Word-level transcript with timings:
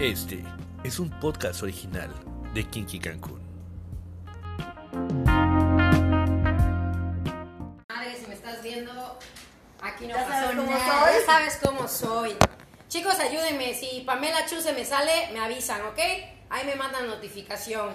Este 0.00 0.42
es 0.82 0.98
un 0.98 1.10
podcast 1.20 1.62
original 1.62 2.10
de 2.54 2.64
Kinky 2.64 2.98
Cancún. 2.98 3.40
Madre, 7.88 8.16
si 8.18 8.26
me 8.26 8.34
estás 8.34 8.62
viendo, 8.62 9.18
aquí 9.82 10.06
no 10.06 10.14
Ya 10.16 10.26
pasó 10.26 10.30
sabes 10.32 10.56
cómo 10.56 10.70
nada. 10.70 11.04
soy. 11.04 11.20
Ya 11.20 11.26
sabes 11.26 11.58
cómo 11.62 11.88
soy. 11.88 12.36
Chicos, 12.88 13.18
ayúdenme. 13.20 13.74
Si 13.74 14.00
Pamela 14.06 14.46
Chu 14.46 14.60
se 14.60 14.72
me 14.72 14.84
sale, 14.84 15.28
me 15.32 15.40
avisan, 15.40 15.82
¿ok? 15.82 15.98
Ahí 16.48 16.64
me 16.64 16.74
mandan 16.76 17.06
notificación. 17.06 17.94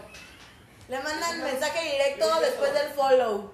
Le 0.88 1.00
mandan 1.00 1.44
mensaje 1.44 1.92
directo 1.92 2.40
después 2.40 2.72
del 2.74 2.90
follow. 2.94 3.52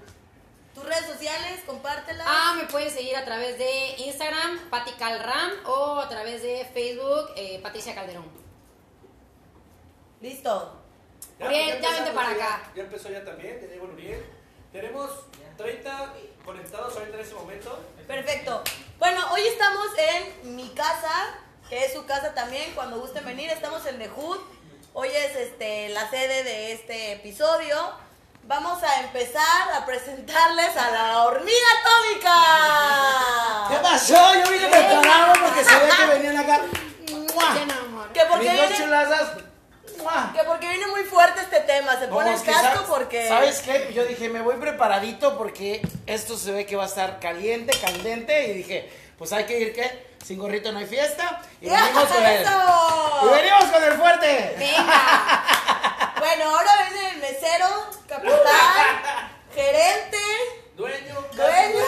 Tus 0.75 0.83
redes 0.85 1.05
sociales, 1.05 1.61
compártelas. 1.65 2.27
Ah, 2.29 2.55
me 2.57 2.65
pueden 2.67 2.89
seguir 2.91 3.15
a 3.15 3.23
través 3.25 3.57
de 3.57 3.95
Instagram, 4.05 4.69
Pati 4.69 4.91
Calram, 4.91 5.51
o 5.65 5.99
a 5.99 6.07
través 6.09 6.43
de 6.43 6.65
Facebook, 6.73 7.31
eh, 7.35 7.59
Patricia 7.63 7.95
Calderón. 7.95 8.40
Listo. 10.21 10.77
Uriel, 11.39 11.67
ya 11.67 11.73
vente 11.73 11.87
empezamos, 11.87 12.13
para 12.13 12.29
acá. 12.31 12.61
Ya 12.75 12.83
empezó 12.83 13.09
ya 13.09 13.23
también, 13.25 13.59
ya 13.59 13.67
llegó 13.67 13.85
el 13.85 13.91
Uriel. 13.93 14.23
Tenemos 14.71 15.09
30 15.57 16.13
conectados 16.45 16.95
ahorita 16.95 17.17
en 17.17 17.23
ese 17.23 17.33
momento. 17.33 17.83
Perfecto. 18.07 18.63
Bueno, 18.99 19.19
hoy 19.33 19.41
estamos 19.47 19.87
en 19.97 20.55
mi 20.55 20.69
casa, 20.69 21.35
que 21.69 21.85
es 21.85 21.93
su 21.93 22.05
casa 22.05 22.33
también, 22.35 22.71
cuando 22.75 22.99
gusten 22.99 23.25
venir. 23.25 23.49
Estamos 23.49 23.83
en 23.87 23.97
The 23.97 24.09
Hood. 24.09 24.39
Hoy 24.93 25.07
es 25.09 25.35
este, 25.35 25.89
la 25.89 26.07
sede 26.09 26.43
de 26.43 26.73
este 26.73 27.13
episodio. 27.13 27.75
Vamos 28.43 28.83
a 28.83 29.01
empezar 29.01 29.71
a 29.73 29.83
presentarles 29.85 30.75
a 30.77 30.91
la 30.91 31.23
hormiga 31.23 31.49
¿Qué 31.49 32.27
atómica. 33.75 33.81
pasó? 33.81 34.33
Yo 34.35 34.51
vine 34.51 34.67
preparado 34.67 35.33
porque 35.43 35.63
sabía 35.63 35.95
que 35.97 36.05
venían 36.05 36.37
acá. 36.37 36.61
¡Mua! 37.11 37.55
Que 38.13 38.21
porque, 38.25 38.49
Mis 38.49 38.57
dos 38.57 38.67
viene, 38.69 38.83
chulazas. 38.83 39.31
¡Mua! 40.01 40.31
que 40.33 40.43
porque 40.43 40.67
viene 40.67 40.87
muy 40.87 41.03
fuerte 41.03 41.41
este 41.41 41.59
tema. 41.61 41.97
Se 41.99 42.07
pone 42.07 42.33
el 42.33 42.41
casco 42.43 42.61
sabes- 42.61 42.81
porque... 42.87 43.27
¿Sabes 43.27 43.61
qué? 43.61 43.91
Yo 43.93 44.05
dije, 44.05 44.29
me 44.29 44.41
voy 44.41 44.55
preparadito 44.57 45.37
porque 45.37 45.81
esto 46.07 46.37
se 46.37 46.51
ve 46.51 46.65
que 46.65 46.75
va 46.75 46.83
a 46.83 46.87
estar 46.87 47.19
caliente, 47.19 47.77
candente. 47.79 48.47
Y 48.47 48.53
dije, 48.53 48.91
pues 49.17 49.31
hay 49.33 49.45
que 49.45 49.59
ir, 49.59 49.73
¿qué? 49.73 50.11
Sin 50.25 50.37
gorrito 50.39 50.71
no 50.71 50.79
hay 50.79 50.85
fiesta. 50.85 51.41
Y 51.59 51.69
venimos 51.69 52.05
con 52.05 52.23
el. 52.25 52.41
Y 52.41 53.29
venimos 53.33 53.63
con 53.71 53.83
el 53.83 53.93
fuerte. 53.93 54.55
Venga. 54.57 55.45
Bueno, 56.21 56.55
ahora 56.55 56.71
viene 56.87 57.09
el 57.09 57.17
mesero, 57.17 57.67
capitán, 58.07 58.37
gerente, 59.55 60.17
Dueño, 60.75 61.27
dueño, 61.33 61.79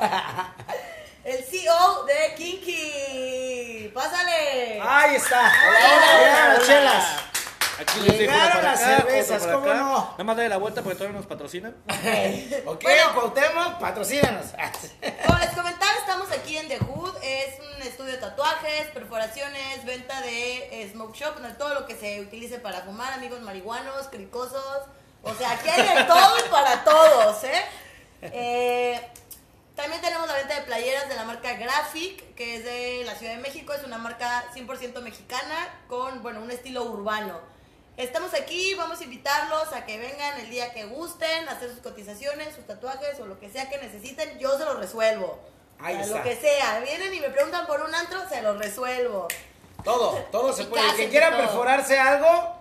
el 1.24 1.44
CEO 1.44 2.04
de 2.04 2.34
Kinky. 2.34 3.90
Pásale. 3.94 4.80
Ahí 4.82 5.16
está. 5.16 5.52
Chelas. 6.66 7.04
Aquí 7.78 8.00
les 8.00 8.18
dejo 8.18 8.34
una 8.34 8.52
para 8.52 8.72
acá, 8.72 8.76
cervezas, 8.96 9.42
otra 9.42 9.54
para 9.54 9.60
¿cómo 9.60 9.70
acá. 9.70 9.78
no? 9.80 10.10
Nada 10.12 10.24
más 10.24 10.36
dale 10.36 10.48
la 10.48 10.56
vuelta 10.56 10.82
porque 10.82 10.96
todavía 10.96 11.18
nos 11.18 11.26
patrocinan. 11.26 11.76
Ok, 12.66 12.82
Bueno. 12.82 13.14
Cuauhtémoc, 13.14 13.78
patrocínanos. 13.78 14.46
Como 15.26 15.38
les 15.38 15.50
comentaba, 15.50 15.92
estamos 15.98 16.30
aquí 16.32 16.56
en 16.56 16.68
The 16.68 16.78
Hood. 16.78 17.16
Es 17.22 17.60
un 17.60 17.82
estudio 17.82 18.12
de 18.12 18.18
tatuajes, 18.18 18.88
perforaciones, 18.92 19.84
venta 19.84 20.20
de 20.22 20.82
eh, 20.82 20.90
smoke 20.92 21.14
shop, 21.16 21.36
de 21.40 21.52
todo 21.54 21.74
lo 21.74 21.86
que 21.86 21.94
se 21.96 22.20
utilice 22.20 22.58
para 22.58 22.82
fumar, 22.82 23.12
amigos 23.12 23.40
marihuanos, 23.42 24.08
cricosos. 24.08 24.82
O 25.22 25.34
sea, 25.34 25.52
aquí 25.52 25.68
hay 25.68 25.82
de 25.98 26.04
todo 26.06 26.38
y 26.44 26.48
para 26.50 26.84
todos, 26.84 27.44
¿eh? 27.44 27.62
Eh, 28.22 29.00
También 29.76 30.00
tenemos 30.02 30.26
la 30.26 30.34
venta 30.34 30.54
de 30.56 30.62
playeras 30.62 31.08
de 31.08 31.14
la 31.14 31.24
marca 31.24 31.52
Graphic, 31.54 32.34
que 32.34 32.56
es 32.56 32.64
de 32.64 33.04
la 33.06 33.14
Ciudad 33.14 33.34
de 33.34 33.38
México. 33.40 33.72
Es 33.72 33.84
una 33.84 33.98
marca 33.98 34.44
100% 34.54 35.00
mexicana 35.02 35.68
con, 35.88 36.22
bueno, 36.22 36.40
un 36.40 36.50
estilo 36.50 36.82
urbano. 36.84 37.40
Estamos 37.98 38.32
aquí, 38.32 38.74
vamos 38.74 39.00
a 39.00 39.04
invitarlos 39.04 39.72
a 39.72 39.84
que 39.84 39.98
vengan 39.98 40.38
el 40.38 40.48
día 40.50 40.72
que 40.72 40.84
gusten, 40.84 41.48
a 41.48 41.52
hacer 41.52 41.68
sus 41.70 41.80
cotizaciones, 41.80 42.54
sus 42.54 42.64
tatuajes 42.64 43.18
o 43.18 43.26
lo 43.26 43.40
que 43.40 43.50
sea 43.50 43.68
que 43.68 43.76
necesiten. 43.78 44.38
Yo 44.38 44.56
se 44.56 44.64
los 44.64 44.78
resuelvo. 44.78 45.40
Ahí 45.80 45.96
O 45.96 45.98
sea, 45.98 46.06
está. 46.06 46.18
Lo 46.18 46.22
que 46.22 46.36
sea. 46.36 46.78
Vienen 46.80 47.12
y 47.12 47.18
me 47.18 47.28
preguntan 47.30 47.66
por 47.66 47.82
un 47.82 47.92
antro, 47.92 48.20
se 48.28 48.40
los 48.40 48.56
resuelvo. 48.56 49.26
Todo, 49.82 50.12
todo 50.30 50.52
se 50.52 50.66
puede. 50.66 50.88
El 50.90 50.94
que 50.96 51.08
quiera 51.08 51.30
todo. 51.30 51.40
perforarse 51.40 51.98
algo, 51.98 52.54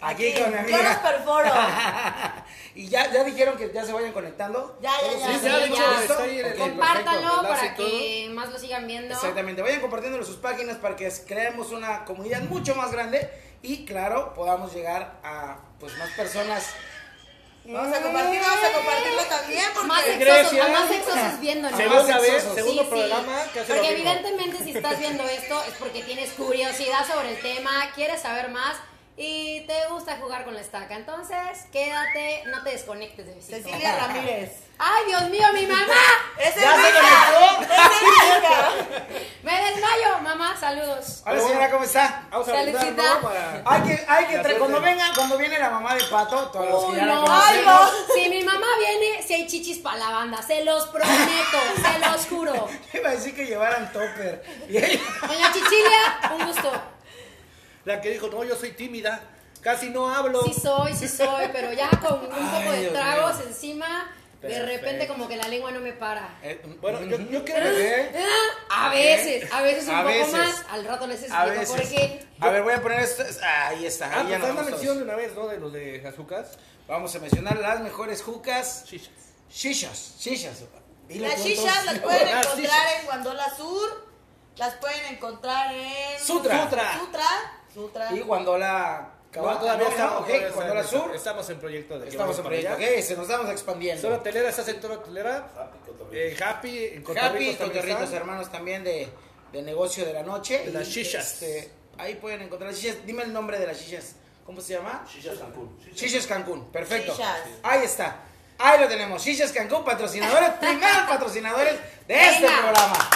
aquí, 0.00 0.32
con 0.34 0.50
mi 0.50 0.56
Yo 0.68 0.76
los 0.76 0.86
amiga. 0.86 1.02
perforo. 1.02 1.52
y 2.74 2.88
ya, 2.88 3.08
ya 3.12 3.22
dijeron 3.22 3.56
que 3.56 3.70
ya 3.72 3.84
se 3.84 3.92
vayan 3.92 4.12
conectando. 4.12 4.80
Ya, 4.82 4.90
ya, 5.00 5.16
ya. 5.16 5.26
Sí, 5.28 5.38
Sí, 5.42 5.46
ya, 5.46 5.58
de 5.58 5.64
hecho, 5.66 5.76
¿Listo? 5.76 6.12
está 6.12 6.22
ahí 6.24 6.40
en 6.40 6.46
el- 6.46 6.52
Ok, 6.54 6.58
Compártanlo 6.58 7.42
perfecto, 7.42 7.46
enlace 7.50 7.68
para 7.76 7.86
que 7.86 8.28
más 8.30 8.48
lo 8.52 8.58
sigan 8.58 8.86
viendo. 8.88 9.14
Exactamente, 9.14 9.62
vayan 9.62 9.80
compartiendo 9.80 10.18
en 10.18 10.24
sus 10.24 10.38
páginas 10.38 10.76
para 10.78 10.96
que 10.96 11.08
creemos 11.24 11.70
una 11.70 12.04
comunidad 12.04 12.40
mucho 12.42 12.74
más 12.74 12.90
grande 12.90 13.30
y 13.62 13.84
claro, 13.84 14.34
podamos 14.34 14.74
llegar 14.74 15.20
a 15.22 15.58
pues 15.78 15.96
más 15.98 16.10
personas. 16.10 16.66
Vamos 17.64 17.96
a 17.96 18.02
compartir, 18.02 18.40
vamos 18.40 18.64
a 18.64 18.72
compartirlo 18.72 19.22
también 19.28 19.64
porque... 19.72 19.86
Más 19.86 20.02
¿Qué 20.02 20.12
sexosos, 20.14 20.48
crees, 20.50 20.64
a 20.64 20.68
más 20.68 20.88
sexosos 20.88 21.40
viéndonos. 21.40 21.78
Segunda 21.78 22.18
vez, 22.18 22.42
segundo 22.42 22.82
Sí, 22.82 22.88
sí. 22.88 22.90
programa 22.90 23.42
que 23.52 23.60
hace 23.60 23.72
Porque 23.72 23.90
evidentemente 23.90 24.64
si 24.64 24.76
estás 24.76 24.98
viendo 24.98 25.22
esto 25.28 25.62
es 25.68 25.74
porque 25.74 26.02
tienes 26.02 26.30
curiosidad 26.32 27.06
sobre 27.06 27.30
el 27.36 27.40
tema, 27.40 27.70
quieres 27.94 28.20
saber 28.20 28.50
más 28.50 28.76
y 29.16 29.60
te 29.66 29.86
gusta 29.90 30.16
jugar 30.16 30.44
con 30.44 30.54
la 30.54 30.60
estaca. 30.60 30.94
Entonces, 30.96 31.66
quédate, 31.70 32.44
no 32.46 32.62
te 32.62 32.70
desconectes 32.70 33.26
de 33.26 33.34
mi. 33.34 33.42
Cecilia 33.42 33.96
Ramírez. 33.98 34.52
¡Ay, 34.78 35.04
Dios 35.06 35.22
mío, 35.30 35.46
mi 35.54 35.66
mamá! 35.66 35.94
¡Es 36.38 36.54
¿Ya 36.56 36.74
se 36.74 36.80
hija! 36.88 37.26
conectó? 37.30 37.74
¡Es 37.74 38.02
hija! 38.02 39.06
¡Me 39.42 39.52
desmayo! 39.52 40.18
Mamá, 40.22 40.56
saludos. 40.58 41.22
Hola 41.26 41.40
señora, 41.40 41.70
¿cómo 41.70 41.84
está? 41.84 42.26
Vamos 42.30 42.48
a 42.48 42.52
¿no? 42.64 43.20
Para... 43.20 43.62
Hay 43.66 43.82
que, 43.82 44.04
hay 44.08 44.24
que 44.26 44.40
tra- 44.42 44.58
cuando 44.58 44.80
venga, 44.80 45.04
cuando 45.14 45.36
viene 45.36 45.58
la 45.58 45.70
mamá 45.70 45.94
de 45.94 46.04
Pato, 46.04 46.48
todos 46.48 46.68
los 46.68 46.84
que 46.92 46.96
ya 46.96 47.06
la 47.06 47.14
no. 47.16 47.24
conocemos. 47.24 47.92
Si 48.14 48.28
mi 48.28 48.42
mamá 48.44 48.66
viene, 48.78 49.22
si 49.22 49.34
hay 49.34 49.46
chichis 49.46 49.78
para 49.78 49.98
la 49.98 50.10
banda, 50.10 50.40
se 50.42 50.64
los 50.64 50.86
prometo, 50.86 51.58
se 51.76 51.98
los 51.98 52.26
juro. 52.26 52.68
Iba 52.94 53.08
a 53.10 53.12
decir 53.12 53.36
que 53.36 53.44
llevaran 53.46 53.92
topper. 53.92 54.42
Doña 54.68 55.52
Chichilia, 55.52 56.30
un 56.38 56.46
gusto. 56.46 56.72
La 57.84 58.00
que 58.00 58.10
dijo, 58.10 58.28
no, 58.28 58.44
yo 58.44 58.54
soy 58.56 58.72
tímida, 58.72 59.20
casi 59.60 59.90
no 59.90 60.08
hablo. 60.14 60.42
Sí 60.44 60.54
soy, 60.54 60.94
sí 60.94 61.08
soy, 61.08 61.46
pero 61.52 61.72
ya 61.72 61.90
con 61.90 62.20
un 62.20 62.28
poco 62.28 62.36
Ay, 62.56 62.70
de 62.72 62.80
Dios 62.80 62.92
tragos 62.92 63.40
encima, 63.46 64.10
de 64.40 64.60
repente 64.66 65.06
como 65.06 65.28
que 65.28 65.36
la 65.36 65.46
lengua 65.48 65.70
no 65.70 65.80
me 65.80 65.92
para. 65.92 66.38
Eh, 66.42 66.60
Bueno, 66.80 67.02
yo, 67.04 67.16
yo 67.30 67.44
quiero 67.44 67.66
¿Eh? 67.66 68.12
A 68.70 68.88
veces, 68.90 69.52
a 69.52 69.62
veces 69.62 69.84
un 69.88 69.94
A 69.94 70.02
poco 70.02 70.08
veces. 70.14 70.32
más. 70.32 70.64
Al 70.70 70.84
rato 70.84 71.06
les 71.06 71.30
A 71.30 71.46
explico 71.46 71.76
por 71.76 71.88
qué. 71.88 72.26
A 72.40 72.48
ver, 72.50 72.62
voy 72.62 72.72
a 72.74 72.82
poner 72.82 73.00
esto. 73.00 73.22
Ahí 73.44 73.86
está. 73.86 74.06
Ah, 74.12 74.20
Ahí 74.20 74.28
ya 74.30 74.38
pues 74.38 74.48
la 74.48 74.54
vamos 74.54 74.70
mención 74.70 74.96
de 74.98 75.04
una 75.04 75.14
vez, 75.14 75.34
¿no? 75.34 75.46
De 75.46 75.58
los 75.58 75.72
de 75.72 76.04
azúcar. 76.06 76.44
Vamos 76.88 77.14
a 77.14 77.18
mencionar 77.20 77.56
las 77.58 77.80
mejores 77.80 78.22
jucas. 78.22 78.84
Chichas. 78.84 79.10
Shishas, 79.48 80.14
shishas. 80.18 80.64
Dile 81.06 81.28
Las 81.28 81.36
todos. 81.42 81.84
las 81.84 81.98
pueden 82.00 82.24
Las 82.34 82.44
encontrar 82.46 82.56
shishas. 82.56 82.98
en 83.00 83.04
Guandola 83.06 83.56
Sur, 83.56 84.06
las 84.56 84.74
pueden 84.74 85.04
encontrar 85.14 85.72
en... 85.74 86.18
Sutra. 86.20 86.64
Sutra. 86.64 86.98
Sutra. 86.98 87.26
Sutra. 87.72 88.12
Y 88.12 88.20
Guandola. 88.20 89.08
No, 89.34 89.58
todavía 89.58 89.88
estamos, 89.88 90.20
ok, 90.20 90.26
todavía 90.26 90.50
Guandola 90.50 90.84
Sur. 90.84 91.14
Estamos 91.16 91.48
en 91.50 91.58
proyecto 91.58 91.98
de 91.98 92.08
Estamos 92.08 92.36
en 92.38 92.44
proyecto. 92.44 92.74
Ok, 92.74 92.80
se 93.02 93.16
nos 93.16 93.28
estamos 93.28 93.50
expandiendo. 93.50 94.02
Zona 94.02 94.16
hotelera, 94.16 94.50
estás 94.50 94.68
en 94.68 94.82
zona 94.82 94.94
hotelera. 94.94 95.48
Eh, 96.12 96.36
happy, 96.44 96.84
en 96.86 97.18
Happy, 97.18 97.54
Cotorritos, 97.56 98.12
hermanos 98.12 98.52
también 98.52 98.84
de, 98.84 99.08
de 99.52 99.62
negocio 99.62 100.04
de 100.04 100.12
la 100.12 100.22
noche. 100.22 100.66
De 100.66 100.72
las 100.72 100.86
Y, 100.88 100.90
shishas. 101.02 101.32
este, 101.32 101.70
ahí 101.96 102.16
pueden 102.16 102.42
encontrar 102.42 102.70
las 102.70 102.78
shishas. 102.80 103.06
Dime 103.06 103.22
el 103.22 103.32
nombre 103.32 103.58
de 103.58 103.66
las 103.66 103.78
shishas. 103.80 104.16
¿Cómo 104.44 104.60
se 104.60 104.74
llama? 104.74 105.06
Shishas 105.10 105.38
Cancún. 105.38 105.78
Shishas 105.94 106.26
Cancún. 106.26 106.70
Perfecto. 106.70 107.12
Shishas. 107.12 107.40
Ahí 107.62 107.84
está. 107.84 108.16
Ahí 108.58 108.80
lo 108.80 108.86
tenemos. 108.88 109.24
Shishas 109.24 109.50
Cancún, 109.50 109.82
patrocinadores, 109.82 110.50
primeros 110.60 111.08
patrocinadores 111.08 111.74
de 112.06 112.14
este 112.14 112.46
programa. 112.46 113.10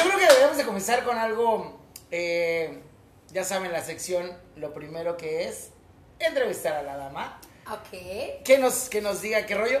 Pues 0.00 0.04
yo 0.04 0.16
creo 0.16 0.18
que 0.18 0.26
deberíamos 0.26 0.56
de 0.56 0.64
comenzar 0.64 1.04
con 1.04 1.18
algo, 1.18 1.78
eh, 2.10 2.82
ya 3.28 3.44
saben, 3.44 3.70
la 3.70 3.82
sección, 3.82 4.34
lo 4.56 4.72
primero 4.72 5.16
que 5.18 5.46
es 5.46 5.72
entrevistar 6.18 6.74
a 6.74 6.82
la 6.82 6.96
dama. 6.96 7.38
Ok. 7.70 8.42
que 8.44 8.58
nos, 8.58 8.88
que 8.88 9.02
nos 9.02 9.20
diga 9.20 9.44
qué 9.44 9.54
rollo. 9.54 9.80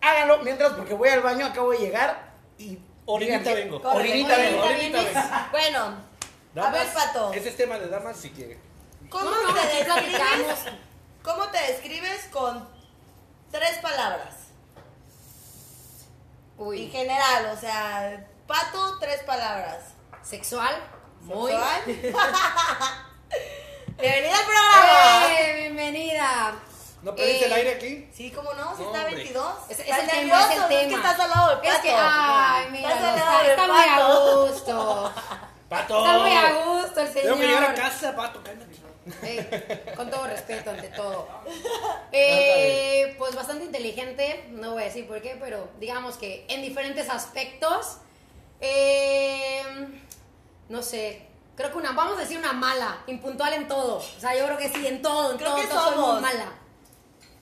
Háganlo 0.00 0.38
mientras, 0.44 0.74
porque 0.74 0.94
voy 0.94 1.08
al 1.08 1.22
baño, 1.22 1.46
acabo 1.46 1.72
de 1.72 1.78
llegar 1.78 2.34
y. 2.56 2.78
Orinita 3.06 3.52
vengo. 3.52 3.82
Corre, 3.82 3.98
Orinita 3.98 4.36
vengo. 4.36 4.62
Orinita 4.62 4.98
vengo. 5.02 5.20
Bueno, 5.50 5.96
a 6.62 6.70
ver, 6.70 6.86
Pato. 6.92 7.32
Ese 7.32 7.48
es 7.48 7.56
tema 7.56 7.78
de 7.78 7.88
damas, 7.88 8.16
sí 8.16 8.30
que. 8.30 8.58
¿Cómo, 9.08 9.30
No, 9.30 9.54
te 9.54 9.84
describes. 9.84 10.58
¿Cómo 11.22 11.48
te 11.48 11.72
describes 11.72 12.28
con 12.30 12.68
tres 13.50 13.78
palabras? 13.78 14.34
En 16.58 16.66
Uy. 16.66 16.90
general, 16.90 17.50
o 17.52 17.60
sea, 17.60 18.26
Pato, 18.48 18.98
tres 18.98 19.22
palabras. 19.24 19.92
Sexual. 20.22 20.74
Muy. 21.20 21.52
¿Sexual? 21.52 21.82
Bienvenida 24.00 24.38
al 24.38 24.44
programa. 24.46 25.26
Eh, 25.38 25.54
bienvenida. 25.60 26.54
¿No 27.02 27.14
pediste 27.14 27.44
Eh, 27.44 27.46
el 27.46 27.52
aire 27.52 27.74
aquí? 27.74 28.08
Sí, 28.12 28.30
¿cómo 28.30 28.54
no? 28.54 28.74
Si 28.76 28.82
está 28.84 28.98
hombre. 29.00 29.14
22. 29.16 29.54
Es, 29.68 29.78
es 29.80 29.86
¿Estás 29.86 29.98
el 30.00 30.08
tema, 30.10 30.40
es 30.42 30.50
el 30.50 30.62
Es 30.62 30.68
que 30.68 30.86
tema. 30.88 30.96
estás 30.96 31.20
al 31.20 31.30
lado 31.30 31.48
del 31.56 31.58
Es 31.66 31.70
pato. 31.74 31.82
que, 31.82 31.94
ay, 31.94 32.66
mira, 32.70 32.90
está, 33.50 33.66
muy 33.66 33.82
a 33.82 34.06
gusto. 34.44 35.12
Pato. 35.68 35.98
Está 35.98 36.18
muy 36.18 36.32
a 36.34 36.52
gusto 36.64 37.00
el 37.02 37.08
señor. 37.08 37.22
Tengo 37.24 37.36
que 37.40 37.46
llegar 37.46 37.64
a 37.64 37.74
casa, 37.74 38.16
pato, 38.16 38.42
cálmate. 38.42 38.68
Ey, 39.22 39.94
con 39.94 40.10
todo 40.10 40.26
respeto 40.26 40.70
ante 40.70 40.88
todo. 40.88 41.28
Eh, 42.10 43.14
pues 43.18 43.34
bastante 43.34 43.64
inteligente, 43.66 44.46
no 44.50 44.72
voy 44.72 44.82
a 44.82 44.86
decir 44.86 45.06
por 45.06 45.20
qué, 45.20 45.36
pero 45.38 45.68
digamos 45.78 46.16
que 46.16 46.46
en 46.48 46.62
diferentes 46.62 47.10
aspectos. 47.10 47.98
Eh, 48.60 49.62
no 50.68 50.82
sé, 50.82 51.26
creo 51.56 51.70
que 51.72 51.78
una, 51.78 51.92
vamos 51.92 52.18
a 52.18 52.20
decir 52.22 52.38
una 52.38 52.52
mala, 52.52 53.02
impuntual 53.06 53.52
en 53.54 53.68
todo. 53.68 53.96
O 53.96 54.20
sea, 54.20 54.36
yo 54.36 54.44
creo 54.46 54.58
que 54.58 54.68
sí, 54.68 54.86
en 54.86 55.02
todo, 55.02 55.32
en 55.32 55.38
Creo 55.38 55.50
todo, 55.50 55.60
que 55.60 55.66
todo 55.68 55.80
soy 55.84 55.94
muy 55.96 56.04
somos. 56.04 56.20
mala. 56.22 56.52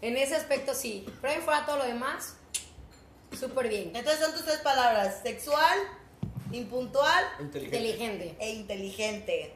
En 0.02 0.16
ese 0.16 0.36
aspecto 0.36 0.74
sí. 0.74 1.06
Pero 1.20 1.34
ahí 1.34 1.40
fuera 1.40 1.64
todo 1.66 1.78
lo 1.78 1.84
demás, 1.84 2.36
súper 3.38 3.68
bien. 3.68 3.94
Entonces 3.96 4.24
son 4.24 4.32
tus 4.34 4.44
tres 4.44 4.58
palabras: 4.58 5.20
sexual, 5.22 5.78
impuntual 6.52 7.24
Inteligente. 7.40 7.76
Inteligente. 7.76 8.36
e 8.38 8.50
inteligente. 8.50 9.54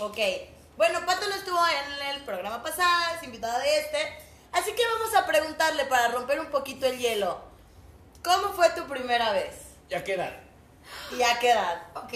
Ok. 0.00 0.18
Bueno, 0.76 1.04
Pato 1.06 1.28
no 1.28 1.34
estuvo 1.36 1.58
en 1.68 2.16
el 2.16 2.24
programa 2.24 2.62
pasado, 2.62 3.14
es 3.16 3.22
invitada 3.22 3.58
de 3.60 3.78
este. 3.78 3.98
Así 4.52 4.72
que 4.72 4.82
vamos 4.86 5.14
a 5.14 5.26
preguntarle 5.26 5.84
para 5.84 6.08
romper 6.08 6.40
un 6.40 6.46
poquito 6.46 6.86
el 6.86 6.98
hielo. 6.98 7.40
¿Cómo 8.24 8.52
fue 8.54 8.70
tu 8.70 8.84
primera 8.86 9.32
vez? 9.32 9.54
Ya 9.88 10.02
queda. 10.02 10.40
¿Y 11.16 11.22
a 11.22 11.38
qué 11.38 11.50
edad? 11.50 11.82
Ok. 11.94 12.12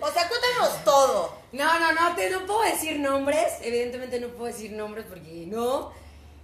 O 0.00 0.10
sea, 0.12 0.28
cuéntanos 0.28 0.84
todo. 0.84 1.36
No, 1.52 1.78
no, 1.78 1.92
no, 1.92 2.14
te, 2.14 2.30
no 2.30 2.40
puedo 2.46 2.62
decir 2.62 2.98
nombres. 3.00 3.54
Evidentemente 3.62 4.18
no 4.20 4.28
puedo 4.28 4.46
decir 4.52 4.72
nombres 4.72 5.06
porque 5.08 5.44
no. 5.46 5.92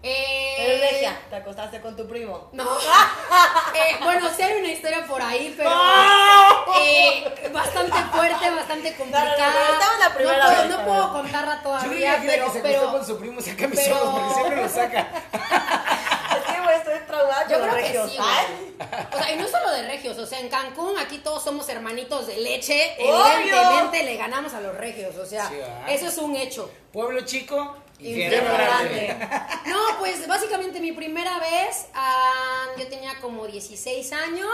Eh, 0.02 0.54
Eres 0.58 0.80
regia, 0.92 1.20
te 1.28 1.36
acostaste 1.36 1.80
con 1.82 1.94
tu 1.96 2.06
primo. 2.08 2.48
No. 2.52 2.64
Eh, 3.72 3.96
bueno, 4.02 4.28
sí 4.36 4.42
hay 4.42 4.58
una 4.58 4.68
historia 4.72 5.06
por 5.06 5.22
ahí, 5.22 5.54
pero 5.56 5.70
eh, 6.80 7.50
bastante 7.52 7.96
fuerte, 8.12 8.50
bastante 8.50 8.94
complicada. 8.96 9.36
No, 9.38 9.72
no, 9.72 9.78
pero 9.78 9.98
la 10.00 10.14
primera 10.14 10.38
no 10.38 10.50
puedo, 10.50 10.60
vez, 10.62 10.68
no 10.70 10.80
a 10.80 10.84
puedo 10.84 11.12
contarla 11.12 11.56
Yo 11.56 11.62
todavía, 11.62 12.22
pero, 12.26 12.46
que 12.46 12.52
se 12.52 12.60
pero 12.60 12.78
acostó 12.80 12.98
con 12.98 13.06
su 13.06 13.18
primo, 13.20 13.40
saca 13.40 13.68
mis 13.68 13.78
pero- 13.80 13.96
ojos, 14.02 14.20
porque 14.20 14.34
siempre 14.34 14.62
lo 14.62 14.68
saca. 14.68 15.08
Estoy 16.80 16.98
traumada 17.06 17.48
yo 17.48 17.58
con 17.58 17.66
los 17.66 17.74
creo 17.76 17.76
que 17.76 17.88
regios. 17.88 18.12
sí, 18.12 18.18
Ay. 18.20 18.46
güey. 18.76 19.00
O 19.12 19.18
sea, 19.24 19.32
y 19.32 19.36
no 19.36 19.48
solo 19.48 19.70
de 19.72 19.82
regios, 19.86 20.18
o 20.18 20.26
sea, 20.26 20.40
en 20.40 20.48
Cancún 20.48 20.98
aquí 20.98 21.18
todos 21.18 21.42
somos 21.44 21.68
hermanitos 21.68 22.26
de 22.26 22.36
leche. 22.38 22.96
¡Obvio! 22.98 23.38
Evidentemente 23.40 24.02
le 24.04 24.16
ganamos 24.16 24.54
a 24.54 24.60
los 24.60 24.74
regios, 24.76 25.16
o 25.16 25.26
sea, 25.26 25.48
Sí, 25.48 25.56
¿verdad? 25.56 25.88
eso 25.88 26.06
es 26.08 26.18
un 26.18 26.34
hecho. 26.36 26.70
Pueblo 26.92 27.20
chico, 27.22 27.76
Infierno 27.98 28.36
infierno 28.38 28.54
grande. 28.54 29.06
grande. 29.06 29.36
No, 29.66 29.78
pues 29.98 30.26
básicamente 30.26 30.80
mi 30.80 30.92
primera 30.92 31.38
vez, 31.38 31.86
ah, 31.94 32.64
yo 32.78 32.88
tenía 32.88 33.18
como 33.20 33.46
16 33.46 34.12
años. 34.12 34.50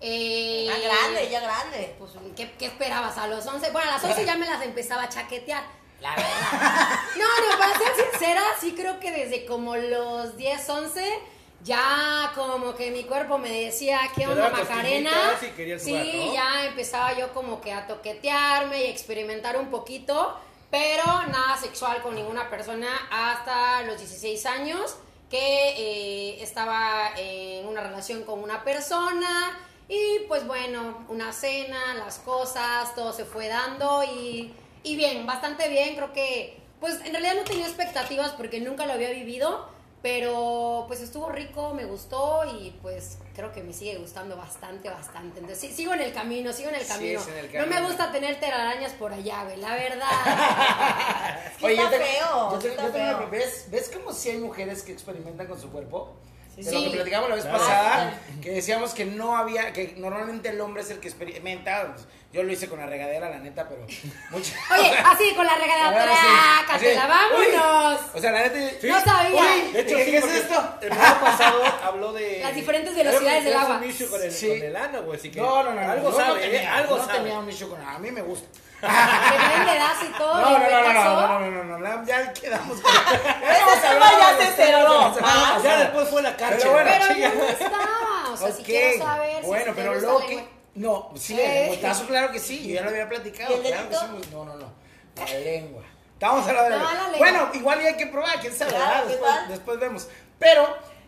Eh, 0.00 0.66
Ah, 0.72 0.78
grande, 0.82 1.28
ya 1.30 1.40
grande. 1.40 1.94
Pues, 1.98 2.12
¿qué, 2.34 2.50
qué 2.58 2.66
esperabas? 2.66 3.18
A 3.18 3.26
los 3.26 3.44
11. 3.46 3.70
Bueno, 3.70 3.90
a 3.90 3.94
las 3.94 4.04
11 4.04 4.24
ya 4.24 4.34
me 4.36 4.46
las 4.46 4.62
empezaba 4.62 5.02
a 5.02 5.08
chaquetear. 5.10 5.62
La 6.00 6.14
verdad. 6.16 6.30
No, 7.18 7.26
no, 7.26 7.58
para 7.58 7.76
ser 7.76 7.92
sincera, 8.10 8.42
sí 8.58 8.72
creo 8.74 8.98
que 9.00 9.10
desde 9.12 9.44
como 9.44 9.76
los 9.76 10.38
10, 10.38 10.68
11, 10.70 11.18
ya 11.62 12.32
como 12.34 12.74
que 12.74 12.90
mi 12.90 13.04
cuerpo 13.04 13.38
me 13.38 13.50
decía, 13.64 14.00
¿qué 14.14 14.26
onda, 14.26 14.50
Macarena? 14.50 15.10
y 15.42 15.78
Sí, 15.78 15.92
jugar, 15.92 16.26
¿no? 16.26 16.34
ya 16.34 16.66
empezaba 16.66 17.12
yo 17.18 17.32
como 17.32 17.60
que 17.60 17.72
a 17.72 17.86
toquetearme 17.86 18.84
y 18.84 18.86
experimentar 18.88 19.58
un 19.58 19.70
poquito, 19.70 20.38
pero 20.70 21.04
nada 21.04 21.56
sexual 21.60 22.00
con 22.02 22.14
ninguna 22.14 22.48
persona 22.48 22.88
hasta 23.10 23.82
los 23.82 23.98
16 23.98 24.46
años, 24.46 24.96
que 25.28 25.38
eh, 25.38 26.42
estaba 26.42 27.12
en 27.16 27.66
una 27.66 27.82
relación 27.82 28.24
con 28.24 28.42
una 28.42 28.64
persona 28.64 29.58
y 29.88 30.20
pues 30.28 30.46
bueno, 30.46 31.04
una 31.08 31.32
cena, 31.32 31.94
las 31.94 32.18
cosas, 32.18 32.94
todo 32.94 33.12
se 33.12 33.24
fue 33.24 33.48
dando 33.48 34.02
y, 34.04 34.54
y 34.82 34.96
bien, 34.96 35.26
bastante 35.26 35.68
bien, 35.68 35.94
creo 35.94 36.12
que 36.12 36.58
pues 36.80 36.94
en 37.04 37.12
realidad 37.12 37.34
no 37.34 37.42
tenía 37.42 37.66
expectativas 37.66 38.30
porque 38.32 38.60
nunca 38.60 38.86
lo 38.86 38.94
había 38.94 39.10
vivido, 39.10 39.68
pero 40.02 40.84
pues 40.88 41.00
estuvo 41.00 41.28
rico, 41.30 41.74
me 41.74 41.84
gustó 41.84 42.42
y 42.58 42.70
pues 42.82 43.18
creo 43.34 43.52
que 43.52 43.62
me 43.62 43.72
sigue 43.72 43.96
gustando 43.98 44.36
bastante, 44.36 44.88
bastante. 44.88 45.40
Entonces 45.40 45.58
sí, 45.58 45.74
sigo 45.74 45.92
en 45.94 46.00
el 46.00 46.12
camino, 46.12 46.52
sigo 46.52 46.70
en 46.70 46.76
el 46.76 46.86
camino. 46.86 47.20
es 47.20 47.28
en 47.28 47.36
el 47.36 47.52
No 47.58 47.66
me 47.66 47.82
gusta 47.86 48.10
tener 48.10 48.40
telarañas 48.40 48.92
por 48.92 49.12
allá, 49.12 49.44
güey, 49.44 49.58
la 49.58 49.74
verdad. 49.74 50.06
Está 51.56 51.70
yo 51.72 51.88
tengo- 51.90 52.04
feo, 52.04 52.52
yo 52.52 52.58
tengo- 52.58 52.68
está 52.74 52.82
yo 52.86 52.92
tengo- 52.92 53.18
feo. 53.18 53.30
¿ves, 53.30 53.66
¿Ves 53.70 53.90
como 53.94 54.12
si 54.12 54.30
hay 54.30 54.38
mujeres 54.38 54.82
que 54.82 54.92
experimentan 54.92 55.46
con 55.46 55.60
su 55.60 55.70
cuerpo? 55.70 56.14
Sí, 56.54 56.62
de 56.64 56.70
sí. 56.70 56.76
lo 56.84 56.90
que 56.90 56.96
platicamos 56.96 57.28
la 57.28 57.34
vez 57.36 57.44
Claro. 57.44 57.58
pasada, 57.58 58.20
que 58.42 58.50
decíamos 58.50 58.92
que 58.92 59.04
no 59.04 59.36
había, 59.36 59.72
que 59.72 59.94
normalmente 59.98 60.48
el 60.48 60.60
hombre 60.60 60.82
es 60.82 60.90
el 60.90 60.98
que 60.98 61.08
experimenta. 61.08 61.94
Yo 62.32 62.44
lo 62.44 62.52
hice 62.52 62.68
con 62.68 62.78
la 62.78 62.86
regadera, 62.86 63.28
la 63.28 63.38
neta, 63.38 63.68
pero 63.68 63.82
mucho. 64.30 64.52
Oye, 64.72 64.96
así 65.04 65.34
con 65.34 65.44
la 65.46 65.54
regadera, 65.56 66.12
sí, 66.14 66.26
trácatela, 66.66 67.06
vámonos. 67.06 68.00
uy, 68.02 68.10
o 68.14 68.20
sea, 68.20 68.30
la 68.32 68.42
neta. 68.42 68.86
No 68.86 69.00
sabía. 69.00 69.42
Uy, 69.42 69.72
De 69.72 69.80
hecho, 69.80 69.96
¿qué 69.96 70.04
sí, 70.04 70.14
es 70.16 70.20
porque 70.22 70.38
esto? 70.38 70.74
El 70.82 70.88
programa 70.90 71.20
pasado 71.20 71.62
habló 71.84 72.12
de. 72.12 72.40
Las 72.42 72.54
diferentes 72.54 72.94
velocidades 72.94 73.44
del 73.44 73.54
agua. 73.56 73.76
un 73.78 73.84
issue 73.90 74.08
con 74.08 74.22
el, 74.22 74.30
Sí. 74.32 74.48
con 74.48 74.62
el 74.62 74.76
ano, 74.76 75.02
güey. 75.02 75.18
Así 75.18 75.30
que. 75.30 75.40
No, 75.40 75.62
no, 75.64 75.72
no. 75.74 75.80
no, 75.80 75.90
Algo 75.92 76.10
yo 76.10 76.16
sabe, 76.16 76.28
no 76.28 76.40
tenía, 76.40 76.62
¿eh? 76.62 76.66
Algo 76.66 76.96
no 76.96 77.04
sabe. 77.04 77.18
tenía 77.18 77.38
un 77.38 77.48
issue 77.50 77.68
con 77.68 77.80
A 77.82 77.98
mí 77.98 78.10
me 78.10 78.22
gusta. 78.22 78.46
Que 78.80 78.86
traen 78.86 80.06
y 80.08 80.16
todo. 80.16 80.34
No, 80.40 80.58
no, 80.58 80.58
no, 80.58 80.70
no, 80.70 80.92
no, 80.92 81.38
no, 81.40 81.50
no, 81.50 81.64
no, 81.64 81.78
no, 81.78 82.06
ya 82.06 82.32
quedamos 82.32 82.80
con 82.80 82.92
Ese 82.94 83.88
tema 83.88 84.10
ya 84.18 84.36
se 84.38 84.52
cerró. 84.52 85.62
Ya 85.62 85.78
después 85.80 86.08
fue 86.08 86.22
la 86.22 86.34
cárcel. 86.36 86.60
Pero 86.62 86.72
bueno, 86.72 86.90
Pero 87.08 87.34
no 87.34 87.44
estaba. 87.44 88.32
O 88.32 88.36
sea, 88.38 88.52
si 88.52 88.62
quiero 88.62 89.04
saber. 89.04 89.42
si 89.42 89.46
Bueno, 89.48 89.72
pero 89.76 90.00
gusta 90.00 90.26
que. 90.28 90.59
No, 90.74 91.10
sí, 91.16 91.38
Eh. 91.38 91.44
el 91.44 91.60
lengüetazo, 91.70 92.06
claro 92.06 92.32
que 92.32 92.38
sí. 92.38 92.68
Yo 92.68 92.74
ya 92.76 92.82
lo 92.82 92.90
había 92.90 93.08
platicado. 93.08 93.52
¿Y 93.52 93.54
el 93.56 93.62
claro 93.72 93.88
que 93.88 93.96
sí. 93.96 94.30
No, 94.32 94.44
no, 94.44 94.56
no. 94.56 94.72
La 95.16 95.38
lengua. 95.38 95.82
Estamos 96.14 96.46
hablando 96.46 96.70
de 96.70 96.78
No, 96.78 96.84
la 96.84 97.02
lengua. 97.02 97.18
Bueno, 97.18 97.50
igual 97.54 97.80
ya 97.80 97.88
hay 97.88 97.96
que 97.96 98.06
probar, 98.06 98.40
quién 98.40 98.52
sabe. 98.54 98.70
Claro, 98.72 98.86
¿verdad? 98.86 99.02
¿qué 99.06 99.10
Después, 99.12 99.48
después 99.48 99.80
vemos. 99.80 100.08
Pero, 100.38 100.62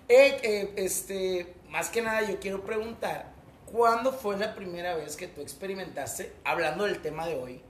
eh, 0.09 0.41
eh, 0.43 0.73
este, 0.77 1.55
más 1.69 1.89
que 1.91 2.03
nada, 2.03 2.23
yo 2.23 2.41
quiero 2.41 2.63
preguntar: 2.65 3.27
¿cuándo 3.71 4.13
fue 4.13 4.37
la 4.37 4.55
primera 4.55 4.95
vez 4.97 5.17
que 5.17 5.29
tú 5.29 5.41
experimentaste, 5.43 6.33
hablando 6.45 6.85
del 6.85 7.01
tema 7.01 7.27
de 7.27 7.37
hoy? 7.37 7.63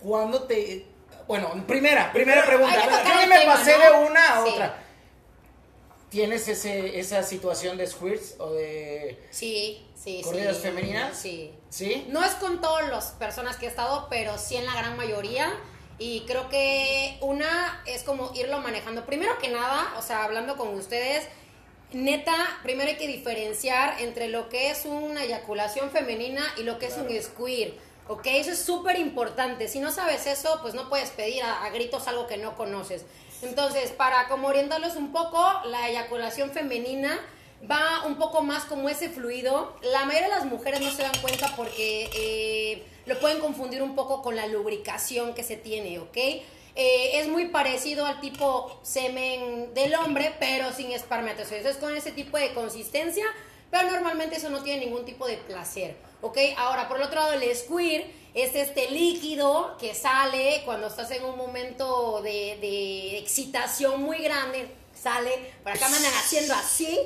¿Cuándo 0.00 0.42
te. 0.44 0.86
Bueno, 1.28 1.50
primera, 1.66 2.12
primera 2.12 2.44
pregunta. 2.44 2.74
Que 3.04 3.22
el 3.22 3.28
me 3.28 3.38
tema, 3.38 3.54
pasé 3.54 3.76
¿no? 3.78 3.84
de 3.84 4.06
una 4.10 4.28
a 4.38 4.44
Sí. 4.44 4.50
otra. 4.52 4.78
¿Tienes 6.10 6.46
ese, 6.46 6.98
esa 7.00 7.22
situación 7.22 7.78
de 7.78 7.86
squirts 7.86 8.34
o 8.38 8.52
de. 8.52 9.18
Sí, 9.30 9.86
sí, 10.02 10.18
sí. 10.18 10.22
¿Corridas 10.22 10.58
femeninas? 10.58 11.16
Sí. 11.16 11.52
¿Sí? 11.68 12.06
No 12.08 12.24
es 12.24 12.32
con 12.34 12.60
todas 12.60 12.88
las 12.88 13.12
personas 13.12 13.56
que 13.56 13.66
he 13.66 13.68
estado, 13.68 14.06
pero 14.10 14.38
sí 14.38 14.56
en 14.56 14.66
la 14.66 14.74
gran 14.74 14.96
mayoría. 14.96 15.52
Y 15.98 16.22
creo 16.22 16.48
que 16.48 17.16
una 17.20 17.82
es 17.86 18.02
como 18.02 18.32
irlo 18.34 18.58
manejando. 18.58 19.04
Primero 19.06 19.38
que 19.38 19.48
nada, 19.48 19.94
o 19.98 20.02
sea, 20.02 20.24
hablando 20.24 20.56
con 20.56 20.74
ustedes, 20.74 21.28
neta, 21.92 22.34
primero 22.62 22.90
hay 22.90 22.96
que 22.96 23.06
diferenciar 23.06 24.00
entre 24.00 24.28
lo 24.28 24.48
que 24.48 24.70
es 24.70 24.84
una 24.84 25.24
eyaculación 25.24 25.90
femenina 25.90 26.42
y 26.56 26.62
lo 26.62 26.78
que 26.78 26.86
es 26.86 26.96
un 26.96 27.08
squirt. 27.22 27.78
¿Ok? 28.08 28.26
Eso 28.26 28.50
es 28.50 28.58
súper 28.58 28.98
importante. 28.98 29.68
Si 29.68 29.78
no 29.78 29.92
sabes 29.92 30.26
eso, 30.26 30.58
pues 30.60 30.74
no 30.74 30.88
puedes 30.88 31.10
pedir 31.10 31.44
a, 31.44 31.64
a 31.64 31.70
gritos 31.70 32.08
algo 32.08 32.26
que 32.26 32.36
no 32.36 32.56
conoces. 32.56 33.04
Entonces, 33.42 33.90
para 33.90 34.28
como 34.28 34.48
orientarlos 34.48 34.96
un 34.96 35.12
poco, 35.12 35.44
la 35.66 35.88
eyaculación 35.88 36.50
femenina 36.50 37.20
va 37.70 38.04
un 38.06 38.16
poco 38.16 38.42
más 38.42 38.64
como 38.64 38.88
ese 38.88 39.08
fluido. 39.08 39.76
La 39.82 40.04
mayoría 40.04 40.28
de 40.28 40.34
las 40.34 40.44
mujeres 40.46 40.80
no 40.80 40.90
se 40.90 41.02
dan 41.02 41.16
cuenta 41.20 41.54
porque 41.56 42.10
eh, 42.14 42.82
lo 43.06 43.18
pueden 43.20 43.40
confundir 43.40 43.82
un 43.82 43.94
poco 43.94 44.22
con 44.22 44.36
la 44.36 44.46
lubricación 44.46 45.34
que 45.34 45.42
se 45.42 45.56
tiene, 45.56 45.98
¿ok? 45.98 46.16
Eh, 46.74 47.20
es 47.20 47.28
muy 47.28 47.48
parecido 47.48 48.06
al 48.06 48.20
tipo 48.20 48.80
semen 48.82 49.74
del 49.74 49.94
hombre, 49.94 50.34
pero 50.38 50.72
sin 50.72 50.90
espermatozoides. 50.92 51.66
Es 51.66 51.76
con 51.76 51.94
ese 51.96 52.12
tipo 52.12 52.38
de 52.38 52.54
consistencia, 52.54 53.24
pero 53.70 53.90
normalmente 53.90 54.36
eso 54.36 54.48
no 54.50 54.62
tiene 54.62 54.86
ningún 54.86 55.04
tipo 55.04 55.26
de 55.26 55.36
placer, 55.36 55.96
¿ok? 56.22 56.38
Ahora, 56.56 56.88
por 56.88 56.96
el 56.98 57.04
otro 57.04 57.20
lado, 57.20 57.34
el 57.34 57.56
squirt 57.56 58.06
es 58.34 58.54
este 58.54 58.90
líquido 58.90 59.76
que 59.78 59.94
sale 59.94 60.62
cuando 60.64 60.86
estás 60.86 61.10
en 61.10 61.24
un 61.24 61.36
momento 61.36 62.22
de, 62.22 63.18
excitación 63.18 64.02
muy 64.02 64.18
grande, 64.18 64.68
sale, 64.94 65.52
por 65.62 65.72
acá 65.72 65.88
me 65.88 65.96
haciendo 65.96 66.54
así, 66.54 66.98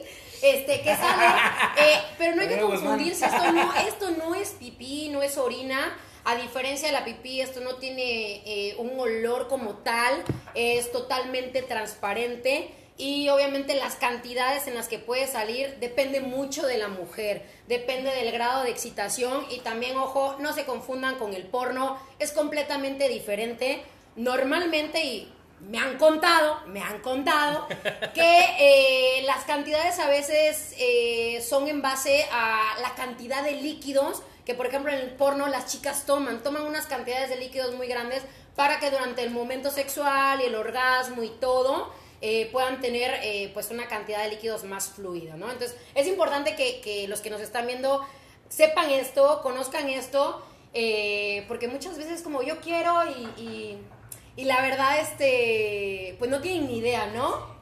este, 0.42 0.80
que 0.80 0.94
sale, 0.96 1.26
eh, 1.78 1.98
pero 2.18 2.36
no 2.36 2.42
hay 2.42 2.48
que 2.48 2.60
confundirse, 2.60 3.26
esto 3.26 3.52
no, 3.52 3.74
esto 3.74 4.10
no 4.10 4.34
es 4.34 4.50
pipí, 4.50 5.08
no 5.08 5.22
es 5.22 5.36
orina, 5.38 5.96
a 6.24 6.36
diferencia 6.36 6.88
de 6.88 6.92
la 6.92 7.04
pipí, 7.04 7.40
esto 7.40 7.60
no 7.60 7.76
tiene 7.76 8.42
eh, 8.44 8.74
un 8.78 8.98
olor 8.98 9.48
como 9.48 9.74
tal, 9.78 10.24
es 10.54 10.90
totalmente 10.90 11.62
transparente 11.62 12.70
y 12.98 13.28
obviamente 13.28 13.74
las 13.74 13.96
cantidades 13.96 14.66
en 14.66 14.74
las 14.74 14.88
que 14.88 14.98
puede 14.98 15.26
salir 15.26 15.76
depende 15.80 16.20
mucho 16.20 16.66
de 16.66 16.78
la 16.78 16.88
mujer, 16.88 17.42
depende 17.68 18.10
del 18.10 18.32
grado 18.32 18.62
de 18.62 18.70
excitación 18.70 19.44
y 19.50 19.58
también, 19.58 19.96
ojo, 19.98 20.36
no 20.40 20.54
se 20.54 20.64
confundan 20.64 21.16
con 21.16 21.34
el 21.34 21.44
porno, 21.46 21.98
es 22.18 22.32
completamente 22.32 23.08
diferente. 23.08 23.82
Normalmente, 24.16 25.04
y 25.04 25.30
me 25.60 25.78
han 25.78 25.96
contado, 25.98 26.60
me 26.66 26.82
han 26.82 27.00
contado, 27.00 27.66
que 28.14 28.40
eh, 28.58 29.22
las 29.24 29.44
cantidades 29.44 29.98
a 29.98 30.08
veces 30.08 30.74
eh, 30.78 31.44
son 31.46 31.68
en 31.68 31.82
base 31.82 32.26
a 32.30 32.76
la 32.80 32.94
cantidad 32.94 33.42
de 33.42 33.52
líquidos 33.52 34.22
que 34.44 34.54
por 34.54 34.66
ejemplo 34.66 34.92
en 34.92 34.98
el 34.98 35.10
porno 35.10 35.48
las 35.48 35.66
chicas 35.66 36.06
toman, 36.06 36.42
toman 36.44 36.62
unas 36.62 36.86
cantidades 36.86 37.30
de 37.30 37.36
líquidos 37.36 37.74
muy 37.74 37.88
grandes 37.88 38.22
para 38.54 38.78
que 38.78 38.92
durante 38.92 39.24
el 39.24 39.30
momento 39.30 39.72
sexual 39.72 40.40
y 40.40 40.44
el 40.44 40.54
orgasmo 40.54 41.24
y 41.24 41.30
todo 41.30 41.92
eh, 42.20 42.48
puedan 42.52 42.80
tener 42.80 43.52
pues 43.52 43.70
una 43.72 43.88
cantidad 43.88 44.22
de 44.22 44.30
líquidos 44.30 44.62
más 44.62 44.90
fluida, 44.90 45.36
¿no? 45.36 45.50
Entonces 45.50 45.76
es 45.96 46.06
importante 46.06 46.54
que, 46.54 46.80
que 46.80 47.08
los 47.08 47.20
que 47.20 47.28
nos 47.28 47.40
están 47.40 47.66
viendo 47.66 48.06
sepan 48.48 48.88
esto, 48.90 49.40
conozcan 49.42 49.90
esto, 49.90 50.40
porque 51.48 51.68
muchas 51.68 51.98
veces 51.98 52.22
como 52.22 52.42
yo 52.42 52.60
quiero 52.60 53.02
y, 53.10 53.42
y, 53.42 53.78
y 54.36 54.44
la 54.44 54.60
verdad, 54.62 55.00
este, 55.00 56.14
pues 56.18 56.30
no 56.30 56.40
tienen 56.40 56.66
ni 56.68 56.78
idea, 56.78 57.06
¿no? 57.06 57.54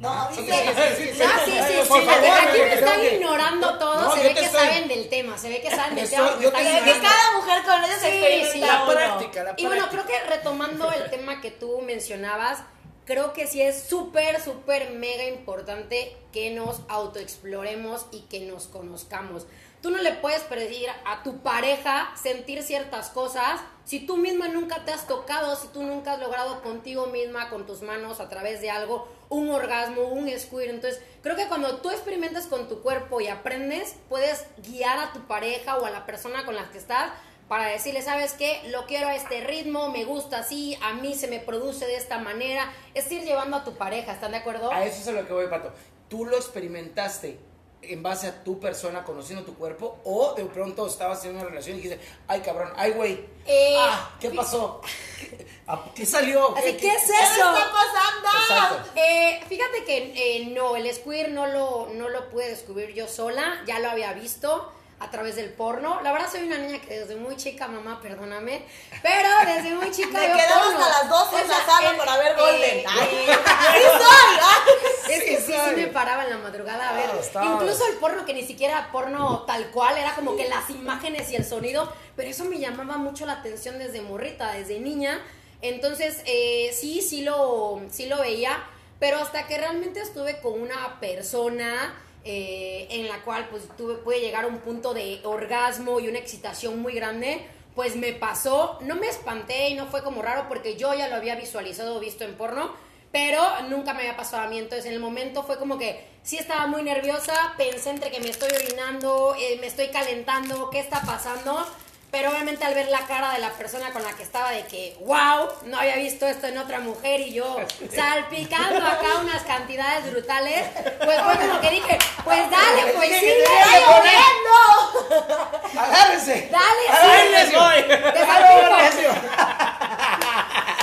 No, 0.00 0.28
Sí, 0.34 0.40
dice. 0.42 0.54
sí, 0.96 1.04
sí, 1.04 1.10
sí. 1.14 1.22
Ah, 1.24 1.40
sí, 1.44 1.52
sí, 1.52 1.58
sí. 1.82 1.88
Por 1.88 2.02
favor, 2.04 2.24
Aquí 2.48 2.58
me 2.58 2.74
están 2.74 3.00
que- 3.00 3.14
ignorando 3.14 3.78
todo. 3.78 4.00
No, 4.02 4.14
se 4.16 4.22
ve 4.24 4.34
que 4.34 4.40
estoy- 4.46 4.60
saben 4.60 4.88
del 4.88 5.08
tema. 5.08 5.38
Se 5.38 5.48
ve 5.48 5.60
que 5.60 5.70
saben 5.70 5.94
del 5.94 6.10
tema. 6.10 6.36
Que, 6.40 6.50
cada 6.50 7.36
mujer 7.36 7.62
con 7.62 7.84
ellos 7.84 7.98
Sí, 8.00 8.08
experimenta 8.08 8.52
sí. 8.52 8.58
La 8.58 8.86
práctica, 8.86 9.54
Y 9.56 9.66
bueno, 9.66 9.86
creo 9.90 10.04
que 10.04 10.18
retomando 10.28 10.90
el 10.90 11.08
tema 11.08 11.40
que 11.40 11.52
tú 11.52 11.80
mencionabas, 11.82 12.64
creo 13.04 13.32
que 13.32 13.46
sí 13.46 13.62
es 13.62 13.80
súper, 13.84 14.40
súper 14.42 14.90
mega 14.90 15.24
importante 15.24 16.16
que 16.32 16.50
nos 16.50 16.80
autoexploremos 16.88 18.06
y 18.10 18.22
que 18.22 18.40
nos 18.40 18.66
conozcamos. 18.66 19.46
Tú 19.82 19.90
no 19.90 19.98
le 19.98 20.12
puedes 20.12 20.42
pedir 20.42 20.88
a 21.04 21.24
tu 21.24 21.38
pareja 21.38 22.12
sentir 22.14 22.62
ciertas 22.62 23.10
cosas 23.10 23.60
si 23.84 23.98
tú 24.06 24.16
misma 24.16 24.46
nunca 24.46 24.84
te 24.84 24.92
has 24.92 25.08
tocado, 25.08 25.56
si 25.56 25.66
tú 25.68 25.82
nunca 25.82 26.12
has 26.12 26.20
logrado 26.20 26.62
contigo 26.62 27.06
misma, 27.06 27.50
con 27.50 27.66
tus 27.66 27.82
manos, 27.82 28.20
a 28.20 28.28
través 28.28 28.60
de 28.60 28.70
algo, 28.70 29.08
un 29.28 29.50
orgasmo, 29.50 30.04
un 30.04 30.30
squirt. 30.38 30.70
Entonces, 30.70 31.02
creo 31.20 31.34
que 31.34 31.48
cuando 31.48 31.78
tú 31.78 31.90
experimentas 31.90 32.46
con 32.46 32.68
tu 32.68 32.80
cuerpo 32.80 33.20
y 33.20 33.26
aprendes, 33.26 33.96
puedes 34.08 34.46
guiar 34.58 35.00
a 35.00 35.12
tu 35.12 35.26
pareja 35.26 35.76
o 35.78 35.84
a 35.84 35.90
la 35.90 36.06
persona 36.06 36.44
con 36.44 36.54
la 36.54 36.70
que 36.70 36.78
estás 36.78 37.10
para 37.48 37.66
decirle, 37.66 38.02
¿sabes 38.02 38.34
qué? 38.34 38.62
Lo 38.68 38.86
quiero 38.86 39.08
a 39.08 39.16
este 39.16 39.40
ritmo, 39.40 39.90
me 39.90 40.04
gusta 40.04 40.38
así, 40.38 40.78
a 40.80 40.94
mí 40.94 41.16
se 41.16 41.26
me 41.26 41.40
produce 41.40 41.86
de 41.86 41.96
esta 41.96 42.18
manera. 42.18 42.72
Es 42.94 43.10
ir 43.10 43.24
llevando 43.24 43.56
a 43.56 43.64
tu 43.64 43.76
pareja, 43.76 44.12
¿están 44.12 44.30
de 44.30 44.38
acuerdo? 44.38 44.72
A 44.72 44.84
eso 44.84 45.00
es 45.00 45.08
a 45.08 45.12
lo 45.12 45.26
que 45.26 45.32
voy, 45.32 45.48
Pato. 45.48 45.72
¿Tú 46.08 46.24
lo 46.24 46.36
experimentaste 46.36 47.51
en 47.82 48.02
base 48.02 48.28
a 48.28 48.44
tu 48.44 48.58
persona, 48.60 49.04
conociendo 49.04 49.44
tu 49.44 49.54
cuerpo? 49.54 49.98
¿O 50.04 50.34
de 50.34 50.44
pronto 50.44 50.86
estabas 50.86 51.24
en 51.24 51.34
una 51.36 51.44
relación 51.44 51.76
y 51.78 51.82
dijiste, 51.82 52.00
ay, 52.28 52.40
cabrón, 52.40 52.72
ay, 52.76 52.92
güey, 52.92 53.24
Eh, 53.46 53.74
ah, 53.78 54.10
¿qué 54.20 54.30
pasó? 54.30 54.80
¿Qué, 55.18 55.46
a- 55.66 55.84
qué 55.94 56.06
salió? 56.06 56.56
Así, 56.56 56.76
¿qué 56.76 56.88
es 56.88 57.02
¿Qué 57.04 57.12
eso? 57.12 57.54
está 57.56 57.72
pasando? 57.72 58.88
Eh, 58.96 59.40
fíjate 59.48 59.84
que 59.84 60.12
eh, 60.36 60.46
no, 60.46 60.76
el 60.76 60.92
squirt 60.94 61.28
no 61.30 61.46
lo, 61.46 61.88
no 61.94 62.08
lo 62.08 62.30
pude 62.30 62.48
descubrir 62.48 62.94
yo 62.94 63.08
sola, 63.08 63.62
ya 63.66 63.78
lo 63.80 63.90
había 63.90 64.12
visto 64.12 64.72
a 65.02 65.10
través 65.10 65.36
del 65.36 65.50
porno. 65.50 66.00
La 66.02 66.12
verdad 66.12 66.28
soy 66.30 66.42
una 66.46 66.58
niña 66.58 66.80
que 66.80 67.00
desde 67.00 67.16
muy 67.16 67.36
chica, 67.36 67.66
mamá, 67.68 68.00
perdóname, 68.00 68.64
pero 69.02 69.28
desde 69.46 69.74
muy 69.74 69.90
chica 69.92 70.18
Me 70.18 70.28
porno. 70.28 70.84
hasta 70.84 70.88
las 70.88 71.08
12 71.08 71.40
en 71.42 71.48
la 71.48 71.64
sala 71.66 71.96
para 71.98 72.16
ver 72.18 72.36
Golden. 72.36 72.78
eh, 72.78 72.84
Ay, 72.88 73.08
eh, 73.26 73.36
¡Sí 73.74 73.82
soy! 73.98 75.12
Es 75.12 75.24
que 75.24 75.36
Sí, 75.42 75.52
sí, 75.52 75.76
me 75.76 75.86
paraba 75.88 76.24
en 76.24 76.30
la 76.30 76.38
madrugada 76.38 76.90
a 76.90 76.92
ver. 76.92 77.10
Ah. 77.34 77.50
Incluso 77.54 77.86
el 77.88 77.96
porno 77.96 78.24
que 78.24 78.32
ni 78.34 78.46
siquiera 78.46 78.78
era 78.78 78.92
porno 78.92 79.44
tal 79.46 79.70
cual, 79.70 79.98
era 79.98 80.14
como 80.14 80.36
que 80.36 80.48
las 80.48 80.70
imágenes 80.70 81.30
y 81.30 81.36
el 81.36 81.44
sonido, 81.44 81.92
pero 82.16 82.28
eso 82.30 82.44
me 82.44 82.58
llamaba 82.58 82.96
mucho 82.96 83.26
la 83.26 83.34
atención 83.34 83.78
desde 83.78 84.00
morrita, 84.02 84.52
desde 84.52 84.78
niña. 84.78 85.20
Entonces, 85.60 86.22
eh, 86.26 86.74
sí, 86.78 87.02
sí 87.02 87.22
lo, 87.22 87.80
sí 87.90 88.06
lo 88.06 88.18
veía, 88.20 88.62
pero 89.00 89.18
hasta 89.18 89.46
que 89.46 89.58
realmente 89.58 90.00
estuve 90.00 90.40
con 90.40 90.60
una 90.60 90.98
persona 91.00 91.94
eh, 92.24 92.86
en 92.90 93.08
la 93.08 93.22
cual 93.22 93.48
pues 93.50 93.64
tuve, 93.76 93.94
pude 93.96 94.20
llegar 94.20 94.44
a 94.44 94.46
un 94.46 94.58
punto 94.58 94.94
de 94.94 95.20
orgasmo 95.24 96.00
y 96.00 96.08
una 96.08 96.18
excitación 96.18 96.80
muy 96.80 96.94
grande, 96.94 97.44
pues 97.74 97.96
me 97.96 98.12
pasó, 98.12 98.78
no 98.82 98.96
me 98.96 99.08
espanté 99.08 99.70
y 99.70 99.74
no 99.74 99.86
fue 99.86 100.02
como 100.02 100.22
raro 100.22 100.46
porque 100.48 100.76
yo 100.76 100.94
ya 100.94 101.08
lo 101.08 101.16
había 101.16 101.34
visualizado 101.36 101.96
o 101.96 102.00
visto 102.00 102.24
en 102.24 102.34
porno, 102.34 102.72
pero 103.10 103.42
nunca 103.68 103.92
me 103.92 104.00
había 104.00 104.16
pasado 104.16 104.44
a 104.44 104.48
mí. 104.48 104.58
Entonces, 104.58 104.86
en 104.86 104.92
el 104.92 105.00
momento 105.00 105.42
fue 105.42 105.58
como 105.58 105.78
que 105.78 106.04
sí 106.22 106.38
estaba 106.38 106.66
muy 106.66 106.82
nerviosa, 106.82 107.54
pensé 107.56 107.90
entre 107.90 108.10
que 108.10 108.20
me 108.20 108.30
estoy 108.30 108.50
orinando, 108.52 109.34
eh, 109.38 109.58
me 109.60 109.66
estoy 109.66 109.88
calentando, 109.88 110.70
¿qué 110.70 110.80
está 110.80 111.02
pasando? 111.02 111.66
Pero 112.12 112.30
obviamente 112.30 112.62
al 112.64 112.74
ver 112.74 112.88
la 112.90 113.00
cara 113.06 113.32
de 113.32 113.38
la 113.38 113.50
persona 113.52 113.90
con 113.90 114.02
la 114.02 114.12
que 114.12 114.22
estaba 114.22 114.50
de 114.50 114.66
que, 114.66 114.94
wow, 115.00 115.48
no 115.64 115.78
había 115.78 115.96
visto 115.96 116.26
esto 116.26 116.46
en 116.46 116.58
otra 116.58 116.78
mujer 116.78 117.20
y 117.22 117.32
yo 117.32 117.56
salpicando 117.96 118.86
acá 118.86 119.16
unas 119.22 119.42
cantidades 119.44 120.10
brutales, 120.12 120.66
pues 121.02 121.20
fue 121.22 121.34
como 121.38 121.60
que 121.62 121.70
dije, 121.70 121.98
pues 122.22 122.50
dale, 122.50 122.92
pues 122.94 123.08
sí, 123.18 123.24
Dije, 123.26 123.42
dale, 123.48 123.80
"Dale, 123.86 125.78
¡Agárrense! 125.80 126.48
Dale, 126.52 126.82
¡Ay, 126.90 127.22
sí. 127.26 127.32
necio! 127.32 127.60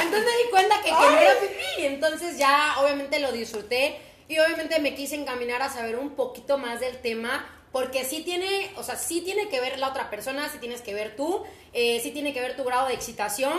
Entonces 0.02 0.26
me 0.26 0.44
di 0.44 0.50
cuenta 0.50 0.76
que, 0.78 0.90
que 0.90 0.92
no 0.92 1.18
era 1.20 1.34
pipí. 1.40 1.86
Entonces 1.86 2.38
ya 2.38 2.76
obviamente 2.80 3.20
lo 3.20 3.32
disfruté. 3.32 4.02
Y 4.28 4.38
obviamente 4.40 4.80
me 4.80 4.94
quise 4.96 5.16
encaminar 5.16 5.62
a 5.62 5.70
saber 5.70 5.96
un 5.96 6.12
poquito 6.16 6.58
más 6.58 6.80
del 6.80 6.98
tema. 7.02 7.46
Porque 7.72 8.04
sí 8.04 8.24
tiene, 8.24 8.72
o 8.78 8.84
sea, 8.84 8.96
sí 8.96 9.22
tiene 9.22 9.48
que 9.50 9.62
ver 9.62 9.78
la 9.80 9.90
otra 9.90 10.10
persona, 10.10 10.50
sí 10.50 10.58
tienes 10.58 10.82
que 10.82 10.94
ver 10.94 11.16
tú, 11.16 11.44
eh, 11.74 12.00
sí 12.02 12.12
tiene 12.12 12.34
que 12.34 12.42
ver 12.42 12.56
tu 12.56 12.64
grado 12.64 12.88
de 12.88 12.94
excitación. 12.94 13.54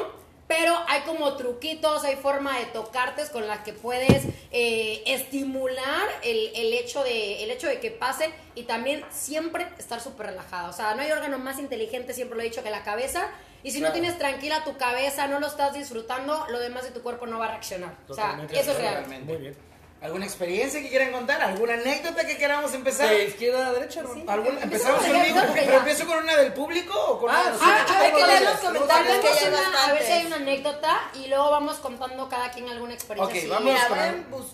Pero 0.49 0.77
hay 0.89 1.03
como 1.03 1.37
truquitos, 1.37 2.03
hay 2.03 2.17
forma 2.17 2.59
de 2.59 2.65
tocarte 2.67 3.23
con 3.31 3.47
las 3.47 3.61
que 3.61 3.73
puedes 3.73 4.25
eh, 4.51 5.01
estimular 5.07 6.09
el, 6.25 6.51
el 6.57 6.73
hecho 6.73 7.05
de, 7.05 7.45
el 7.45 7.53
hecho 7.53 7.69
de 7.69 7.79
que 7.79 7.93
pase 7.93 8.33
y 8.57 8.65
también 8.65 9.05
siempre 9.11 9.69
estar 9.79 10.01
súper 10.01 10.27
relajada. 10.27 10.69
O 10.69 10.73
sea, 10.73 10.97
no 10.97 11.03
hay 11.03 11.13
órgano 11.13 11.39
más 11.39 11.61
inteligente, 11.61 12.15
siempre 12.15 12.37
lo 12.37 12.43
he 12.43 12.47
dicho, 12.47 12.65
que 12.65 12.71
la 12.71 12.83
cabeza. 12.83 13.31
Y 13.63 13.71
si 13.71 13.81
no 13.81 13.93
tienes 13.93 14.19
tranquila 14.19 14.65
tu 14.65 14.77
cabeza, 14.77 15.29
no 15.29 15.39
lo 15.39 15.47
estás 15.47 15.73
disfrutando, 15.73 16.45
lo 16.49 16.59
demás 16.59 16.83
de 16.83 16.91
tu 16.91 17.01
cuerpo 17.03 17.27
no 17.27 17.39
va 17.39 17.45
a 17.45 17.51
reaccionar. 17.51 17.95
O 18.09 18.15
sea, 18.15 18.45
eso 18.51 18.73
es 18.73 18.77
real. 18.77 19.07
Muy 19.25 19.37
bien. 19.37 19.70
¿Alguna 20.03 20.25
experiencia 20.25 20.81
que 20.81 20.89
quieran 20.89 21.13
contar? 21.13 21.43
¿Alguna 21.43 21.75
anécdota 21.75 22.27
que 22.27 22.39
queramos 22.39 22.73
empezar? 22.73 23.11
De 23.11 23.27
izquierda 23.27 23.67
a 23.69 23.73
derecha, 23.73 24.01
¿no? 24.03 24.11
¿Alguna- 24.33 24.61
Empezamos 24.63 25.05
¿Empezamos 25.05 25.05
de 25.05 25.09
conmigo? 25.13 25.41
¿Pero 25.55 25.77
empiezo 25.77 26.07
con 26.07 26.19
una 26.19 26.37
del 26.37 26.53
público 26.55 26.95
o 26.99 27.19
con 27.19 27.31
Ah, 27.31 27.43
una 27.43 27.51
de 27.51 27.59
sí. 27.59 27.65
Ah, 27.67 28.01
Hay 28.01 28.13
que 28.13 28.27
leer 28.27 28.43
los 28.43 28.57
comentarios 28.61 29.19
que 29.19 29.29
hay 29.29 29.49
una- 29.49 29.85
a 29.85 29.93
ver 29.93 30.03
si 30.03 30.13
hay 30.13 30.27
una 30.27 30.37
anécdota 30.37 31.01
y 31.13 31.27
luego 31.27 31.51
vamos 31.51 31.77
contando 31.77 32.29
cada 32.31 32.51
quien 32.51 32.69
alguna 32.71 32.95
experiencia. 32.95 33.31
Ok, 33.35 33.39
así. 33.41 33.47
vamos 33.49 33.81
con 33.85 33.99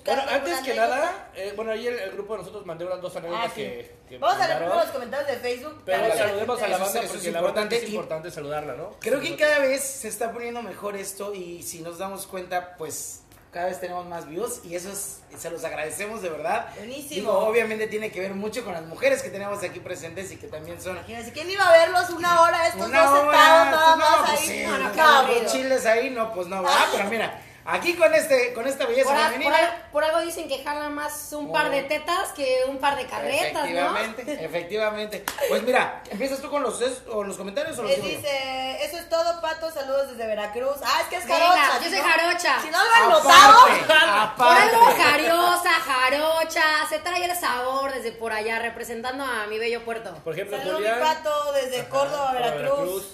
Bueno, 0.05 0.23
antes 0.29 0.59
que 0.61 0.73
anécdota. 0.73 0.89
nada, 0.89 1.31
eh, 1.37 1.53
bueno, 1.55 1.71
ahí 1.71 1.87
el, 1.87 1.99
el 2.01 2.11
grupo 2.11 2.33
de 2.33 2.39
nosotros 2.41 2.67
mandó 2.67 2.87
unas 2.87 3.01
dos 3.01 3.15
anécdotas 3.15 3.47
Ah, 3.47 3.53
sí. 3.55 3.61
que, 3.63 3.97
que 4.09 4.19
Vamos 4.19 4.41
a 4.41 4.49
leer 4.49 4.63
los 4.69 4.85
comentarios 4.87 5.29
de 5.31 5.37
Facebook. 5.37 5.83
Pero 5.87 6.09
la 6.09 6.17
saludemos 6.17 6.61
a 6.63 6.67
la 6.69 6.79
banda 6.79 6.91
eso 6.99 7.07
es 7.07 7.13
porque 7.13 7.31
la 7.31 7.41
banda 7.41 7.49
importante 7.63 7.77
es 7.77 7.83
y- 7.85 7.87
importante 7.87 8.31
saludarla, 8.33 8.75
¿no? 8.75 8.97
Creo 8.99 9.21
que 9.21 9.37
cada 9.37 9.61
vez 9.61 9.81
se 9.85 10.09
está 10.09 10.33
poniendo 10.33 10.61
mejor 10.63 10.97
esto 10.97 11.33
y 11.35 11.63
si 11.63 11.83
nos 11.83 11.99
damos 11.99 12.27
cuenta, 12.27 12.75
pues 12.77 13.23
cada 13.57 13.69
vez 13.69 13.81
tenemos 13.81 14.05
más 14.05 14.29
views 14.29 14.61
y 14.65 14.75
eso 14.75 14.93
es, 14.93 15.21
se 15.35 15.49
los 15.49 15.65
agradecemos 15.65 16.21
de 16.21 16.29
verdad. 16.29 16.67
Buenísimo. 16.77 17.09
Digo, 17.15 17.39
obviamente 17.39 17.87
tiene 17.87 18.13
que 18.13 18.21
ver 18.21 18.35
mucho 18.35 18.63
con 18.63 18.75
las 18.75 18.85
mujeres 18.85 19.23
que 19.23 19.31
tenemos 19.31 19.63
aquí 19.65 19.81
presentes 19.81 20.31
y 20.31 20.37
que 20.37 20.47
también 20.47 20.79
son 20.79 20.97
Imagínense, 20.99 21.33
¿quién 21.33 21.51
iba 21.51 21.67
a 21.67 21.73
verlos 21.73 22.11
una 22.11 22.43
hora 22.43 22.67
estos 22.69 22.87
una 22.87 23.07
dos 23.07 23.19
hora, 23.19 23.31
sentados 23.33 23.71
nada 23.71 23.91
no, 23.93 23.97
más 23.97 24.17
pues 24.19 24.41
ahí? 24.41 24.47
sí, 24.47 24.67
No, 24.67 25.43
no, 25.43 25.51
chiles 25.51 25.87
ahí, 25.87 26.11
no, 26.11 26.35
pues 26.35 26.49
no 26.49 26.63
va, 26.63 26.71
pero 26.93 27.09
mira, 27.09 27.43
aquí 27.67 27.95
con 27.95 28.15
este, 28.15 28.53
con 28.55 28.67
esta 28.67 28.87
belleza 28.87 29.11
Por, 29.11 29.19
femenina. 29.19 29.57
al- 29.57 29.91
por 29.93 30.05
algo 30.05 30.21
dicen 30.21 30.49
que 30.49 30.63
jala 30.63 30.89
más 30.89 31.33
un 31.33 31.51
par 31.53 31.71
de 31.71 31.83
tetas 31.85 32.33
que 32.33 32.61
un 32.69 32.79
par 32.79 32.97
de 32.97 33.07
carretas, 33.07 33.53
¿no? 33.53 33.97
Efectivamente, 33.99 34.45
efectivamente. 34.45 35.25
Pues 35.49 35.63
mira, 35.63 36.03
¿empiezas 36.11 36.41
tú 36.41 36.51
con 36.51 36.63
los, 36.63 36.81
es- 36.81 37.03
o 37.09 37.25
los 37.25 37.37
comentarios 37.37 37.79
o 37.79 37.83
los 37.83 37.97
yo? 37.97 38.03
dice, 38.03 38.85
eso 38.85 38.97
es 38.99 39.09
todo, 39.09 39.41
Pato, 39.41 39.71
saludos 39.71 40.11
desde 40.11 40.27
Veracruz. 40.27 40.77
Ah, 40.85 41.01
es 41.03 41.07
que 41.09 41.17
es 41.17 41.25
Venga, 41.27 41.39
jarocha. 41.39 41.85
yo 41.85 41.91
soy 41.91 41.99
jarocha. 42.11 42.61
Si 42.63 42.71
no 42.71 42.79
lo 42.85 42.93
han 42.95 43.11
notado, 43.11 43.67
Aparte, 44.09 44.37
Por 44.37 44.81
algo 44.83 45.03
jariosa, 45.03 45.71
jarocha, 45.71 46.63
se 46.89 46.99
trae 47.01 47.25
el 47.25 47.37
sabor 47.37 47.93
desde 47.93 48.13
por 48.13 48.33
allá, 48.33 48.59
representando 48.59 49.25
a 49.25 49.47
mi 49.47 49.59
bello 49.59 49.85
puerto. 49.85 50.15
Por 50.25 50.33
ejemplo, 50.35 50.57
saludos 50.59 50.81
mi. 50.81 50.87
Pato 51.01 51.53
desde 51.53 51.81
Ajá, 51.81 51.89
Córdoba, 51.89 52.33
para 52.33 52.51
Veracruz. 52.55 53.05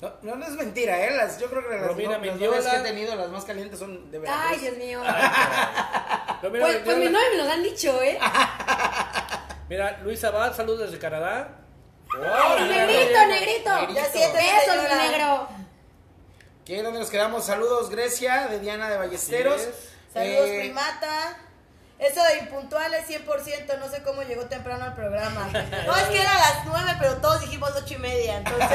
No, 0.00 0.12
no, 0.22 0.36
no 0.36 0.44
es 0.46 0.52
mentira, 0.52 1.00
¿eh? 1.06 1.10
Las, 1.16 1.38
yo 1.38 1.46
creo 1.48 1.66
que 1.66 1.74
las, 1.76 1.86
Romina 1.86 2.12
no- 2.12 2.18
Mendiola. 2.18 2.70
que 2.70 2.76
he 2.76 2.80
tenido, 2.80 3.16
las 3.16 3.30
más 3.30 3.44
calientes 3.44 3.78
son 3.78 4.10
de 4.10 4.18
Veracruz. 4.18 4.46
Ay, 4.50 4.58
Dios 4.58 4.76
mío. 4.76 5.02
Pues, 6.42 6.76
pues 6.84 6.96
mi 6.98 7.06
novio 7.06 7.26
me 7.30 7.36
lo 7.44 7.50
han 7.50 7.62
dicho, 7.62 8.00
¿eh? 8.02 8.18
Mira, 9.70 9.98
Luis 10.02 10.22
Abad, 10.22 10.54
saludos 10.54 10.90
desde 10.90 10.98
Canadá. 10.98 11.48
Negrito, 12.12 13.26
negrito. 13.26 13.88
Ya 13.94 14.04
siete, 14.12 14.32
Besos, 14.36 14.82
mi 14.82 14.96
negro. 15.08 15.48
¿Qué? 16.64 16.82
¿Dónde 16.82 16.98
nos 17.00 17.10
quedamos? 17.10 17.44
Saludos, 17.46 17.90
Grecia, 17.90 18.48
de 18.48 18.60
Diana 18.60 18.88
de 18.90 18.98
Ballesteros. 18.98 19.60
Así 19.60 19.70
es. 19.70 19.76
Saludos, 20.12 20.48
Eh, 20.48 20.58
primata. 20.60 21.38
Eso 21.98 22.22
de 22.24 22.38
impuntuales 22.40 23.06
100%, 23.08 23.78
no 23.78 23.88
sé 23.88 24.02
cómo 24.02 24.22
llegó 24.22 24.44
temprano 24.44 24.84
al 24.84 24.94
programa. 24.94 25.48
No, 25.86 25.96
es 25.96 26.02
que 26.08 26.20
era 26.20 26.30
a 26.30 26.38
las 26.54 26.64
9, 26.66 26.90
pero 27.00 27.16
todos 27.16 27.40
dijimos 27.40 27.70
8 27.74 27.94
y 27.94 27.98
media, 27.98 28.36
entonces... 28.38 28.68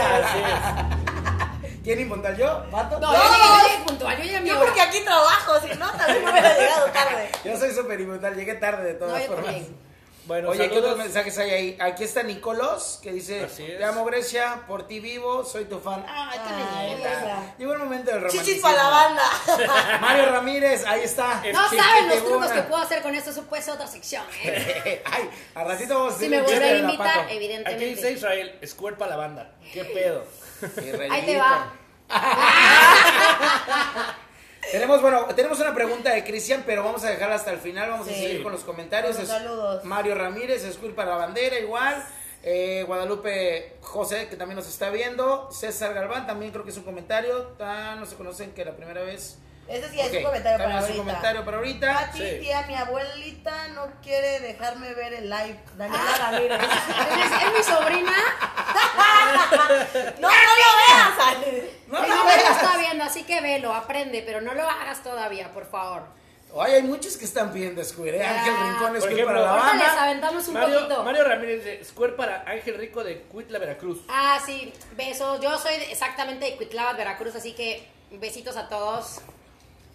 ¿Quién 1.84 2.00
impuntual 2.00 2.38
yo? 2.38 2.64
¿Pato? 2.70 3.00
No, 3.00 3.12
No. 3.12 3.18
yo 3.18 3.68
llegué 3.68 3.84
puntual, 3.86 4.18
yo 4.18 4.24
llegué 4.24 4.38
a 4.38 4.42
mi 4.42 4.50
Yo 4.50 4.56
hora. 4.58 4.66
porque 4.66 4.82
aquí 4.82 5.00
trabajo, 5.04 5.60
si 5.62 5.76
no, 5.78 5.92
también 5.92 6.24
me 6.26 6.32
hubiera 6.32 6.58
llegado 6.58 6.86
tarde. 6.92 7.30
Yo 7.44 7.58
soy 7.58 7.74
súper 7.74 8.00
impuntual, 8.02 8.36
llegué 8.36 8.54
tarde 8.56 8.84
de 8.86 8.94
No, 8.94 9.00
todas 9.00 9.22
yo 9.22 9.28
formas. 9.28 9.46
también. 9.46 9.92
Bueno, 10.28 10.50
Oye, 10.50 10.60
¿qué 10.60 10.76
saludos. 10.76 10.92
otros 10.92 10.98
mensajes 11.06 11.38
hay 11.40 11.50
ahí? 11.50 11.78
Aquí 11.82 12.04
está 12.04 12.22
Nicolás, 12.22 13.00
que 13.02 13.12
dice, 13.12 13.48
te 13.48 13.84
amo 13.84 14.06
Grecia, 14.06 14.62
por 14.68 14.86
ti 14.88 15.00
vivo, 15.00 15.44
soy 15.44 15.66
tu 15.66 15.80
fan. 15.80 16.06
Ay, 16.08 16.40
qué 16.48 16.94
linda. 16.94 17.56
Llegó 17.58 17.74
el 17.74 17.80
momento 17.80 18.12
del 18.12 18.22
romanticismo. 18.22 18.46
Chichis 18.46 18.62
para 18.62 18.78
la 18.84 18.90
banda. 18.90 19.24
Mario 20.02 20.26
Ramírez, 20.32 20.86
ahí 20.86 21.02
está. 21.02 21.42
No 21.52 21.68
saben 21.68 22.10
los 22.10 22.24
trucos 22.24 22.52
que 22.52 22.62
puedo 22.62 22.84
hacer 22.84 23.02
con 23.02 23.16
esto, 23.16 23.32
eso 23.32 23.42
puede 23.46 23.64
ser 23.64 23.74
otra 23.74 23.88
sección, 23.88 24.24
¿eh? 24.44 25.02
Ay, 25.12 25.28
al 25.56 25.68
ratito 25.68 25.96
vamos 25.96 26.14
a 26.14 26.20
Si 26.20 26.30
me 26.30 26.40
volveré 26.40 26.70
a 26.70 26.78
invitar, 26.78 27.08
Paco. 27.08 27.20
Aquí 27.22 27.36
evidentemente. 27.38 27.86
dice 27.88 28.12
Israel, 28.12 28.60
Squirt 28.64 28.98
para 29.00 29.12
la 29.12 29.18
banda. 29.18 29.52
¿Qué 29.74 29.84
pedo? 29.86 30.24
Ahí 31.10 31.26
te 31.26 31.38
va. 31.38 31.74
Tenemos, 34.72 35.02
bueno, 35.02 35.26
tenemos 35.36 35.60
una 35.60 35.74
pregunta 35.74 36.14
de 36.14 36.24
Cristian, 36.24 36.64
pero 36.66 36.84
vamos 36.84 37.04
a 37.04 37.10
dejarla 37.10 37.36
hasta 37.36 37.52
el 37.52 37.60
final. 37.60 37.90
Vamos 37.90 38.08
a 38.08 38.12
seguir 38.12 38.42
con 38.42 38.54
los 38.54 38.64
comentarios. 38.64 39.18
Saludos. 39.18 39.84
Mario 39.84 40.16
Ramírez, 40.16 40.64
School 40.74 40.94
para 40.94 41.12
la 41.12 41.18
bandera, 41.18 41.60
igual. 41.60 42.02
Eh, 42.44 42.84
Guadalupe 42.88 43.78
José, 43.82 44.30
que 44.30 44.36
también 44.36 44.56
nos 44.56 44.70
está 44.70 44.90
viendo. 44.90 45.52
César 45.52 45.94
Galván, 45.94 46.26
también 46.26 46.52
creo 46.52 46.64
que 46.64 46.72
es 46.72 46.78
un 46.78 46.84
comentario. 46.84 47.52
Ah, 47.60 47.96
no 48.00 48.06
se 48.06 48.16
conocen 48.16 48.54
que 48.54 48.64
la 48.64 48.76
primera 48.76 49.02
vez. 49.02 49.40
Ese 49.72 49.90
sí 49.90 50.00
es 50.02 50.12
un 50.14 50.24
comentario 50.24 50.58
para 50.58 50.70
es 50.70 50.76
ahorita. 50.82 51.00
un 51.02 51.06
comentario 51.08 51.46
para 51.46 51.58
ahorita. 51.58 51.94
Pati, 51.94 52.18
Sí. 52.18 52.38
tía, 52.42 52.62
mi 52.68 52.76
abuelita 52.76 53.68
no 53.70 53.88
quiere 54.04 54.40
dejarme 54.42 54.94
ver 54.94 55.14
el 55.14 55.30
live. 55.30 55.60
Daniela 55.78 56.18
Ramírez. 56.18 56.60
Es, 56.62 57.44
es 57.44 57.54
mi 57.58 57.64
sobrina. 57.74 58.12
no, 60.20 60.30
no 60.30 60.30
lo 60.30 60.78
veas. 60.78 61.38
No, 61.88 62.02
mi 62.02 62.08
no 62.10 62.16
lo 62.16 62.26
veas. 62.26 62.58
está 62.62 62.78
viendo, 62.78 63.04
así 63.04 63.24
que 63.24 63.42
velo, 63.42 63.74
aprende, 63.74 64.24
pero 64.26 64.42
no 64.42 64.54
lo 64.54 64.68
hagas 64.70 65.04
todavía, 65.04 65.52
por 65.54 65.66
favor. 65.70 66.04
Ay, 66.60 66.74
hay 66.74 66.84
muchos 66.84 67.16
que 67.16 67.24
están 67.24 67.54
pidiendo 67.54 67.82
School, 67.84 68.10
¿eh? 68.10 68.26
Ángel 68.26 68.54
Rincón, 68.54 68.98
School 69.00 69.14
ejemplo, 69.14 69.26
para 69.28 69.40
la 69.42 69.50
Ahorita 69.52 69.74
les 69.78 69.86
banda. 69.88 70.04
aventamos 70.04 70.48
un 70.50 70.54
Mario, 70.56 70.80
poquito. 70.82 71.04
Mario 71.04 71.24
Ramírez 71.24 71.64
dice, 71.64 71.86
Squirt 71.86 72.16
para 72.18 72.44
Ángel 72.46 72.78
Rico 72.78 73.04
de 73.06 73.22
Cuitla, 73.22 73.58
Veracruz. 73.58 74.00
Ah, 74.10 74.38
sí, 74.46 74.74
besos. 74.98 75.40
Yo 75.40 75.58
soy 75.58 75.78
de- 75.78 75.92
exactamente 75.94 76.44
de 76.46 76.58
Cuitlava, 76.58 76.92
Veracruz, 76.94 77.36
así 77.36 77.54
que 77.54 77.88
besitos 78.12 78.58
a 78.58 78.68
todos. 78.68 79.22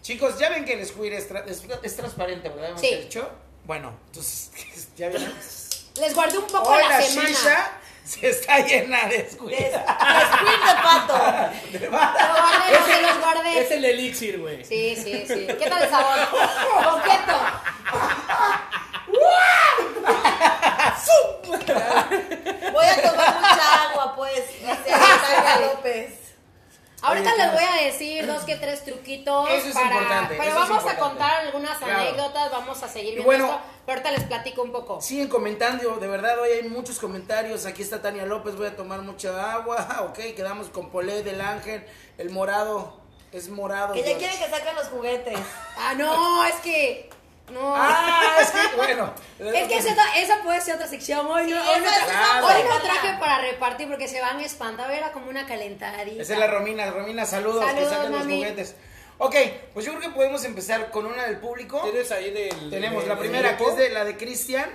Chicos, 0.06 0.38
ya 0.38 0.50
ven 0.50 0.64
que 0.64 0.74
el 0.74 0.86
Squid 0.86 1.12
es, 1.14 1.28
tra- 1.28 1.44
es, 1.48 1.64
es 1.82 1.96
transparente, 1.96 2.48
¿verdad? 2.48 2.68
Hemos 2.70 2.80
Sí. 2.80 2.94
dicho. 2.94 3.28
Bueno, 3.64 3.92
entonces, 4.06 4.50
ya 4.96 5.08
vieron. 5.08 5.34
Les 5.96 6.14
guardé 6.14 6.38
un 6.38 6.46
poco 6.46 6.68
Hoy 6.70 6.80
la 6.82 6.88
la 6.90 7.02
semana. 7.02 7.28
shisha 7.28 7.70
se 8.04 8.28
está 8.28 8.58
llena 8.60 9.06
de 9.08 9.28
Squid. 9.28 9.52
Es, 9.52 9.64
es 9.64 9.72
Queen 9.72 10.60
de 10.60 10.74
pato. 10.80 11.16
Lo 11.72 11.90
guardé, 11.90 12.92
se 12.94 13.02
los 13.02 13.18
guardé. 13.18 13.58
Es 13.60 13.70
el 13.72 13.84
elixir, 13.84 14.38
güey. 14.38 14.64
Sí, 14.64 14.94
sí, 14.94 15.24
sí. 15.26 15.46
¿Qué 15.58 15.66
tal 15.68 15.82
el 15.82 15.90
sabor? 15.90 16.18
Coqueto. 16.30 17.40
Voy 22.72 22.84
a 22.86 23.02
tomar 23.10 23.34
mucha 23.34 23.82
agua, 23.90 24.14
pues. 24.16 24.48
Dice 24.48 24.90
Natalia 24.90 25.66
López. 25.74 26.10
Ahorita 27.06 27.32
Oye, 27.34 27.42
les 27.44 27.52
voy 27.52 27.64
a 27.64 27.84
decir 27.84 28.26
dos 28.26 28.42
que 28.44 28.56
tres 28.56 28.84
truquitos 28.84 29.48
Eso 29.50 29.68
es 29.68 29.74
para. 29.74 29.86
importante, 29.86 30.34
Pero 30.38 30.50
eso 30.50 30.62
es 30.62 30.68
vamos 30.68 30.86
a 30.86 30.96
contar 30.98 31.46
algunas 31.46 31.78
Claro. 31.78 32.00
anécdotas, 32.00 32.50
vamos 32.50 32.82
a 32.82 32.88
seguir 32.88 33.10
viendo 33.14 33.24
bueno, 33.24 33.44
esto. 33.46 33.60
Pero 33.86 33.98
ahorita 33.98 34.10
les 34.18 34.24
platico 34.24 34.62
un 34.62 34.72
poco. 34.72 35.00
Siguen 35.00 35.28
comentando, 35.28 35.96
de 35.96 36.06
verdad, 36.08 36.40
hoy 36.40 36.50
hay 36.50 36.68
muchos 36.68 36.98
comentarios. 36.98 37.64
Aquí 37.66 37.82
está 37.82 38.02
Tania 38.02 38.26
López, 38.26 38.56
voy 38.56 38.66
a 38.66 38.76
tomar 38.76 39.00
mucha 39.02 39.52
agua. 39.52 39.86
Ok, 40.10 40.18
quedamos 40.34 40.68
con 40.68 40.90
Polé 40.90 41.22
del 41.22 41.40
Ángel, 41.40 41.86
el 42.18 42.30
morado. 42.30 42.96
Es 43.32 43.48
morado. 43.48 43.92
Que 43.92 44.02
ya 44.02 44.16
quieren 44.16 44.38
que 44.38 44.48
saquen 44.48 44.74
los 44.74 44.86
juguetes. 44.88 45.38
Ah, 45.78 45.94
no, 45.94 46.44
es 46.44 46.54
que. 46.56 47.10
No. 47.52 47.74
Ah, 47.76 48.36
es 48.40 48.50
que, 48.50 48.76
bueno. 48.76 49.12
Es 49.38 49.68
que 49.68 49.76
esa, 49.78 49.94
esa 50.16 50.42
puede 50.42 50.60
ser 50.60 50.74
otra 50.76 50.88
sección. 50.88 51.26
Hoy 51.26 51.44
no, 51.50 51.62
Sí, 51.62 51.68
hoy 51.74 51.80
no 51.80 51.86
tra- 51.86 52.42
hoy 52.44 52.62
no 52.64 52.72
ser. 52.72 52.82
traje 52.82 53.16
para 53.20 53.38
repartir 53.42 53.88
porque 53.88 54.08
se 54.08 54.20
van 54.20 54.38
a 54.38 54.44
espantar. 54.44 54.90
Era 54.90 55.12
como 55.12 55.28
una 55.30 55.46
calentadita. 55.46 56.22
Esa 56.22 56.32
es 56.34 56.38
la 56.38 56.46
Romina. 56.48 56.90
Romina, 56.90 57.24
saludos, 57.24 57.64
Saludos, 57.64 57.88
que 57.88 57.94
saquen 57.94 58.12
los 58.12 58.22
juguetes. 58.22 58.76
Ok, 59.18 59.34
pues 59.72 59.86
yo 59.86 59.92
creo 59.94 60.10
que 60.10 60.14
podemos 60.16 60.44
empezar 60.44 60.90
con 60.90 61.06
una 61.06 61.24
del 61.24 61.38
público. 61.38 61.80
Tienes 61.82 62.10
ahí 62.12 62.30
del... 62.32 62.70
Tenemos 62.70 63.00
del- 63.00 63.08
la 63.08 63.14
del 63.14 63.24
primera, 63.24 63.56
que 63.56 63.64
es 63.64 63.76
de 63.76 63.90
la 63.90 64.04
de 64.04 64.16
Cristian. 64.16 64.68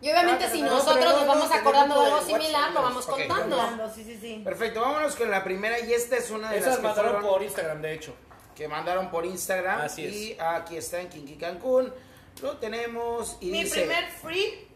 Y 0.00 0.10
obviamente, 0.10 0.44
Ah, 0.46 0.50
si 0.52 0.62
nosotros 0.62 1.04
nos 1.04 1.20
no, 1.22 1.26
vamos 1.26 1.50
acordando 1.52 2.00
de 2.00 2.06
algo 2.06 2.22
similar, 2.26 2.72
lo 2.72 2.82
vamos 2.82 3.06
contando. 3.06 3.60
Hablando, 3.60 3.94
Sí, 3.94 4.04
sí, 4.04 4.18
sí. 4.20 4.40
Perfecto, 4.44 4.80
vámonos 4.80 5.14
con 5.16 5.30
la 5.30 5.42
primera 5.44 5.78
y 5.80 5.92
esta 5.94 6.16
es 6.16 6.30
una 6.30 6.50
de 6.50 6.56
las 6.56 6.66
Esas 6.66 6.76
que, 6.78 6.82
mandaron 6.82 7.12
fueron- 7.12 7.30
por 7.30 7.42
Instagram, 7.42 7.80
de 7.82 7.92
hecho. 7.94 8.14
Que 8.54 8.68
mandaron 8.68 9.10
por 9.10 9.24
Instagram. 9.26 9.80
Así 9.80 10.06
es. 10.06 10.14
Y 10.14 10.36
aquí 10.38 10.76
está 10.76 11.00
en 11.00 11.08
Kinky 11.08 11.36
Cancún. 11.36 11.92
Lo 12.40 12.56
tenemos 12.58 13.36
y 13.40 13.50
Mi 13.50 13.64
dice... 13.64 13.80
primer 13.82 14.10
free 14.10 14.68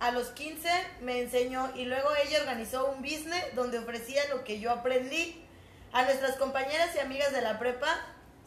a 0.00 0.10
los 0.10 0.28
15 0.28 0.68
me 1.00 1.20
enseñó 1.20 1.70
y 1.74 1.84
luego 1.86 2.10
ella 2.26 2.40
organizó 2.40 2.90
un 2.90 3.00
business 3.02 3.54
donde 3.54 3.78
ofrecía 3.78 4.22
lo 4.28 4.44
que 4.44 4.60
yo 4.60 4.70
aprendí. 4.70 5.40
A 5.92 6.02
nuestras 6.02 6.36
compañeras 6.36 6.90
y 6.96 6.98
amigas 6.98 7.32
de 7.32 7.40
la 7.40 7.58
prepa, 7.58 7.86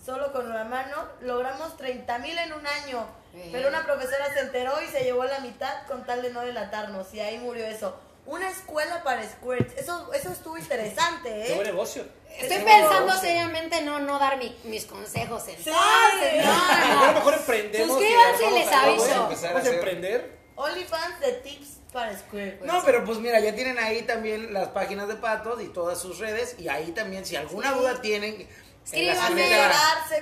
solo 0.04 0.34
con 0.34 0.52
una 0.52 0.66
mano, 0.66 1.08
logramos 1.22 1.78
30 1.78 2.20
mil 2.20 2.38
en 2.38 2.52
un 2.52 2.68
año. 2.68 3.08
Pero 3.52 3.70
una 3.70 3.86
profesora 3.86 4.34
se 4.34 4.42
enteró 4.42 4.82
y 4.82 4.88
se 4.88 5.04
llevó 5.04 5.24
la 5.24 5.40
mitad 5.40 5.86
con 5.88 6.06
tal 6.06 6.22
de 6.22 6.32
no 6.32 6.42
delatarnos 6.42 7.14
y 7.14 7.20
ahí 7.20 7.38
murió 7.40 7.66
eso. 7.66 7.98
Una 8.28 8.50
escuela 8.50 9.04
para 9.04 9.24
squirts. 9.28 9.74
Eso, 9.78 10.12
eso 10.14 10.32
estuvo 10.32 10.58
interesante, 10.58 11.44
Qué 11.48 11.54
buen 11.56 11.68
¿eh? 11.68 11.72
negocio. 11.72 12.04
Estoy 12.38 12.58
pensando 12.60 13.14
seriamente 13.18 13.82
no, 13.82 14.00
no 14.00 14.20
dar 14.20 14.38
mi- 14.38 14.56
mis 14.66 14.86
consejos 14.86 15.44
Sí. 15.46 15.52
entonces. 15.58 16.46
No, 16.46 16.52
A 16.52 16.96
no. 16.96 17.06
lo 17.08 17.14
mejor 17.14 17.34
emprendemos. 17.36 17.88
Suscríbanse 17.98 18.42
y 18.42 18.46
vamos 18.46 18.60
les 18.60 18.68
a- 18.72 18.82
aviso. 18.84 18.98
Vamos 19.08 19.18
a 19.20 19.24
Empezar 19.24 19.50
a 19.50 19.54
vamos 19.54 19.56
a 19.56 19.70
hacer- 19.70 19.74
emprender. 19.76 20.38
OnlyFans 20.56 21.20
de 21.22 21.32
tips 21.34 21.68
para 21.94 22.18
squirt. 22.20 22.62
No, 22.64 22.82
pero 22.84 23.06
pues 23.06 23.18
mira, 23.20 23.40
ya 23.40 23.56
tienen 23.56 23.80
ahí 23.80 24.02
también 24.04 24.52
las 24.54 24.68
páginas 24.70 25.08
de 25.08 25.16
Patos 25.16 25.62
y 25.62 25.68
todas 25.70 26.00
sus 26.00 26.20
redes. 26.20 26.56
Y 26.60 26.68
ahí 26.68 26.92
también, 26.92 27.26
si 27.26 27.36
alguna 27.38 27.72
Sí. 27.74 27.80
duda 27.80 28.02
tienen, 28.02 28.48
Escríbanme. 28.88 29.42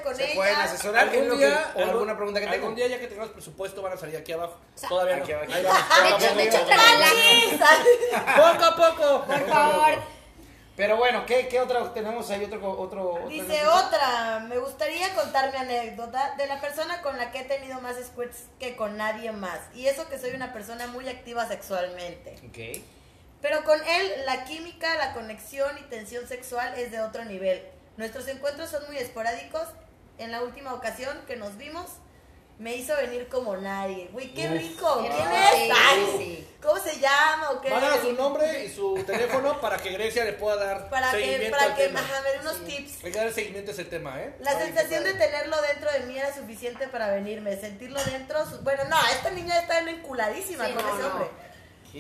con 0.03 0.15
se 0.15 0.25
ella. 0.25 0.35
pueden 0.35 0.55
asesorar. 0.55 1.13
en 1.15 1.29
lo 1.29 1.37
que- 1.37 1.45
o 1.45 1.49
algún- 1.49 1.89
alguna 1.89 2.15
pregunta 2.15 2.39
que 2.39 2.45
tengan. 2.45 2.59
Algún 2.61 2.75
día 2.75 2.87
ya 2.87 2.99
que 2.99 3.07
tengamos 3.07 3.31
presupuesto 3.31 3.81
van 3.81 3.93
a 3.93 3.97
salir 3.97 4.17
aquí 4.17 4.31
abajo. 4.31 4.57
sea, 4.75 4.89
Todavía 4.89 5.17
no. 5.17 5.23
aquí 5.23 5.31
abajo. 5.33 5.51
Ahí 5.53 5.63
vamos, 5.63 6.21
De 6.21 6.27
poco 6.37 6.39
a 6.39 6.43
hecho, 6.43 6.57
poco. 8.75 9.25
Por 9.25 9.47
favor. 9.49 10.15
Pero 10.75 10.97
bueno, 10.97 11.25
¿qué, 11.25 11.47
qué 11.47 11.61
otra 11.61 11.93
tenemos 11.93 12.29
ahí? 12.31 12.43
Otro, 12.43 12.77
otro, 12.77 13.19
Dice 13.29 13.65
otra, 13.65 14.39
me 14.49 14.57
gustaría 14.57 15.13
contar 15.13 15.49
mi 15.53 15.57
anécdota 15.57 16.35
de 16.37 16.47
la 16.47 16.59
persona 16.59 17.01
con 17.01 17.17
la 17.17 17.31
que 17.31 17.41
he 17.41 17.45
tenido 17.45 17.79
más 17.79 17.95
squirts 18.03 18.47
que 18.59 18.75
con 18.75 18.97
nadie 18.97 19.31
más. 19.31 19.59
Y 19.73 19.87
eso 19.87 20.09
que 20.09 20.19
soy 20.19 20.31
una 20.31 20.51
persona 20.51 20.87
muy 20.87 21.07
activa 21.07 21.47
sexualmente. 21.47 22.35
Ok. 22.49 22.83
Pero 23.41 23.63
con 23.63 23.79
él 23.87 24.11
la 24.25 24.43
química, 24.43 24.97
la 24.97 25.13
conexión 25.13 25.77
y 25.77 25.81
tensión 25.83 26.27
sexual 26.27 26.73
es 26.77 26.91
de 26.91 26.99
otro 26.99 27.23
nivel. 27.23 27.63
Nuestros 27.97 28.27
encuentros 28.27 28.69
son 28.69 28.85
muy 28.87 28.97
esporádicos. 28.97 29.67
En 30.17 30.31
la 30.31 30.41
última 30.43 30.73
ocasión 30.73 31.17
que 31.27 31.35
nos 31.35 31.57
vimos, 31.57 31.85
me 32.57 32.73
hizo 32.75 32.95
venir 32.95 33.27
como 33.27 33.57
nadie. 33.57 34.07
Güey, 34.13 34.33
qué 34.33 34.45
Uf. 34.47 34.53
rico. 34.53 34.99
¿Quién 35.01 35.11
es? 35.13 35.51
sí, 35.55 35.69
Ay, 35.73 36.15
sí. 36.17 36.47
¿Cómo 36.61 36.79
se 36.81 36.99
llama 36.99 37.51
o 37.51 37.61
qué? 37.61 37.69
Mándanos 37.69 37.99
su 37.99 38.13
nombre 38.13 38.63
y 38.63 38.69
su 38.73 39.03
teléfono 39.05 39.59
para 39.59 39.77
que 39.77 39.89
Grecia 39.91 40.23
le 40.23 40.33
pueda 40.33 40.55
dar 40.55 40.89
Para 40.89 41.11
que, 41.11 41.17
seguimiento 41.19 41.57
para 41.57 41.71
al 41.71 41.75
que 41.77 41.83
tema. 41.87 41.99
ajá, 41.99 42.21
dé 42.21 42.39
unos 42.39 42.63
tips. 42.65 43.03
Hay 43.03 43.11
que 43.11 43.17
dar 43.19 43.33
seguimiento 43.33 43.71
a 43.71 43.73
ese 43.73 43.83
tema, 43.85 44.21
¿eh? 44.21 44.35
La 44.39 44.51
Ay, 44.51 44.67
sensación 44.67 45.03
de 45.03 45.13
tenerlo 45.15 45.61
dentro 45.61 45.91
de 45.91 45.99
mí 46.01 46.17
era 46.17 46.33
suficiente 46.33 46.87
para 46.87 47.11
venirme. 47.11 47.57
Sentirlo 47.57 48.01
dentro. 48.05 48.49
su- 48.49 48.61
Bueno, 48.61 48.85
no, 48.85 48.97
esta 49.11 49.31
niña 49.31 49.59
está 49.59 49.79
enculadísima 49.79 50.65
Sí, 50.67 50.73
con 50.73 50.85
no, 50.85 50.93
ese 50.93 51.03
no. 51.09 51.44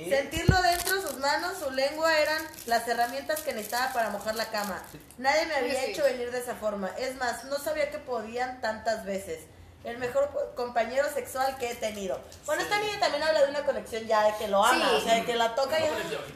Sentirlo 0.09 0.61
dentro, 0.61 1.01
sus 1.01 1.17
manos, 1.19 1.57
su 1.57 1.71
lengua 1.71 2.17
eran 2.19 2.41
las 2.65 2.85
herramientas 2.87 3.39
que 3.41 3.53
necesitaba 3.53 3.93
para 3.93 4.09
mojar 4.09 4.35
la 4.35 4.49
cama. 4.49 4.83
Nadie 5.17 5.45
me 5.45 5.55
había 5.55 5.79
Sí. 5.79 5.91
hecho 5.91 6.03
venir 6.03 6.31
de 6.31 6.39
esa 6.39 6.55
forma. 6.55 6.89
Es 6.97 7.15
más, 7.15 7.45
no 7.45 7.57
sabía 7.57 7.89
que 7.91 7.97
podían 7.99 8.59
tantas 8.61 9.05
veces. 9.05 9.39
El 9.85 9.97
mejor 9.99 10.51
compañero 10.55 11.05
sexual 11.13 11.55
que 11.57 11.69
he 11.71 11.75
tenido. 11.75 12.19
Bueno, 12.45 12.63
esta 12.63 12.79
niña 12.79 12.99
también 12.99 13.21
habla 13.23 13.43
de 13.43 13.49
una 13.51 13.63
conexión 13.65 14.05
ya 14.07 14.23
de 14.23 14.35
que 14.37 14.47
lo 14.47 14.65
ama, 14.65 14.89
Sí. 14.89 14.95
o 14.95 15.01
sea, 15.01 15.15
de 15.15 15.25
que 15.25 15.35
la 15.35 15.53
toca 15.55 15.79
y 15.79 15.83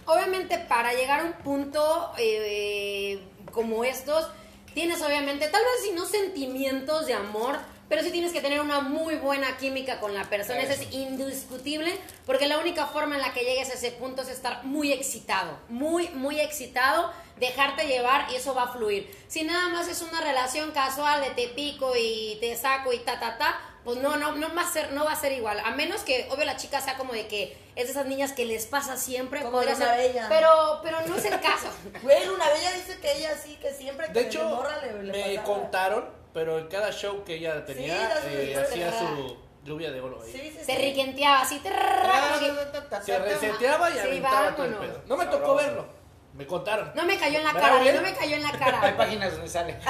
Obviamente, 0.06 0.60
para 0.60 0.93
llegar 0.93 1.22
a 1.22 1.24
un 1.24 1.34
punto 1.34 2.13
eh, 2.17 3.19
como 3.52 3.84
estos, 3.84 4.30
tienes 4.76 5.02
obviamente, 5.02 5.48
tal 5.50 5.63
vez 5.63 5.84
si 5.84 5.91
no 5.91 6.06
sentimientos 6.06 7.08
de 7.08 7.15
amor, 7.15 7.58
pero 7.89 8.04
sí 8.04 8.12
tienes 8.12 8.32
que 8.32 8.39
tener 8.41 8.62
una 8.62 8.80
muy 8.82 9.15
buena 9.15 9.58
química 9.58 9.99
con 9.99 10.13
la 10.13 10.23
persona. 10.25 10.62
Eso 10.62 10.73
es 10.82 10.93
indiscutible, 10.93 11.97
porque 12.25 12.47
la 12.47 12.60
única 12.60 12.86
forma 12.88 13.15
en 13.15 13.21
la 13.21 13.34
que 13.34 13.41
llegues 13.41 13.69
a 13.69 13.73
ese 13.73 13.91
punto 13.91 14.21
es 14.21 14.30
estar 14.30 14.63
muy 14.63 14.93
excitado, 14.93 15.58
muy, 15.69 16.08
muy 16.10 16.39
excitado, 16.39 17.12
dejarte 17.38 17.88
llevar 17.88 18.32
y 18.32 18.36
eso 18.36 18.54
va 18.54 18.63
a 18.63 18.71
fluir. 18.71 19.10
Si 19.28 19.43
nada 19.43 19.69
más 19.69 19.88
es 19.88 20.02
una 20.02 20.21
relación 20.21 20.71
casual 20.71 21.21
de 21.21 21.32
te 21.32 21.47
pico 21.49 21.93
y 21.97 22.38
te 22.39 22.56
saco 22.56 22.93
y 22.93 22.99
ta, 22.99 23.19
ta, 23.19 23.38
ta, 23.38 23.60
pues 23.84 23.97
no, 23.97 24.17
no, 24.17 24.34
no 24.36 24.54
va 24.54 24.62
a 24.63 24.71
ser, 24.71 24.91
no 24.91 25.06
va 25.06 25.13
a 25.13 25.15
ser 25.15 25.32
igual. 25.32 25.60
A 25.65 25.71
menos 25.71 26.02
que, 26.02 26.28
obvio, 26.30 26.45
la 26.45 26.58
chica 26.58 26.82
sea 26.82 26.95
como 26.97 27.13
de 27.13 27.28
que 27.28 27.58
es 27.75 27.86
de 27.86 27.91
esas 27.91 28.06
niñas 28.06 28.34
que 28.34 28.45
les 28.45 28.65
pasa 28.65 28.97
siempre, 28.97 29.39
Como 29.39 29.54
podría 29.54 29.73
Luna 29.73 29.86
ser. 29.86 29.97
Bella. 29.97 30.25
Pero, 30.30 30.80
pero 30.84 30.97
no 31.08 31.15
es 31.15 31.25
el 31.25 31.39
caso. 31.39 31.69
Güey, 32.04 32.25
Luna 32.28 32.45
Bella 32.49 32.71
dice 32.73 32.99
que 32.99 33.13
ella 33.17 33.32
sí, 33.41 33.56
que 33.56 33.73
siempre 33.73 34.08
que 34.08 34.13
De 34.13 34.21
le 34.21 34.28
hecho, 34.28 34.43
morra 34.43 34.78
le, 34.82 35.04
le 35.04 35.12
me 35.13 35.36
pasaba. 35.38 35.43
contaron, 35.56 36.18
pero 36.34 36.60
en 36.60 36.68
cada 36.68 36.92
show 36.92 37.24
que 37.24 37.36
ella 37.36 37.65
tenía, 37.65 37.96
su 38.22 38.28
eh, 38.28 38.44
historia. 38.54 38.63
hacía 38.89 39.00
su 39.00 39.38
lluvia 39.63 39.92
de 39.92 40.02
oro 40.02 40.22
ahí. 40.24 40.32
Sí, 40.32 40.39
sí, 40.58 40.63
Se 40.65 40.76
sí. 40.76 40.82
riquenteaba 40.82 41.42
así. 41.42 41.60
que- 41.60 41.70
Se 43.04 43.20
reseteaba 43.20 43.89
y 43.89 43.94
Sí, 43.94 44.00
aventaba 44.00 44.56
todo 44.56 44.65
el 44.65 44.76
pedo. 44.76 45.02
No 45.08 45.18
me 45.18 45.26
tocó 45.28 45.56
verlo. 45.56 46.00
Me 46.34 46.46
contaron. 46.46 46.92
No 46.96 47.04
me 47.04 47.18
cayó 47.18 47.39
en 47.39 47.44
la 47.44 47.52
¿Verdad, 47.54 47.70
cara, 47.80 47.92
no 47.92 48.02
me 48.02 48.13
cayó 48.15 48.36
en 48.36 48.44
la 48.44 48.50
Hay 48.54 48.60
cara. 48.60 48.96
páginas 48.98 49.32
donde 49.34 49.50
sale. 49.50 49.78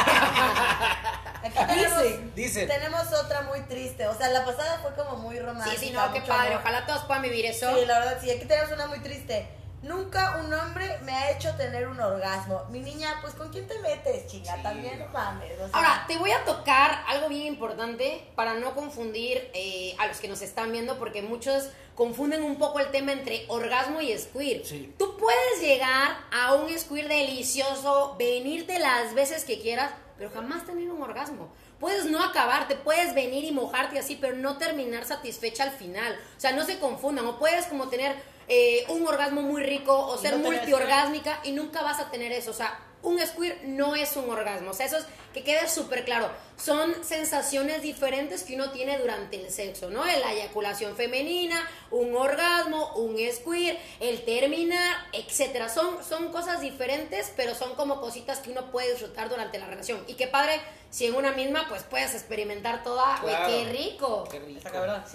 Aquí 1.44 1.54
tenemos, 1.68 2.02
Dicen. 2.04 2.34
Dicen. 2.36 2.68
tenemos 2.68 3.14
otra 3.14 3.42
muy 3.44 3.62
triste. 3.62 4.08
O 4.08 4.16
sea, 4.16 4.30
la 4.30 4.46
pasada 4.46 4.80
fue 4.80 4.94
como 4.96 5.18
muy 5.18 5.36
Sí, 5.36 5.42
romántica. 5.42 5.78
sí, 5.80 5.92
no, 5.92 6.12
qué 6.14 6.22
padre. 6.22 6.54
amor. 6.54 6.62
Ojalá 6.62 6.86
todos 6.86 7.04
puedan 7.04 7.24
vivir 7.24 7.46
eso. 7.46 7.74
Sí, 7.78 7.86
la 7.86 8.00
verdad, 8.00 8.18
sí. 8.22 8.32
Aquí 8.32 8.46
tenemos 8.46 8.72
una 8.72 8.88
muy 8.88 9.00
triste. 9.00 9.48
Nunca 9.82 10.38
un 10.44 10.54
hombre 10.54 10.98
me 11.04 11.14
ha 11.14 11.32
hecho 11.32 11.56
tener 11.56 11.88
un 11.88 12.00
orgasmo. 12.00 12.66
Mi 12.70 12.82
niña, 12.82 13.18
pues 13.22 13.34
¿con 13.34 13.50
quién 13.50 13.66
te 13.66 13.80
metes, 13.80 14.28
chinga? 14.28 14.56
Sí, 14.58 14.64
También 14.64 15.00
no 15.00 15.08
mames. 15.08 15.54
O 15.54 15.68
sea, 15.68 15.70
Ahora, 15.72 16.06
te 16.08 16.18
voy 16.18 16.32
a 16.32 16.44
tocar 16.44 17.04
algo 17.08 17.30
bien 17.30 17.46
importante 17.48 18.28
para 18.36 18.56
no 18.56 18.76
confundir 18.76 19.50
eh, 19.54 19.96
a 19.98 20.08
los 20.08 20.18
que 20.20 20.28
nos 20.28 20.42
están 20.42 20.72
viendo, 20.74 21.00
porque 21.00 21.22
muchos 21.22 21.70
confunden 21.96 22.44
un 22.44 22.58
poco 22.58 22.80
el 22.80 22.92
tema 22.92 23.14
entre 23.14 23.46
orgasmo 23.48 24.02
y 24.02 24.18
squirt. 24.18 24.66
Sí. 24.66 24.94
Tú 24.98 25.18
puedes 25.18 25.62
llegar 25.62 26.18
a 26.32 26.56
un 26.56 26.78
squirt 26.78 27.08
delicioso, 27.08 28.16
venirte 28.20 28.80
las 28.80 29.14
veces 29.14 29.46
que 29.46 29.62
quieras, 29.62 29.92
pero 30.18 30.30
jamás 30.30 30.66
tener 30.66 30.90
un 30.90 31.02
orgasmo. 31.02 31.50
Puedes 31.80 32.06
no 32.06 32.22
acabarte, 32.22 32.76
puedes 32.76 33.16
venir 33.16 33.46
y 33.46 33.52
mojarte 33.52 33.98
así, 33.98 34.18
pero 34.20 34.36
no 34.36 34.58
terminar 34.58 35.06
satisfecha 35.06 35.64
al 35.64 35.72
final. 35.72 36.20
O 36.36 36.40
sea, 36.40 36.52
no 36.52 36.66
se 36.66 36.80
confundan. 36.80 37.26
O 37.26 37.40
puedes 37.40 37.68
como 37.68 37.88
tener 37.88 38.18
eh, 38.50 38.84
un 38.90 39.08
orgasmo 39.08 39.42
muy 39.42 39.64
rico 39.64 39.96
o 39.96 40.18
ser 40.18 40.38
no 40.38 40.50
multiorgásmica 40.50 41.40
y 41.44 41.52
nunca 41.52 41.84
vas 41.84 42.00
a 42.00 42.10
tener 42.10 42.32
eso. 42.32 42.52
O 42.52 42.56
sea, 42.56 42.80
un 43.02 43.20
squirt 43.20 43.62
no 43.64 43.96
es 43.96 44.16
un 44.18 44.30
orgasmo. 44.30 44.72
O 44.72 44.74
sea, 44.74 44.88
eso 44.88 44.98
es 44.98 45.06
que 45.34 45.44
quede 45.44 45.70
súper 45.70 46.04
claro. 46.04 46.30
Son 46.58 46.94
sensaciones 47.04 47.82
diferentes 47.82 48.44
que 48.44 48.56
uno 48.56 48.72
tiene 48.72 48.98
durante 48.98 49.40
el 49.40 49.52
sexo, 49.52 49.90
¿no? 49.90 50.04
La 50.04 50.34
eyaculación 50.34 50.96
femenina, 50.96 51.64
un 51.92 52.16
orgasmo, 52.16 52.94
un 52.96 53.16
squirt, 53.32 53.78
el 54.00 54.26
terminar, 54.26 54.98
etcétera. 55.14 55.70
Son, 55.70 56.04
son 56.04 56.32
cosas 56.32 56.60
diferentes, 56.60 57.32
pero 57.38 57.56
son 57.56 57.76
como 57.76 58.02
cositas 58.02 58.40
que 58.40 58.52
uno 58.52 58.72
puede 58.72 58.92
disfrutar 58.92 59.30
durante 59.30 59.60
la 59.60 59.68
relación. 59.68 60.04
Y 60.08 60.16
qué 60.16 60.28
padre, 60.28 60.60
si 60.90 61.06
en 61.06 61.16
una 61.16 61.32
misma, 61.32 61.68
pues 61.70 61.84
puedes 61.84 62.14
experimentar 62.16 62.84
toda. 62.84 63.22
Qué 63.48 63.66
rico. 63.66 64.28
Qué 64.30 64.40
rico. 64.40 64.62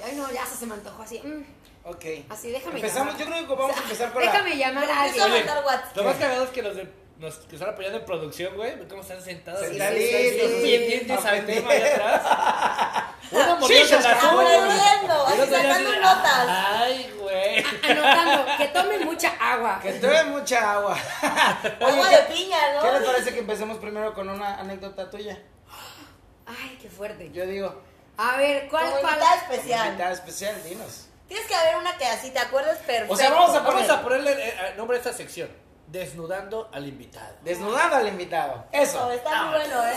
Ay, 0.04 0.14
no, 0.14 0.30
ya 0.32 0.46
se 0.46 0.64
me 0.66 0.74
antojó 0.74 1.02
así. 1.02 1.18
mm. 1.18 1.63
Ok. 1.84 2.04
Así, 2.30 2.50
déjame 2.50 2.76
Empezamos, 2.76 3.14
llamar. 3.14 3.18
yo 3.18 3.26
creo 3.26 3.48
que 3.48 3.54
vamos 3.62 3.76
a 3.76 3.80
empezar 3.82 4.12
con 4.12 4.24
la... 4.24 4.32
Déjame 4.32 4.56
llamar 4.56 4.90
a 4.90 5.02
alguien. 5.02 5.46
WhatsApp. 5.64 5.96
Lo 5.96 6.04
más 6.04 6.16
cagado 6.16 6.44
es 6.44 6.50
que 6.50 6.62
los 6.62 6.76
de 6.76 7.04
los 7.20 7.36
que 7.36 7.54
están 7.54 7.70
apoyando 7.70 7.98
en 7.98 8.04
producción, 8.04 8.56
güey, 8.56 8.88
cómo 8.88 9.02
están 9.02 9.22
sentados. 9.22 9.60
Sentaditos, 9.60 10.62
Bien 10.62 10.80
pendientes 10.80 11.24
al 11.24 11.46
tema 11.46 11.70
allá 11.70 11.94
atrás. 11.94 13.14
Uno 13.30 13.68
de 13.68 13.74
la 13.74 13.84
ya 13.84 14.02
sacando 14.02 14.40
así 14.40 15.84
de, 15.84 16.00
notas. 16.00 16.46
Ay, 16.48 17.14
güey. 17.18 17.64
Anotando, 17.82 18.56
que 18.56 18.68
tomen 18.68 19.04
mucha 19.04 19.28
agua. 19.40 19.80
Que 19.80 19.92
ve 19.92 20.24
mucha 20.24 20.72
agua. 20.72 20.96
Agua 21.80 22.10
¿qué- 22.10 22.16
de 22.16 22.22
piña, 22.34 22.58
¿no? 22.74 22.82
¿Qué 22.82 22.92
les 22.98 23.02
parece 23.08 23.32
que 23.32 23.38
empecemos 23.40 23.78
primero 23.78 24.12
con 24.12 24.28
una 24.28 24.58
anécdota 24.58 25.08
tuya? 25.10 25.40
Ay, 26.46 26.78
qué 26.82 26.88
fuerte. 26.90 27.30
Yo 27.32 27.46
digo, 27.46 27.80
A 28.18 28.36
ver, 28.36 28.68
¿cuál 28.68 28.90
cuál? 28.90 29.02
invitada 29.02 29.36
especial. 29.36 29.86
invitada 29.86 30.12
especial, 30.12 30.62
dinos. 30.64 31.08
Tienes 31.28 31.46
que 31.46 31.54
haber 31.54 31.76
una 31.76 31.96
que 31.96 32.04
así 32.06 32.30
te 32.30 32.38
acuerdes 32.38 32.76
perfecto. 32.78 33.12
O 33.12 33.16
sea, 33.16 33.30
vamos 33.30 33.54
a 33.56 33.60
Vamos 33.60 33.88
a 33.88 34.02
ponerle 34.02 34.32
eh, 34.32 34.48
eh, 34.48 34.74
nombre 34.76 34.96
a 34.96 35.00
esta 35.00 35.12
sección. 35.12 35.48
Desnudando 35.86 36.70
al 36.72 36.86
invitado. 36.86 37.36
Desnudando 37.42 37.96
al 37.96 38.08
invitado. 38.08 38.64
Oh, 38.66 38.76
Eso. 38.76 39.10
está 39.12 39.44
muy 39.44 39.54
bueno, 39.54 39.86
¿eh? 39.86 39.94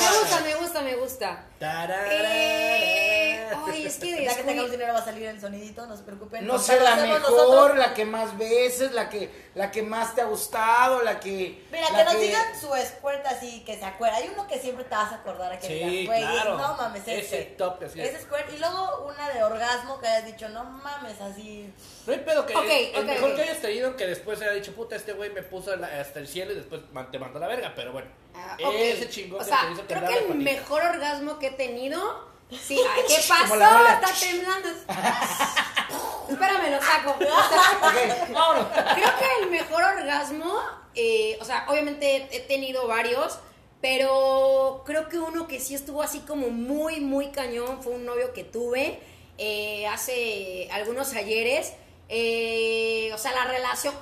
Me 0.00 0.18
gusta, 0.18 0.40
me 0.40 0.54
gusta, 0.54 0.82
me 0.82 0.96
gusta. 0.96 1.44
Tararara. 1.58 2.08
Eh, 2.10 3.35
ay, 3.66 3.86
es 3.86 3.96
que 3.96 4.10
Ya 4.24 4.30
que 4.30 4.42
tengamos 4.42 4.46
descubrí. 4.54 4.70
dinero 4.70 4.92
va 4.94 4.98
a 5.00 5.04
salir 5.04 5.26
el 5.26 5.40
sonidito, 5.40 5.86
no 5.86 5.96
se 5.96 6.02
preocupen. 6.02 6.46
No 6.46 6.58
sé, 6.58 6.80
la 6.80 6.96
mejor, 6.96 7.20
nosotros. 7.20 7.78
la 7.78 7.94
que 7.94 8.04
más 8.04 8.36
veces, 8.38 8.92
la 8.92 9.08
que, 9.08 9.30
la 9.54 9.70
que 9.70 9.82
más 9.82 10.14
te 10.14 10.20
ha 10.22 10.24
gustado, 10.24 11.02
la 11.02 11.20
que... 11.20 11.64
Mira, 11.70 11.90
la 11.90 11.98
que 11.98 12.04
nos 12.04 12.20
digan 12.20 12.60
su 12.60 12.66
squirt 12.68 13.24
así, 13.26 13.62
que 13.64 13.76
se 13.78 13.84
acuerda. 13.84 14.16
Hay 14.16 14.30
uno 14.32 14.46
que 14.46 14.58
siempre 14.58 14.84
te 14.84 14.94
vas 14.94 15.12
a 15.12 15.16
acordar 15.16 15.52
a 15.52 15.58
que 15.58 15.66
Sí, 15.66 16.06
güey, 16.06 16.20
claro. 16.20 16.56
no 16.58 16.74
mames, 16.76 17.02
ese. 17.02 17.18
Ese 17.20 17.42
top, 17.58 17.82
así 17.84 18.00
es. 18.00 18.10
Ese 18.14 18.22
squirt. 18.24 18.52
Y 18.54 18.58
luego 18.58 19.06
una 19.08 19.28
de 19.30 19.42
orgasmo 19.44 19.98
que 20.00 20.06
hayas 20.06 20.26
dicho, 20.26 20.48
no 20.48 20.64
mames, 20.64 21.20
así. 21.20 21.72
No 22.06 22.12
hay 22.12 22.20
pedo 22.20 22.46
que 22.46 22.54
Ok, 22.56 22.64
el 22.68 23.00
ok, 23.00 23.04
mejor 23.06 23.30
ok. 23.30 23.36
que 23.36 23.42
hayas 23.42 23.60
tenido 23.60 23.96
que 23.96 24.06
después 24.06 24.40
haya 24.40 24.52
dicho, 24.52 24.72
puta, 24.74 24.96
este 24.96 25.12
güey 25.12 25.30
me 25.32 25.42
puso 25.42 25.74
la- 25.76 26.00
hasta 26.00 26.18
el 26.18 26.28
cielo 26.28 26.52
y 26.52 26.56
después 26.56 26.80
te 27.10 27.18
mandó 27.18 27.38
a 27.38 27.40
la 27.40 27.48
verga, 27.48 27.72
pero 27.76 27.92
bueno. 27.92 28.08
Ah. 28.34 28.56
Ese 28.74 29.08
chingón 29.08 29.40
O 29.40 29.44
que 29.44 29.50
sea, 29.50 29.60
te 29.66 29.72
hizo 29.72 29.82
creo 29.86 30.06
que 30.06 30.18
el 30.18 30.34
mejor 30.36 30.82
orgasmo 30.82 31.38
que 31.38 31.46
he 31.48 31.50
tenido. 31.52 32.35
Sí, 32.50 32.80
¿qué 33.08 33.14
pasó? 33.28 33.54
Está 33.54 34.12
temblando. 34.20 34.68
Espérame, 36.28 36.70
lo 36.70 36.82
saco. 36.82 37.16
Ok, 37.20 38.32
vámonos. 38.32 38.68
Creo 38.94 39.10
que 39.18 39.42
el 39.42 39.50
mejor 39.50 39.82
orgasmo, 39.82 40.60
eh, 40.94 41.38
o 41.40 41.44
sea, 41.44 41.66
obviamente 41.68 42.28
he 42.30 42.40
tenido 42.40 42.86
varios, 42.86 43.38
pero 43.80 44.82
creo 44.84 45.08
que 45.08 45.18
uno 45.18 45.46
que 45.46 45.60
sí 45.60 45.74
estuvo 45.74 46.02
así 46.02 46.20
como 46.20 46.48
muy, 46.48 47.00
muy 47.00 47.28
cañón 47.28 47.82
fue 47.82 47.92
un 47.92 48.04
novio 48.04 48.32
que 48.32 48.44
tuve 48.44 48.98
eh, 49.38 49.86
hace 49.86 50.68
algunos 50.72 51.14
ayeres. 51.14 51.74
Eh, 52.08 53.10
o 53.12 53.18
sea, 53.18 53.32
la 53.32 53.44
relación. 53.44 53.94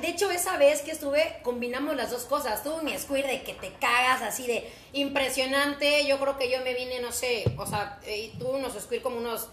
De 0.00 0.08
hecho, 0.08 0.30
esa 0.30 0.56
vez 0.56 0.82
que 0.82 0.90
estuve, 0.90 1.38
combinamos 1.42 1.94
las 1.96 2.10
dos 2.10 2.24
cosas. 2.24 2.62
Tuve 2.62 2.74
un 2.74 2.98
squirt 2.98 3.26
de 3.26 3.42
que 3.42 3.54
te 3.54 3.72
cagas, 3.74 4.22
así 4.22 4.46
de 4.46 4.70
impresionante. 4.92 6.06
Yo 6.06 6.18
creo 6.18 6.36
que 6.38 6.50
yo 6.50 6.60
me 6.64 6.74
vine, 6.74 7.00
no 7.00 7.12
sé, 7.12 7.44
o 7.56 7.66
sea, 7.66 8.00
eh, 8.06 8.32
tuve 8.38 8.58
unos 8.58 8.74
squirt 8.74 9.02
como 9.02 9.18
unos 9.18 9.48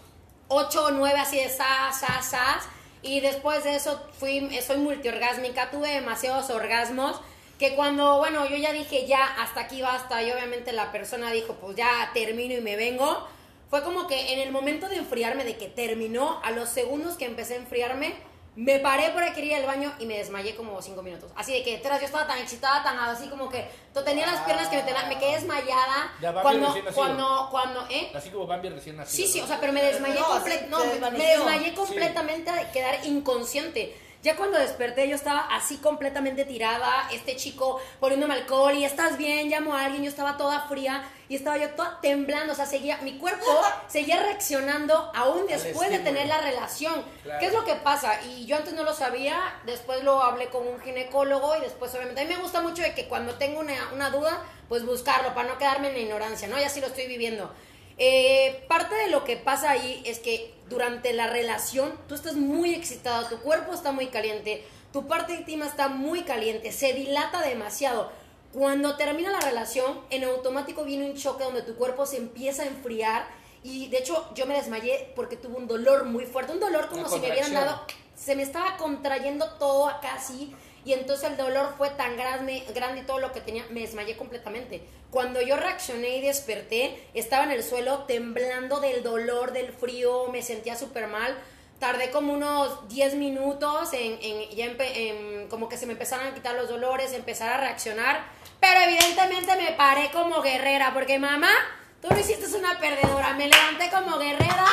8 0.48 0.84
o 0.84 0.90
9 0.90 1.18
así 1.18 1.36
de 1.36 1.48
sas, 1.48 2.00
sas, 2.00 2.26
sas. 2.26 2.64
Y 3.02 3.20
después 3.20 3.64
de 3.64 3.74
eso 3.74 4.00
fui, 4.18 4.48
soy 4.60 4.78
multiorgásmica, 4.78 5.70
tuve 5.70 5.90
demasiados 5.90 6.50
orgasmos. 6.50 7.20
Que 7.58 7.76
cuando, 7.76 8.18
bueno, 8.18 8.48
yo 8.48 8.56
ya 8.56 8.72
dije 8.72 9.06
ya, 9.06 9.24
hasta 9.40 9.60
aquí 9.60 9.82
basta. 9.82 10.22
Y 10.22 10.32
obviamente 10.32 10.72
la 10.72 10.90
persona 10.90 11.30
dijo, 11.30 11.54
pues 11.54 11.76
ya 11.76 12.10
termino 12.12 12.54
y 12.54 12.60
me 12.60 12.76
vengo. 12.76 13.28
Fue 13.72 13.82
como 13.82 14.06
que 14.06 14.34
en 14.34 14.38
el 14.40 14.52
momento 14.52 14.86
de 14.86 14.96
enfriarme, 14.96 15.44
de 15.44 15.56
que 15.56 15.66
terminó, 15.66 16.42
a 16.44 16.50
los 16.50 16.68
segundos 16.68 17.16
que 17.16 17.24
empecé 17.24 17.54
a 17.54 17.56
enfriarme, 17.56 18.14
me 18.54 18.78
paré 18.80 19.08
para 19.12 19.32
querer 19.32 19.44
ir 19.48 19.54
al 19.54 19.64
baño 19.64 19.94
y 19.98 20.04
me 20.04 20.18
desmayé 20.18 20.54
como 20.54 20.82
cinco 20.82 21.02
minutos. 21.02 21.30
Así 21.36 21.54
de 21.54 21.62
que 21.62 21.78
detrás 21.78 21.98
yo 21.98 22.04
estaba 22.04 22.26
tan 22.26 22.36
excitada, 22.38 22.82
tan 22.82 22.98
así 22.98 23.28
como 23.30 23.48
que 23.48 23.66
to- 23.94 24.04
tenía 24.04 24.26
las 24.26 24.40
piernas 24.42 24.68
que 24.68 24.76
me 24.76 24.82
tenían, 24.82 25.08
me 25.08 25.16
quedé 25.18 25.36
desmayada. 25.36 26.12
Ya 26.20 26.34
Cuando, 26.42 26.66
recién 26.66 26.84
nacido. 26.84 27.02
cuando, 27.02 27.48
cuando, 27.50 27.86
¿eh? 27.88 28.12
Así 28.14 28.28
como 28.28 28.46
Bambi 28.46 28.68
recién 28.68 28.98
nacido. 28.98 29.26
Sí, 29.26 29.32
sí, 29.32 29.40
o 29.40 29.46
sea, 29.46 29.58
pero 29.58 29.72
me 29.72 29.82
desmayé 29.82 30.20
No, 30.20 30.26
comple- 30.26 30.58
sí, 30.60 30.66
no, 30.68 31.10
me- 31.10 31.24
desmayé 31.26 31.72
completamente 31.72 32.50
a 32.50 32.70
quedar 32.72 33.06
inconsciente. 33.06 33.96
Ya 34.22 34.36
cuando 34.36 34.56
desperté 34.56 35.08
yo 35.08 35.16
estaba 35.16 35.40
así 35.50 35.78
completamente 35.78 36.44
tirada, 36.44 37.08
este 37.12 37.34
chico 37.34 37.80
poniéndome 37.98 38.34
alcohol 38.34 38.72
y 38.72 38.84
estás 38.84 39.18
bien, 39.18 39.50
llamo 39.50 39.74
a 39.74 39.84
alguien, 39.84 40.04
yo 40.04 40.08
estaba 40.08 40.36
toda 40.36 40.60
fría 40.68 41.02
y 41.28 41.34
estaba 41.34 41.56
yo 41.56 41.70
toda 41.70 42.00
temblando, 42.00 42.52
o 42.52 42.56
sea, 42.56 42.66
seguía, 42.66 42.98
mi 42.98 43.18
cuerpo 43.18 43.44
seguía 43.88 44.22
reaccionando 44.22 45.10
aún 45.16 45.48
después 45.48 45.90
de 45.90 45.98
tener 45.98 46.28
la 46.28 46.40
relación. 46.40 47.04
Claro. 47.24 47.40
¿Qué 47.40 47.46
es 47.46 47.52
lo 47.52 47.64
que 47.64 47.74
pasa? 47.74 48.22
Y 48.22 48.46
yo 48.46 48.56
antes 48.56 48.74
no 48.74 48.84
lo 48.84 48.94
sabía, 48.94 49.36
después 49.66 50.04
lo 50.04 50.22
hablé 50.22 50.46
con 50.50 50.68
un 50.68 50.80
ginecólogo 50.80 51.56
y 51.56 51.60
después 51.60 51.92
obviamente 51.94 52.20
a 52.20 52.24
mí 52.24 52.32
me 52.32 52.40
gusta 52.40 52.60
mucho 52.60 52.82
de 52.82 52.94
que 52.94 53.08
cuando 53.08 53.34
tengo 53.34 53.58
una, 53.58 53.74
una 53.92 54.10
duda, 54.10 54.40
pues 54.68 54.86
buscarlo 54.86 55.34
para 55.34 55.48
no 55.48 55.58
quedarme 55.58 55.88
en 55.88 55.94
la 55.94 56.00
ignorancia, 56.00 56.46
¿no? 56.46 56.60
Y 56.60 56.62
así 56.62 56.80
lo 56.80 56.86
estoy 56.86 57.08
viviendo. 57.08 57.52
Eh, 57.98 58.64
parte 58.68 58.94
de 58.94 59.08
lo 59.10 59.24
que 59.24 59.36
pasa 59.36 59.70
ahí 59.70 60.02
es 60.06 60.18
que 60.18 60.54
durante 60.72 61.12
la 61.12 61.26
relación 61.26 61.92
tú 62.08 62.14
estás 62.14 62.34
muy 62.34 62.74
excitado, 62.74 63.28
tu 63.28 63.36
cuerpo 63.38 63.74
está 63.74 63.92
muy 63.92 64.06
caliente, 64.08 64.64
tu 64.92 65.06
parte 65.06 65.34
íntima 65.34 65.66
está 65.66 65.88
muy 65.88 66.22
caliente, 66.22 66.72
se 66.72 66.92
dilata 66.94 67.42
demasiado. 67.42 68.10
Cuando 68.52 68.96
termina 68.96 69.30
la 69.30 69.40
relación, 69.40 70.00
en 70.10 70.24
automático 70.24 70.84
viene 70.84 71.08
un 71.10 71.16
choque 71.16 71.44
donde 71.44 71.62
tu 71.62 71.76
cuerpo 71.76 72.06
se 72.06 72.16
empieza 72.16 72.62
a 72.62 72.66
enfriar 72.66 73.26
y 73.62 73.88
de 73.88 73.98
hecho 73.98 74.30
yo 74.34 74.46
me 74.46 74.54
desmayé 74.54 75.12
porque 75.14 75.36
tuve 75.36 75.56
un 75.56 75.68
dolor 75.68 76.04
muy 76.04 76.26
fuerte, 76.26 76.52
un 76.52 76.60
dolor 76.60 76.88
como 76.88 77.02
Una 77.02 77.10
si 77.10 77.20
me 77.20 77.30
hubieran 77.30 77.54
dado, 77.54 77.82
se 78.16 78.34
me 78.34 78.42
estaba 78.42 78.76
contrayendo 78.76 79.48
todo 79.58 79.88
acá 79.88 80.14
así 80.14 80.54
y 80.84 80.92
entonces 80.94 81.30
el 81.30 81.36
dolor 81.36 81.74
fue 81.78 81.90
tan 81.90 82.16
grande, 82.16 82.64
grande 82.74 83.02
y 83.02 83.04
todo 83.04 83.18
lo 83.18 83.32
que 83.32 83.40
tenía, 83.40 83.64
me 83.70 83.80
desmayé 83.80 84.16
completamente. 84.16 84.82
Cuando 85.10 85.40
yo 85.40 85.56
reaccioné 85.56 86.16
y 86.16 86.22
desperté, 86.22 87.06
estaba 87.14 87.44
en 87.44 87.52
el 87.52 87.62
suelo 87.62 88.04
temblando 88.04 88.80
del 88.80 89.02
dolor, 89.02 89.52
del 89.52 89.72
frío, 89.72 90.28
me 90.32 90.42
sentía 90.42 90.74
súper 90.74 91.06
mal. 91.06 91.36
Tardé 91.78 92.10
como 92.10 92.32
unos 92.32 92.88
10 92.88 93.16
minutos 93.16 93.90
en, 93.92 95.48
como 95.48 95.68
que 95.68 95.76
se 95.76 95.86
me 95.86 95.92
empezaron 95.92 96.26
a 96.26 96.34
quitar 96.34 96.54
los 96.54 96.68
dolores, 96.68 97.12
empezar 97.12 97.50
a 97.50 97.58
reaccionar. 97.58 98.24
Pero 98.58 98.80
evidentemente 98.80 99.54
me 99.56 99.72
paré 99.72 100.10
como 100.12 100.40
guerrera, 100.40 100.94
porque 100.94 101.18
mamá, 101.18 101.52
tú 102.00 102.08
no 102.08 102.18
hiciste 102.18 102.46
una 102.56 102.78
perdedora. 102.80 103.34
Me 103.34 103.48
levanté 103.48 103.90
como 103.90 104.18
guerrera, 104.18 104.64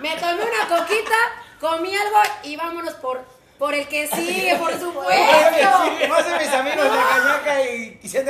me 0.00 0.16
tomé 0.16 0.42
una 0.42 0.68
coquita, 0.68 1.16
comí 1.60 1.94
algo 1.94 2.18
y 2.42 2.56
vámonos 2.56 2.94
por, 2.94 3.24
por 3.64 3.74
el 3.74 3.88
que 3.88 4.06
sigue, 4.08 4.56
por 4.56 4.78
supuesto. 4.78 5.68
No 6.06 6.16
sé 6.22 6.38
mis 6.38 6.48
amigos 6.52 6.84
de 6.84 6.98
Cañaca 6.98 7.62
y, 7.62 7.98
y 8.02 8.08
me- 8.08 8.22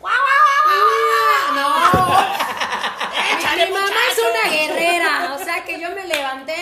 ¡Guau, 0.00 0.14
guau, 0.24 0.40
guau, 0.64 0.80
guau! 1.04 1.54
No. 1.54 2.20
Mi, 3.56 3.66
mi 3.66 3.72
mamá 3.72 4.00
es 4.10 4.18
una 4.18 4.50
guerrera, 4.50 5.34
o 5.38 5.44
sea 5.44 5.64
que 5.64 5.78
yo 5.78 5.90
me 5.90 6.06
levanté, 6.06 6.54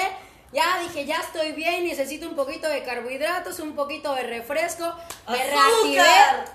ya 0.52 0.80
dije, 0.80 1.06
ya 1.06 1.18
estoy 1.18 1.52
bien, 1.52 1.84
necesito 1.84 2.28
un 2.28 2.34
poquito 2.34 2.68
de 2.68 2.82
carbohidratos, 2.82 3.60
un 3.60 3.76
poquito 3.76 4.12
de 4.16 4.24
refresco. 4.24 4.92
Me 5.28 5.36
reactivé 5.38 6.02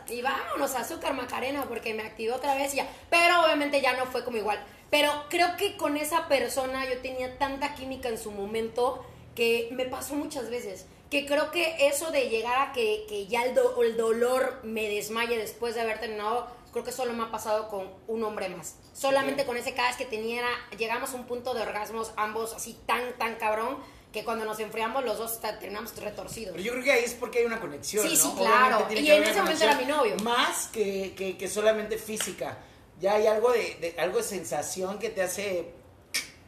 y 0.10 0.22
vámonos, 0.22 0.76
azúcar 0.76 1.14
macarena, 1.14 1.64
porque 1.70 1.94
me 1.94 2.04
activé 2.04 2.34
otra 2.34 2.56
vez 2.56 2.74
y 2.74 2.78
ya. 2.78 2.88
Pero 3.10 3.42
obviamente 3.46 3.80
ya 3.80 3.94
no 3.94 4.06
fue 4.08 4.26
como 4.26 4.36
igual. 4.36 4.62
Pero 4.90 5.28
creo 5.30 5.56
que 5.56 5.78
con 5.78 5.96
esa 5.96 6.28
persona 6.28 6.84
yo 6.90 6.98
tenía 6.98 7.38
tanta 7.38 7.74
química 7.74 8.10
en 8.10 8.18
su 8.18 8.32
momento 8.32 9.06
que 9.34 9.70
me 9.72 9.86
pasó 9.86 10.16
muchas 10.16 10.50
veces. 10.50 10.88
Que 11.14 11.26
creo 11.28 11.52
que 11.52 11.88
eso 11.88 12.10
de 12.12 12.30
llegar 12.30 12.60
a 12.70 12.72
que, 12.74 13.06
que 13.08 13.28
ya 13.28 13.44
el, 13.44 13.54
do- 13.54 13.82
el 13.84 13.96
dolor 13.98 14.60
me 14.64 14.90
desmaye 14.90 15.38
después 15.38 15.76
de 15.76 15.82
haber 15.82 16.00
terminado, 16.00 16.48
creo 16.72 16.84
que 16.84 16.92
solo 16.92 17.14
me 17.14 17.24
ha 17.24 17.30
pasado 17.32 17.68
con 17.70 17.88
un 18.08 18.24
hombre 18.24 18.50
más. 18.50 18.78
Solamente 18.94 19.46
con 19.46 19.56
ese 19.56 19.74
cada 19.76 19.90
vez 19.90 19.98
que 19.98 20.06
tenía, 20.06 20.44
llegamos 20.78 21.12
a 21.14 21.16
un 21.16 21.26
punto 21.26 21.54
de 21.54 21.62
orgasmos 21.62 22.12
ambos 22.18 22.54
así 22.54 22.76
tan, 22.88 23.14
tan 23.20 23.36
cabrón, 23.36 23.78
que 24.12 24.24
cuando 24.24 24.44
nos 24.46 24.60
enfriamos 24.60 25.04
los 25.06 25.20
dos 25.20 25.40
terminamos 25.40 25.96
retorcidos. 25.98 26.54
Pero 26.54 26.64
yo 26.64 26.72
creo 26.74 26.84
que 26.84 26.92
ahí 26.92 27.04
es 27.04 27.14
porque 27.14 27.40
hay 27.40 27.46
una 27.46 27.60
conexión, 27.60 28.08
Sí, 28.10 28.16
¿no? 28.16 28.24
sí, 28.32 28.38
claro. 28.38 28.88
Y 28.92 29.12
en 29.12 29.24
ese 29.24 29.40
momento 29.42 29.64
era 29.64 29.76
mi 29.78 29.86
novio. 29.86 30.16
Más 30.24 30.68
que, 30.70 31.14
que, 31.16 31.38
que 31.38 31.48
solamente 31.48 31.98
física. 32.00 32.58
Ya 33.00 33.14
hay 33.14 33.28
algo 33.28 33.52
de, 33.52 33.76
de- 33.82 33.96
algo 34.00 34.18
de 34.18 34.24
sensación 34.24 34.98
que 34.98 35.10
te 35.10 35.22
hace, 35.22 35.74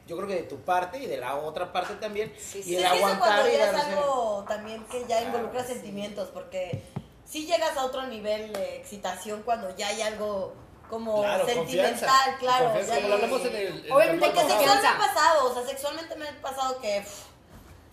yo 0.08 0.16
creo 0.18 0.28
que 0.28 0.36
de 0.36 0.44
tu 0.44 0.58
parte 0.62 0.98
y 1.00 1.06
de 1.08 1.18
la 1.18 1.36
otra 1.36 1.72
parte 1.74 1.96
también. 1.96 2.34
Sí, 2.40 2.60
y 2.60 2.64
sí. 2.64 2.76
el 2.78 2.84
es 2.86 2.92
que 2.92 2.98
eso 2.98 3.06
aguantar 3.08 3.30
cuando 3.30 3.50
y 3.50 3.58
ya 3.58 3.66
es 3.66 3.74
darse- 3.74 3.88
algo 3.98 4.46
también 4.48 4.84
que 4.86 5.06
ya 5.08 5.22
involucra 5.22 5.64
sentimientos, 5.64 6.30
porque 6.34 6.84
si 7.26 7.46
llegas 7.48 7.76
a 7.78 7.86
otro 7.86 8.04
nivel 8.04 8.54
de 8.54 8.76
excitación 8.78 9.42
cuando 9.44 9.76
ya 9.76 9.88
hay 9.88 10.02
algo 10.04 10.54
como 10.90 11.22
Claro, 11.24 11.46
sentimental, 11.48 12.38
claro. 12.40 12.66
Confianza, 12.66 12.94
ya 12.96 13.02
como 13.02 13.08
lo 13.10 13.18
que- 13.18 13.24
hablamos 13.26 13.42
en 13.48 13.56
el. 13.56 13.68
en 13.80 13.86
el 13.86 13.92
Obviamente 13.92 14.26
Porque 14.28 14.40
Con 14.42 14.50
capítulo 14.50 14.74
sexual 14.74 14.82
me 14.84 14.88
ha 15.04 15.08
pasado, 15.08 15.50
o 15.50 15.54
sea, 15.56 15.66
sexualmente 15.66 16.16
me 16.16 16.30
ha 16.30 16.42
pasado 16.42 16.80
que. 16.80 17.04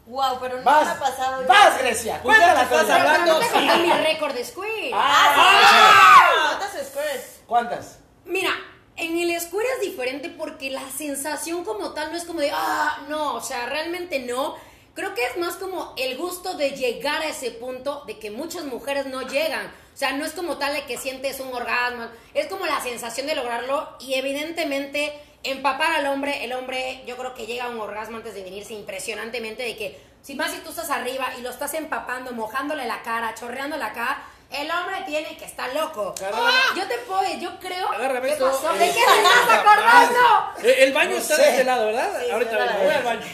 wow, 0.07 0.37
pero 0.41 0.57
no 0.57 0.59
me 0.59 0.65
Vas, 0.65 0.89
ha 0.89 0.99
pasado. 1.01 1.45
vas, 1.47 1.79
Grecia. 1.79 2.21
Pues 2.23 2.39
ya 2.39 2.55
que 2.55 2.63
estás 2.63 2.69
cuéntala. 2.69 3.05
Pero 3.05 3.19
no 3.33 3.39
te 3.39 3.45
hablando, 3.47 3.69
conté 3.71 3.87
mi 3.87 3.93
récord 4.05 4.35
de 4.35 4.45
squid. 4.45 4.93
¡Ah! 4.95 6.57
¿Cuántas 6.59 6.87
squares? 6.89 7.41
¿Cuántas? 7.47 7.99
Mira, 8.25 8.51
en 8.97 9.19
el 9.19 9.41
square 9.41 9.67
es 9.77 9.81
diferente 9.81 10.29
porque 10.29 10.71
la 10.71 10.89
sensación 10.91 11.65
como 11.65 11.93
tal 11.93 12.11
no 12.11 12.17
es 12.17 12.25
como 12.25 12.41
de, 12.41 12.51
ah, 12.53 13.05
no, 13.09 13.35
o 13.35 13.41
sea, 13.41 13.67
realmente 13.67 14.21
no. 14.21 14.57
Creo 14.95 15.15
que 15.15 15.25
es 15.25 15.39
más 15.39 15.57
como 15.57 15.95
el 15.97 16.19
gusto 16.19 16.55
de 16.55 16.73
llegar 16.73 17.23
a 17.23 17.29
ese 17.29 17.51
punto 17.51 18.05
de 18.07 18.19
que 18.19 18.31
muchas 18.31 18.65
mujeres 18.65 19.07
no 19.07 19.23
llegan. 19.23 19.67
O 19.67 19.97
sea, 19.97 20.13
no 20.13 20.25
es 20.25 20.33
como 20.33 20.59
tal 20.59 20.75
de 20.75 20.85
que 20.85 20.99
sientes 20.99 21.41
un 21.41 21.53
orgasmo, 21.53 22.09
es 22.35 22.47
como 22.47 22.67
la 22.67 22.81
sensación 22.81 23.27
de 23.27 23.35
lograrlo 23.35 23.97
y 24.01 24.15
evidentemente 24.15 25.13
empapar 25.43 25.93
al 25.93 26.07
hombre, 26.07 26.45
el 26.45 26.53
hombre 26.53 27.03
yo 27.07 27.17
creo 27.17 27.35
que 27.35 27.47
llega 27.47 27.65
a 27.65 27.69
un 27.69 27.81
orgasmo 27.81 28.19
antes 28.19 28.35
de 28.35 28.43
venirse 28.43 28.75
impresionantemente 28.75 29.63
de 29.63 29.77
que 29.77 30.01
si 30.23 30.35
más 30.35 30.53
si 30.53 30.61
tú 30.61 30.71
estás 30.71 30.91
arriba 30.91 31.33
y 31.39 31.43
lo 31.43 31.51
estás 31.51 31.75
empapando, 31.75 32.33
mojándole 32.33 32.87
la 32.87 33.03
cara, 33.03 33.35
chorreándole 33.35 33.83
acá, 33.83 34.23
el 34.55 34.71
hombre 34.71 35.03
tiene 35.07 35.37
que 35.37 35.45
estar 35.45 35.73
loco. 35.75 36.15
Agárrame. 36.19 36.51
Yo 36.77 36.87
te 36.89 36.99
puedo, 36.99 37.23
yo 37.39 37.59
creo. 37.61 37.89
Agárrame 37.93 38.27
¿Qué 38.29 38.33
esto, 38.35 38.51
pasó? 38.51 38.75
eh, 38.75 38.79
¿De 38.79 38.87
qué 38.89 38.93
te 38.95 39.17
estás 39.17 39.59
acordando? 39.59 40.53
Eh, 40.63 40.77
El 40.85 40.93
baño 40.93 41.11
No 41.11 41.17
está 41.19 41.37
sé. 41.37 41.43
de 41.43 41.49
este 41.51 41.65
lado, 41.65 41.87
¿verdad? 41.87 42.23
Sí, 42.25 42.31
Ahorita 42.31 42.57
vengo, 42.59 42.73
sí. 42.73 42.79
voy 42.85 42.95
al 42.95 43.03
baño. 43.03 43.27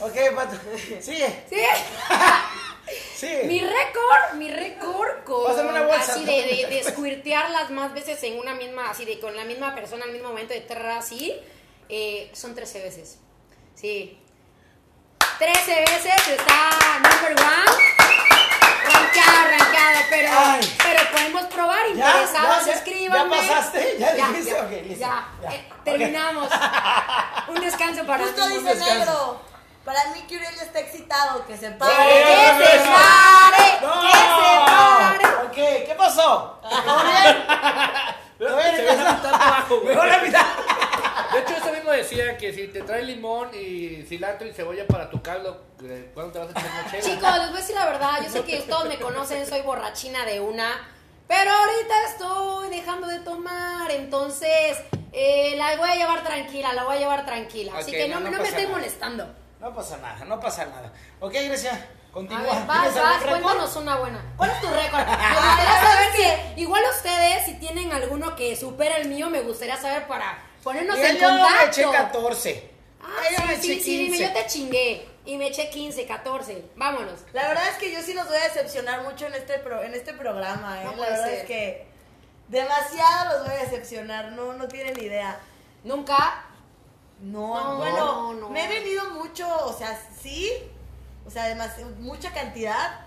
Ok, 0.00 0.34
Pato. 0.34 0.56
Sigue, 1.00 1.44
Sí. 1.48 1.56
sigue. 3.16 3.44
Mi 3.44 3.60
récord, 3.60 4.34
mi 4.34 4.50
récord 4.50 5.24
con 5.24 5.44
Pásame 5.46 5.70
una 5.70 5.82
bolsa. 5.82 6.12
así 6.12 6.24
de, 6.24 6.32
de, 6.42 6.66
de 6.68 6.84
squirtearlas 6.84 7.70
más 7.70 7.94
veces 7.94 8.22
en 8.24 8.38
una 8.38 8.54
misma, 8.54 8.90
así 8.90 9.04
de 9.04 9.18
con 9.20 9.36
la 9.36 9.44
misma 9.44 9.74
persona 9.74 10.04
al 10.04 10.12
mismo 10.12 10.28
momento 10.28 10.52
de 10.52 10.60
terra 10.60 10.98
así, 10.98 11.34
eh, 11.88 12.30
son 12.34 12.54
13 12.54 12.82
veces. 12.82 13.18
Sí. 13.74 14.18
13 15.38 15.80
veces 15.80 16.28
está 16.28 16.98
number 17.00 17.32
one. 17.42 17.84
Rankeado, 19.14 19.50
rankeado, 19.58 19.98
pero, 20.10 20.28
Ay. 20.36 20.76
pero 20.82 21.10
podemos 21.12 21.42
probar, 21.44 21.86
Ya, 21.86 21.92
interesados, 21.92 22.66
ya, 22.66 22.66
ya, 22.66 22.78
escríbanme. 22.78 23.36
¿ya 23.36 23.48
pasaste? 23.54 23.96
¿Ya 23.98 24.12
dijiste? 24.14 24.50
ya, 24.50 24.62
Ok, 24.62 24.70
listo. 24.70 25.00
ya. 25.00 25.28
Ya. 25.42 25.50
Eh, 25.52 25.68
terminamos. 25.84 26.48
Un 27.48 27.60
descanso 27.60 28.04
para 28.06 28.24
Justo 28.24 28.46
mí. 28.46 28.54
dice 28.58 28.74
descanso. 28.74 28.98
negro. 28.98 29.40
Para 29.84 30.04
mí 30.14 30.22
que 30.26 30.36
Uriel 30.36 30.54
ya 30.56 30.62
está 30.62 30.80
excitado, 30.80 31.46
que 31.46 31.56
se 31.58 31.70
pare. 31.72 31.92
¡Que 31.94 32.64
se 32.64 32.78
pare! 32.88 33.78
¡No! 33.82 34.00
¡Que 34.00 34.10
se 34.12 34.56
pare! 34.66 35.26
Ok, 35.46 35.54
¿qué 35.86 35.94
pasó? 35.98 36.58
¿Todo 36.62 37.04
bien? 37.04 37.46
¿Todo 38.38 38.56
bien? 38.56 38.76
Se 38.76 38.82
ve 38.82 38.96
la 39.04 39.12
mitad 39.12 39.34
abajo, 39.34 39.80
güey. 39.80 39.94
Mejor 39.94 40.08
la 40.08 40.18
mitad. 40.18 40.46
De 41.32 41.40
hecho, 41.40 41.56
eso 41.56 41.72
mismo 41.72 41.90
decía 41.90 42.36
que 42.36 42.52
si 42.52 42.68
te 42.68 42.82
trae 42.82 43.02
limón 43.02 43.50
y 43.54 44.02
cilantro 44.06 44.46
y 44.46 44.52
cebolla 44.52 44.86
para 44.86 45.10
tu 45.10 45.22
caldo, 45.22 45.64
eh, 45.82 46.10
¿cuándo 46.14 46.32
te 46.32 46.38
vas 46.38 46.48
a 46.48 46.50
echar 46.52 46.70
una 46.70 46.90
chela? 46.90 47.02
Chicos, 47.02 47.38
les 47.38 47.48
voy 47.48 47.56
a 47.56 47.60
decir 47.60 47.74
la 47.74 47.86
verdad, 47.86 48.12
yo 48.22 48.30
sé 48.30 48.42
que 48.44 48.60
todos 48.62 48.86
me 48.86 48.98
conocen, 48.98 49.46
soy 49.46 49.62
borrachina 49.62 50.24
de 50.24 50.40
una, 50.40 50.88
pero 51.26 51.50
ahorita 51.50 51.94
estoy 52.10 52.68
dejando 52.70 53.06
de 53.08 53.20
tomar, 53.20 53.90
entonces 53.90 54.78
eh, 55.12 55.54
la 55.56 55.76
voy 55.76 55.90
a 55.90 55.94
llevar 55.96 56.22
tranquila, 56.24 56.72
la 56.72 56.84
voy 56.84 56.96
a 56.96 56.98
llevar 57.00 57.24
tranquila, 57.24 57.72
así 57.78 57.90
que 57.92 58.08
no, 58.08 58.20
no, 58.20 58.26
no 58.30 58.30
no 58.36 58.42
me 58.42 58.48
estoy 58.48 58.64
nada. 58.64 58.76
molestando. 58.76 59.34
No 59.60 59.74
pasa 59.74 59.96
nada, 59.98 60.24
no 60.26 60.38
pasa 60.40 60.66
nada. 60.66 60.92
Ok, 61.20 61.32
Grecia, 61.32 61.72
A 61.72 62.12
continúa. 62.12 62.42
ver, 62.42 62.66
vas, 62.66 62.82
¿Tienes 62.92 63.02
vas, 63.02 63.22
cuéntanos 63.24 63.76
una 63.76 63.96
buena. 63.96 64.20
¿Cuál 64.36 64.50
es 64.50 64.60
tu 64.60 64.66
récord? 64.68 65.00
Me 65.06 65.14
gustaría 65.14 65.80
saber 65.82 66.08
si, 66.54 66.60
igual 66.60 66.82
ustedes, 66.94 67.46
si 67.46 67.54
tienen 67.54 67.90
alguno 67.92 68.36
que 68.36 68.54
supera 68.56 68.98
el 68.98 69.08
mío, 69.08 69.30
me 69.30 69.40
gustaría 69.40 69.76
saber 69.78 70.06
para 70.06 70.36
ponernos 70.64 70.98
en 70.98 71.16
yo 71.18 71.30
me 71.32 71.38
contacto. 71.40 71.66
eché 71.80 71.84
14. 71.84 72.70
Ah, 73.00 73.06
Ay, 73.20 73.36
yo 73.38 73.46
me 73.46 73.56
sí, 73.56 73.62
sí, 73.62 73.72
eché 73.72 73.82
sí, 73.82 73.96
dime, 73.98 74.16
15. 74.16 74.24
yo 74.24 74.32
te 74.40 74.46
chingué 74.46 75.08
y 75.26 75.36
me 75.36 75.46
eché 75.48 75.70
15, 75.70 76.06
14, 76.06 76.64
vámonos. 76.76 77.20
La 77.32 77.48
verdad 77.48 77.68
es 77.70 77.76
que 77.76 77.92
yo 77.92 78.02
sí 78.02 78.14
los 78.14 78.26
voy 78.26 78.36
a 78.38 78.44
decepcionar 78.44 79.02
mucho 79.02 79.26
en 79.26 79.34
este 79.34 79.58
pro- 79.58 79.82
en 79.82 79.94
este 79.94 80.14
programa, 80.14 80.82
¿eh? 80.82 80.84
No 80.86 80.96
La 80.96 81.10
verdad 81.10 81.24
ser. 81.26 81.34
es 81.40 81.44
que 81.44 81.86
demasiado 82.48 83.38
los 83.38 83.46
voy 83.48 83.56
a 83.56 83.60
decepcionar, 83.64 84.32
no, 84.32 84.52
no 84.54 84.68
tienen 84.68 84.98
idea. 84.98 85.38
Nunca 85.84 86.44
No, 87.20 87.72
No, 87.72 87.76
bueno, 87.76 88.34
no. 88.34 88.48
me 88.50 88.64
he 88.64 88.68
venido 88.68 89.04
mucho, 89.10 89.46
o 89.66 89.72
sea, 89.72 89.98
sí, 90.20 90.50
o 91.26 91.30
sea, 91.30 91.44
además, 91.44 91.72
mucha 92.00 92.32
cantidad, 92.32 93.00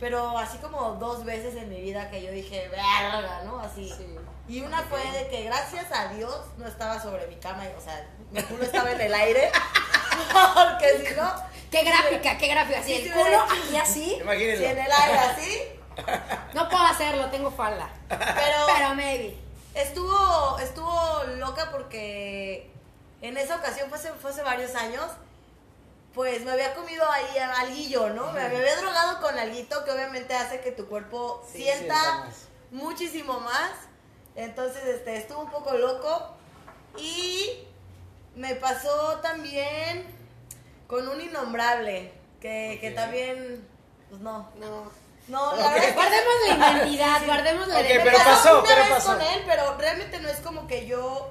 pero 0.00 0.36
así 0.36 0.58
como 0.58 0.94
dos 0.94 1.24
veces 1.24 1.54
en 1.56 1.68
mi 1.70 1.80
vida 1.80 2.10
que 2.10 2.22
yo 2.22 2.30
dije, 2.32 2.68
verga, 2.68 3.42
¿no? 3.44 3.60
Así. 3.60 3.88
Sí. 3.88 4.04
Y 4.48 4.60
una 4.60 4.82
fue 4.82 5.00
de 5.12 5.28
que 5.28 5.44
gracias 5.44 5.86
a 5.92 6.08
Dios 6.08 6.36
no 6.58 6.66
estaba 6.66 7.00
sobre 7.00 7.26
mi 7.28 7.36
cama, 7.36 7.64
o 7.78 7.80
sea, 7.80 8.06
mi 8.30 8.42
culo 8.42 8.64
estaba 8.64 8.90
en 8.92 9.00
el 9.00 9.14
aire, 9.14 9.50
porque 10.54 11.06
si 11.08 11.14
no, 11.14 11.32
Qué 11.70 11.84
gráfica, 11.84 12.36
qué 12.36 12.48
gráfica. 12.48 12.80
Así 12.80 12.96
Sí, 12.96 13.08
el 13.08 13.12
culo 13.14 13.40
aquí 13.40 13.76
así. 13.76 14.18
Imagínenlo. 14.20 14.58
si 14.58 14.64
en 14.66 14.78
el 14.78 14.92
aire 14.92 15.18
así, 15.18 15.62
No 16.54 16.68
puedo 16.68 16.84
hacerlo, 16.84 17.30
tengo 17.30 17.50
falda. 17.50 17.88
pero... 18.08 18.66
Pero 18.76 18.94
maybe. 18.94 19.38
Estuvo, 19.74 20.58
estuvo 20.58 21.22
loca 21.38 21.70
porque 21.70 22.70
en 23.22 23.38
esa 23.38 23.56
ocasión, 23.56 23.88
fue 23.88 23.96
hace, 23.98 24.12
fue 24.12 24.30
hace 24.32 24.42
varios 24.42 24.74
años, 24.74 25.04
pues 26.12 26.42
me 26.44 26.50
había 26.52 26.74
comido 26.74 27.10
ahí 27.10 27.38
alguillo, 27.38 28.10
¿no? 28.10 28.32
Me, 28.32 28.46
me 28.50 28.56
había 28.58 28.76
drogado 28.76 29.20
con 29.22 29.38
alguito 29.38 29.82
que 29.84 29.92
obviamente 29.92 30.34
hace 30.34 30.60
que 30.60 30.72
tu 30.72 30.86
cuerpo 30.88 31.42
Sí, 31.50 31.62
sienta 31.62 31.94
sienta 31.98 32.18
más. 32.26 32.34
muchísimo 32.70 33.40
más. 33.40 33.70
Entonces, 34.36 34.82
este, 34.84 35.16
estuvo 35.16 35.40
un 35.42 35.50
poco 35.50 35.76
loco. 35.76 36.28
Y 36.98 37.64
me 38.36 38.54
pasó 38.56 39.18
también 39.22 40.06
con 40.86 41.08
un 41.08 41.20
innombrable, 41.20 42.12
que, 42.40 42.78
que 42.80 42.90
también, 42.90 43.66
pues 44.10 44.20
no. 44.20 44.48
No. 44.58 44.90
No, 45.28 45.54
la 45.56 45.66
Ok. 45.68 45.72
verdad 45.74 45.76
es 45.78 45.86
que- 45.86 45.92
Guardemos 45.94 46.34
la 46.48 46.70
identidad, 46.82 47.26
guardemos 47.26 47.68
la 47.68 47.74
Ok, 47.76 47.80
identidad. 47.82 48.04
pero 48.04 48.18
pasó 48.18 48.30
pasó, 48.30 48.58
una 48.60 48.68
pero 48.68 48.80
vez 48.82 48.90
pasó. 48.90 49.06
con 49.12 49.20
él, 49.22 49.42
pero 49.46 49.76
realmente 49.78 50.18
no 50.20 50.28
es 50.28 50.40
como 50.40 50.66
que 50.66 50.86
yo 50.86 51.30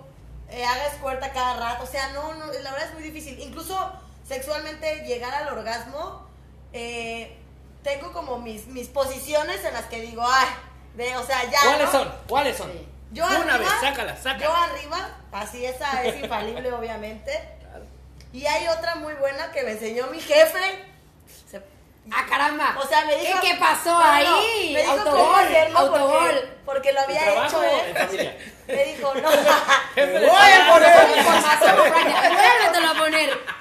eh, 0.49 0.63
haga 0.65 0.87
escuerta 0.87 1.31
cada 1.33 1.57
rato. 1.59 1.83
O 1.83 1.87
sea, 1.87 2.09
no, 2.13 2.33
no, 2.33 2.45
la 2.47 2.71
verdad 2.71 2.87
es 2.87 2.93
muy 2.93 3.03
difícil. 3.03 3.39
Incluso 3.39 3.77
sexualmente 4.27 5.03
llegar 5.05 5.33
al 5.35 5.49
orgasmo, 5.49 6.25
eh, 6.73 7.37
tengo 7.83 8.13
como 8.13 8.37
mis, 8.39 8.67
mis 8.67 8.87
posiciones 8.87 9.63
en 9.65 9.73
las 9.73 9.85
que 9.85 9.99
digo, 10.01 10.23
ay, 10.25 10.47
de, 10.95 11.17
o 11.17 11.23
sea, 11.25 11.43
ya. 11.49 11.59
¿Cuáles 11.63 11.85
¿no? 11.85 11.91
son? 11.91 12.11
¿Cuáles 12.27 12.57
son? 12.57 12.71
Sí. 12.71 12.87
Yo 13.13 13.25
Una 13.25 13.35
arriba, 13.55 13.57
vez, 13.57 13.69
sácala, 13.81 14.15
sácala. 14.15 14.45
Yo 14.45 14.53
arriba, 14.55 15.09
así 15.33 15.65
esa 15.65 16.03
es 16.03 16.21
infalible, 16.21 16.71
obviamente. 16.73 17.57
Y 18.33 18.45
hay 18.45 18.67
otra 18.69 18.95
muy 18.95 19.13
buena 19.15 19.51
que 19.51 19.63
me 19.63 19.71
enseñó 19.71 20.07
mi 20.07 20.19
jefe. 20.21 20.85
Se- 21.49 21.61
Ah, 22.11 22.25
caramba. 22.27 22.75
o 22.81 22.87
sea, 22.87 23.05
me 23.05 23.15
dijo. 23.17 23.39
¿Qué, 23.41 23.49
qué 23.51 23.55
pasó 23.59 23.95
ahí? 24.01 24.71
me 24.73 24.81
dijo 24.81 24.95
cómo 25.03 25.35
autogol, 25.35 25.75
autogol. 25.75 26.29
Porque, 26.29 26.47
porque 26.65 26.93
lo 26.93 26.99
¿En 26.99 27.03
había 27.05 27.23
trabajo 27.23 27.63
hecho 27.63 28.09
él. 28.17 28.37
Me 28.67 28.85
dijo, 28.85 29.13
no. 29.21 29.29
Voy 29.29 30.51
a 30.51 30.71
poner. 30.71 31.23
Vuélvetelo 32.31 32.89
a 32.89 32.93
poner. 32.97 33.60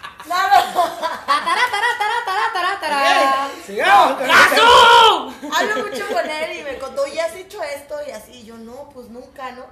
Sigamos. 3.66 4.22
Hablo 5.56 5.86
mucho 5.86 6.06
con 6.08 6.30
él 6.30 6.58
y 6.58 6.62
me 6.62 6.78
contó, 6.78 7.06
¿y 7.06 7.18
has 7.18 7.34
hecho 7.34 7.62
esto? 7.62 7.96
Y 8.06 8.10
así, 8.10 8.32
y 8.32 8.44
yo, 8.44 8.56
no, 8.56 8.88
pues 8.90 9.08
nunca, 9.08 9.52
¿no? 9.52 9.64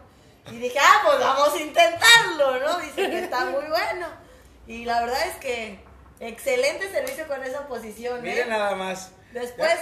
Y 0.51 0.59
dije, 0.59 0.79
ah, 0.81 1.01
pues 1.05 1.18
vamos 1.21 1.53
a 1.55 1.59
intentarlo, 1.61 2.59
¿no? 2.61 2.79
Dice 2.79 3.11
que 3.11 3.18
está 3.25 3.44
muy 3.47 3.64
bueno. 3.66 4.07
Y 4.66 4.85
la 4.85 5.01
verdad 5.01 5.27
es 5.27 5.37
que 5.37 5.87
Excelente 6.21 6.90
servicio 6.90 7.29
con 7.29 7.44
esa 7.44 7.68
posición, 7.68 8.18
¿eh? 8.18 8.23
Miren 8.31 8.49
nada 8.49 8.75
más. 8.75 9.12
Después- 9.33 9.79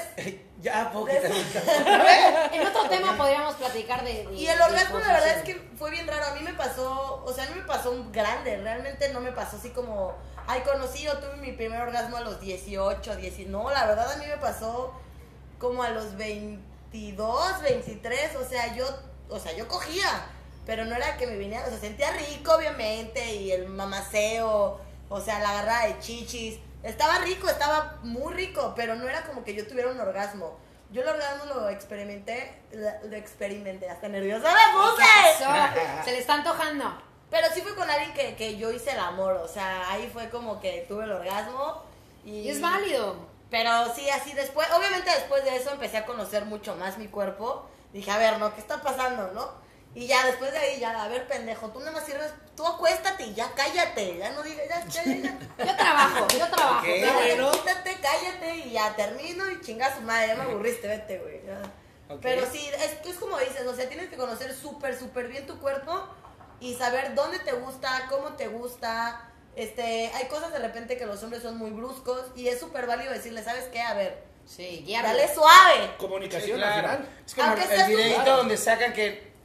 Ya, 0.62 0.90
el 0.90 2.52
En 2.60 2.66
otro 2.66 2.88
tema 2.88 3.16
podríamos 3.16 3.54
platicar 3.56 4.02
de. 4.04 4.26
de- 4.26 4.34
Y 4.34 4.46
el 4.48 4.56
de 4.56 4.64
orgasmo, 4.64 4.98
la 4.98 5.12
verdad 5.12 5.38
es 5.38 5.42
que 5.44 5.54
fue 5.78 5.90
bien 5.90 6.06
raro. 6.06 6.26
A 6.26 6.34
mí 6.34 6.40
me 6.42 6.54
pasó, 6.54 7.22
o 7.24 7.32
sea, 7.32 7.44
a 7.44 7.48
mí 7.48 7.54
me 7.56 7.66
pasó 7.66 7.90
un 7.90 8.10
grande. 8.10 8.56
Realmente 8.56 9.10
no 9.12 9.20
me 9.20 9.32
pasó 9.32 9.56
así 9.58 9.70
como, 9.70 10.14
ay, 10.46 10.60
conocí 10.62 11.06
o 11.08 11.18
tuve 11.18 11.36
mi 11.36 11.52
primer 11.52 11.80
orgasmo 11.82 12.16
a 12.16 12.20
los 12.22 12.40
18, 12.40 13.16
19. 13.16 13.50
No, 13.50 13.70
la 13.70 13.84
verdad 13.86 14.10
a 14.12 14.16
mí 14.16 14.26
me 14.26 14.38
pasó 14.38 14.94
como 15.58 15.82
a 15.82 15.90
los 15.90 16.16
22, 16.16 17.62
23. 17.62 18.36
O 18.36 18.48
sea, 18.48 18.74
yo, 18.74 18.86
o 19.28 19.38
sea, 19.38 19.52
yo 19.56 19.68
cogía, 19.68 20.08
pero 20.64 20.84
no 20.84 20.94
era 20.96 21.16
que 21.18 21.26
me 21.26 21.36
viniera, 21.36 21.66
o 21.66 21.70
sea, 21.70 21.78
sentía 21.78 22.10
rico, 22.12 22.54
obviamente, 22.54 23.34
y 23.34 23.52
el 23.52 23.68
mamaceo, 23.68 24.80
o 25.08 25.20
sea, 25.20 25.38
la 25.40 25.50
agarrada 25.50 25.86
de 25.88 25.98
chichis. 26.00 26.58
Estaba 26.87 27.18
rico, 27.18 27.49
estaba 27.49 27.99
muy 28.03 28.33
rico, 28.33 28.72
pero 28.77 28.94
no 28.94 29.09
era 29.09 29.22
como 29.25 29.42
que 29.42 29.55
yo 29.55 29.66
tuviera 29.66 29.90
un 29.90 29.99
orgasmo. 29.99 30.57
Yo 30.90 31.03
el 31.03 31.09
orgasmo 31.09 31.46
lo 31.46 31.68
experimenté, 31.68 32.62
lo, 32.72 33.16
experimenté, 33.16 33.90
hasta 33.90 34.09
nerviosa 34.09 34.49
me 34.53 34.61
¿Qué 34.61 34.79
puse. 34.79 36.05
Se 36.05 36.12
le 36.12 36.18
está 36.18 36.35
antojando. 36.35 37.03
Pero 37.29 37.49
sí 37.53 37.61
fue 37.61 37.75
con 37.75 37.90
alguien 37.90 38.14
que, 38.14 38.37
que 38.37 38.57
yo 38.57 38.70
hice 38.70 38.92
el 38.92 39.01
amor, 39.01 39.33
o 39.33 39.49
sea, 39.49 39.90
ahí 39.90 40.09
fue 40.12 40.31
como 40.31 40.61
que 40.61 40.87
tuve 40.88 41.05
el 41.05 41.11
orgasmo. 41.11 41.83
Y, 42.25 42.42
Y 42.42 42.51
es 42.51 42.61
válido. 42.61 43.16
Pero 43.51 43.92
sí, 43.94 44.09
así 44.09 44.33
después, 44.33 44.68
obviamente 44.72 45.11
después 45.11 45.42
de 45.44 45.57
eso 45.57 45.72
empecé 45.72 45.96
a 45.96 46.07
conocer 46.07 46.44
mucho 46.44 46.77
más 46.77 46.99
mi 46.99 47.09
cuerpo. 47.09 47.68
Dije, 47.92 48.12
a 48.12 48.18
ver, 48.18 48.38
¿no? 48.38 48.55
¿Qué 48.55 48.61
está 48.61 48.81
pasando, 48.81 49.33
no? 49.33 49.65
Y 49.96 50.06
ya 50.06 50.26
después 50.26 50.52
de 50.52 50.59
ahí, 50.59 50.78
ya, 50.78 51.02
a 51.02 51.09
ver, 51.09 51.26
pendejo, 51.26 51.70
tú 51.70 51.78
nada 51.78 51.92
más 51.92 52.04
sirves, 52.04 52.30
tú 52.54 52.66
acuéstate 52.66 53.28
y 53.28 53.35
ya 53.35 53.50
cállate, 53.56 54.18
ya 54.18 54.30
no 54.32 54.42
digas, 54.42 54.68
ya, 54.68 55.02
ya, 55.02 55.02
ya, 55.04 55.16
ya. 55.22 55.64
Yo 55.64 55.74
trabajo, 55.74 56.26
yo 56.38 56.46
trabajo. 56.48 56.80
Ok. 56.80 56.87
Ya, 57.00 57.35
ya, 57.35 57.50
quítate, 57.50 57.96
cállate 58.02 58.56
y 58.56 58.72
ya 58.72 58.94
termino 58.94 59.50
y 59.50 59.59
chinga 59.62 59.94
su 59.96 60.02
madre, 60.02 60.26
ya 60.26 60.35
me 60.35 60.42
aburriste, 60.42 60.87
vete, 60.87 61.18
güey. 61.18 61.40
Pero 62.20 62.46
sí, 62.52 62.68
es, 62.76 63.09
es 63.09 63.16
como 63.16 63.38
dices, 63.38 63.66
o 63.66 63.74
sea, 63.74 63.88
tienes 63.88 64.11
que 64.11 64.18
conocer 64.18 64.54
súper, 64.54 64.98
súper 64.98 65.28
bien 65.28 65.46
tu 65.46 65.59
cuerpo 65.61 66.06
y 66.61 66.74
saber 66.74 67.14
dónde 67.14 67.38
te 67.38 67.52
gusta, 67.52 68.06
cómo 68.11 68.35
te 68.35 68.48
gusta. 68.48 69.30
Este, 69.56 70.11
hay 70.14 70.26
cosas 70.26 70.52
de 70.52 70.59
repente 70.59 70.98
que 70.98 71.06
los 71.06 71.22
hombres 71.22 71.42
son 71.42 71.56
muy 71.56 71.70
bruscos 71.70 72.26
y 72.37 72.48
es 72.48 72.61
súper 72.61 72.87
válido 72.87 73.14
decirle, 73.14 73.42
¿sabes 73.42 73.64
qué? 73.72 73.80
A 73.80 73.94
ver, 73.94 74.26
Sí, 74.46 74.87
dale 75.02 75.32
suave. 75.35 75.96
Comunicación 75.98 76.59
Sí, 76.59 76.62
al 76.62 76.72
claro. 76.72 76.88
final. 76.88 77.09
Es 77.26 77.35
como 77.35 77.48
Aunque 77.48 77.74
el 77.74 77.87
videito 77.88 78.37
donde 78.37 78.56
sacan 78.56 78.92
que 78.92 79.36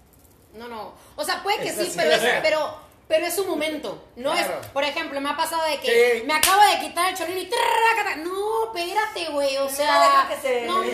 No, 0.53 0.67
no. 0.67 0.93
O 1.15 1.23
sea, 1.23 1.41
puede 1.43 1.59
que 1.59 1.69
Es 1.69 1.75
sí, 1.75 1.93
pero 1.95 2.11
es, 2.11 2.21
pero, 2.41 2.75
pero 3.11 3.25
es 3.25 3.35
su 3.35 3.45
momento. 3.45 4.01
No 4.15 4.31
Claro. 4.31 4.59
es, 4.61 4.67
por 4.67 4.83
ejemplo, 4.85 5.19
me 5.19 5.29
ha 5.29 5.35
pasado 5.35 5.63
de 5.65 5.79
que 5.81 6.19
Sí. 6.21 6.23
me 6.25 6.33
acabo 6.33 6.61
de 6.61 6.79
quitar 6.79 7.09
el 7.09 7.17
chorino 7.17 7.39
y 7.41 7.45
trrrracata. 7.49 8.15
No, 8.23 8.73
espérate, 8.73 9.29
güey. 9.31 9.57
O 9.57 9.65
No, 9.65 9.69
sea, 9.69 10.27
que 10.29 10.37
se- 10.37 10.65
no 10.65 10.75
mames, 10.75 10.93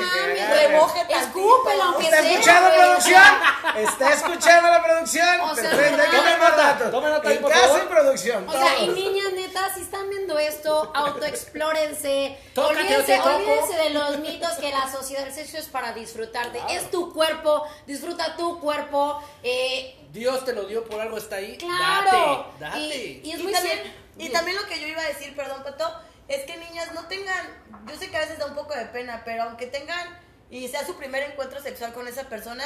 tantito. 0.49 1.19
Escúpelo, 1.19 1.83
aunque 1.83 2.05
¿Está 2.05 2.21
sea. 2.21 2.31
escuchando 2.31 2.69
güey. 2.69 2.79
producción? 2.81 3.23
¿Está 3.77 4.13
escuchando 4.13 4.69
la 4.69 4.83
producción? 4.83 5.41
O 5.41 5.55
sea, 5.55 5.69
Perfecto, 5.69 6.03
tomar 6.11 6.39
nota, 6.39 6.89
nota 6.91 7.29
ahí, 7.29 7.35
En 7.35 7.41
por 7.43 7.51
casa 7.51 7.67
favor. 7.67 7.81
y 7.83 7.87
producción. 7.87 8.49
O 8.49 8.51
sea, 8.51 8.79
y 8.79 8.87
niñas, 8.87 9.33
neta, 9.33 9.73
si 9.75 9.81
están 9.81 10.09
viendo 10.09 10.39
esto, 10.39 10.91
autoexplórense. 10.95 12.37
Olvídense, 12.55 13.19
olvídense 13.21 13.75
de 13.77 13.89
los 13.91 14.17
mitos 14.19 14.53
que 14.53 14.71
la 14.71 14.91
sociedad 14.91 15.23
del 15.25 15.33
sexo 15.33 15.57
es 15.57 15.65
para 15.67 15.93
disfrutarte. 15.93 16.59
Es 16.69 16.89
tu 16.89 17.13
cuerpo, 17.13 17.63
disfruta 17.85 18.35
tu 18.35 18.59
cuerpo. 18.59 19.21
Eh, 19.43 19.96
Dios 20.11 20.45
te 20.45 20.53
lo 20.53 20.65
dio 20.65 20.83
por 20.85 20.99
algo, 21.01 21.17
está 21.17 21.37
ahí. 21.37 21.57
claro. 21.57 22.51
Date, 22.59 22.65
date. 22.65 22.79
Y, 22.79 23.21
y 23.23 23.31
es 23.33 23.39
Y 23.39 23.43
muy 23.43 23.51
también, 23.53 23.93
y 24.17 24.29
también 24.29 24.57
lo 24.57 24.65
que 24.67 24.79
yo 24.79 24.87
iba 24.87 25.01
a 25.01 25.07
decir, 25.07 25.35
perdón, 25.35 25.63
Pato, 25.63 25.91
es 26.27 26.43
que 26.45 26.57
niñas 26.57 26.93
no 26.93 27.07
tengan, 27.07 27.45
yo 27.87 27.95
sé 27.97 28.09
que 28.09 28.17
a 28.17 28.21
veces 28.21 28.37
da 28.39 28.45
un 28.47 28.55
poco 28.55 28.73
de 28.73 28.85
pena, 28.87 29.21
pero 29.25 29.43
aunque 29.43 29.67
tengan 29.67 30.19
y 30.49 30.67
sea 30.67 30.85
su 30.85 30.95
primer 30.95 31.23
encuentro 31.23 31.61
sexual 31.61 31.93
con 31.93 32.07
esa 32.07 32.23
persona, 32.29 32.63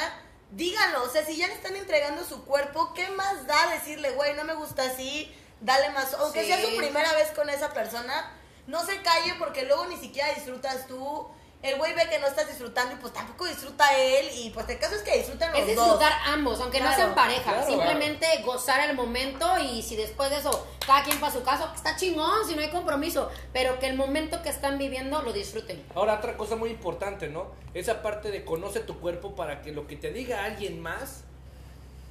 díganlo, 0.52 1.02
o 1.04 1.08
sea, 1.08 1.24
si 1.24 1.36
ya 1.36 1.48
le 1.48 1.54
están 1.54 1.76
entregando 1.76 2.24
su 2.24 2.44
cuerpo, 2.44 2.92
¿qué 2.94 3.08
más 3.10 3.46
da 3.46 3.70
decirle, 3.70 4.10
güey, 4.12 4.34
no 4.34 4.44
me 4.44 4.54
gusta 4.54 4.82
así, 4.84 5.34
dale 5.60 5.90
más, 5.90 6.14
aunque 6.14 6.42
Sí. 6.42 6.46
sea 6.48 6.60
su 6.60 6.76
primera 6.76 7.12
vez 7.14 7.30
con 7.30 7.48
esa 7.50 7.72
persona, 7.72 8.32
no 8.66 8.84
se 8.86 9.00
calle 9.02 9.34
porque 9.38 9.64
luego 9.64 9.86
ni 9.86 9.96
siquiera 9.96 10.32
disfrutas 10.34 10.86
tú. 10.86 11.28
El 11.62 11.78
güey 11.78 11.94
ve 11.94 12.08
que 12.10 12.18
no 12.18 12.26
estás 12.26 12.48
disfrutando 12.48 12.94
y 12.94 12.98
pues 12.98 13.12
tampoco 13.12 13.46
disfruta 13.46 13.96
él 13.96 14.26
y 14.36 14.50
pues 14.50 14.68
el 14.68 14.78
caso 14.80 14.96
es 14.96 15.02
que 15.02 15.16
disfruten 15.18 15.50
los 15.52 15.60
Es 15.60 15.76
dos. 15.76 15.84
disfrutar 15.84 16.12
ambos, 16.26 16.60
aunque 16.60 16.80
no 16.80 16.92
sean 16.92 17.14
pareja. 17.14 17.52
claro. 17.52 17.66
simplemente 17.66 18.26
gozar 18.44 18.88
el 18.90 18.96
momento 18.96 19.46
y 19.60 19.80
si 19.82 19.94
después 19.94 20.28
de 20.30 20.38
eso 20.38 20.66
cada 20.84 21.04
quien 21.04 21.20
para 21.20 21.32
su 21.32 21.42
caso, 21.44 21.70
está 21.72 21.94
chingón, 21.94 22.46
si 22.48 22.56
no 22.56 22.62
hay 22.62 22.70
compromiso. 22.70 23.30
Pero 23.52 23.78
que 23.78 23.86
el 23.86 23.94
momento 23.96 24.42
que 24.42 24.48
están 24.48 24.76
viviendo 24.76 25.22
lo 25.22 25.32
disfruten. 25.32 25.80
Ahora, 25.94 26.14
otra 26.16 26.36
cosa 26.36 26.56
muy 26.56 26.70
importante, 26.70 27.28
¿no? 27.28 27.52
Esa 27.74 28.02
parte 28.02 28.32
de 28.32 28.44
conoce 28.44 28.80
tu 28.80 28.98
cuerpo 28.98 29.36
para 29.36 29.62
que 29.62 29.70
lo 29.70 29.86
que 29.86 29.94
te 29.96 30.10
diga 30.10 30.44
alguien 30.44 30.80
más, 30.80 31.22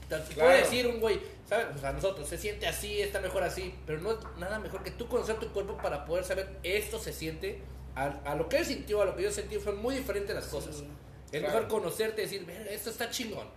Claro. 0.07 0.23
puede 0.35 0.57
decir 0.59 0.87
un 0.87 0.99
güey, 0.99 1.21
¿sabes? 1.47 1.67
O 1.75 1.79
sea, 1.79 1.93
nosotros, 1.93 2.27
se 2.27 2.37
siente 2.37 2.67
así, 2.67 3.01
está 3.01 3.19
mejor 3.21 3.43
así, 3.43 3.73
pero 3.85 3.99
no 4.01 4.11
es 4.11 4.17
nada 4.37 4.59
mejor 4.59 4.83
que 4.83 4.91
tú 4.91 5.07
conocer 5.07 5.37
tu 5.39 5.47
cuerpo 5.53 5.77
para 5.77 6.03
poder 6.05 6.25
saber 6.25 6.49
esto 6.63 6.99
se 6.99 7.13
siente, 7.13 7.61
a, 7.95 8.05
a 8.25 8.35
lo 8.35 8.47
que 8.49 8.57
él 8.57 8.65
sintió, 8.65 9.01
a 9.01 9.05
lo 9.05 9.15
que 9.15 9.23
yo 9.23 9.31
sentí, 9.31 9.59
son 9.59 9.81
muy 9.81 9.95
diferentes 9.95 10.33
las 10.35 10.45
cosas. 10.47 10.75
es 10.77 11.39
claro. 11.39 11.47
mejor 11.47 11.67
conocerte 11.67 12.21
y 12.21 12.25
decir, 12.25 12.45
"Verga, 12.45 12.71
esto 12.71 12.89
está 12.89 13.09
chingón, 13.09 13.47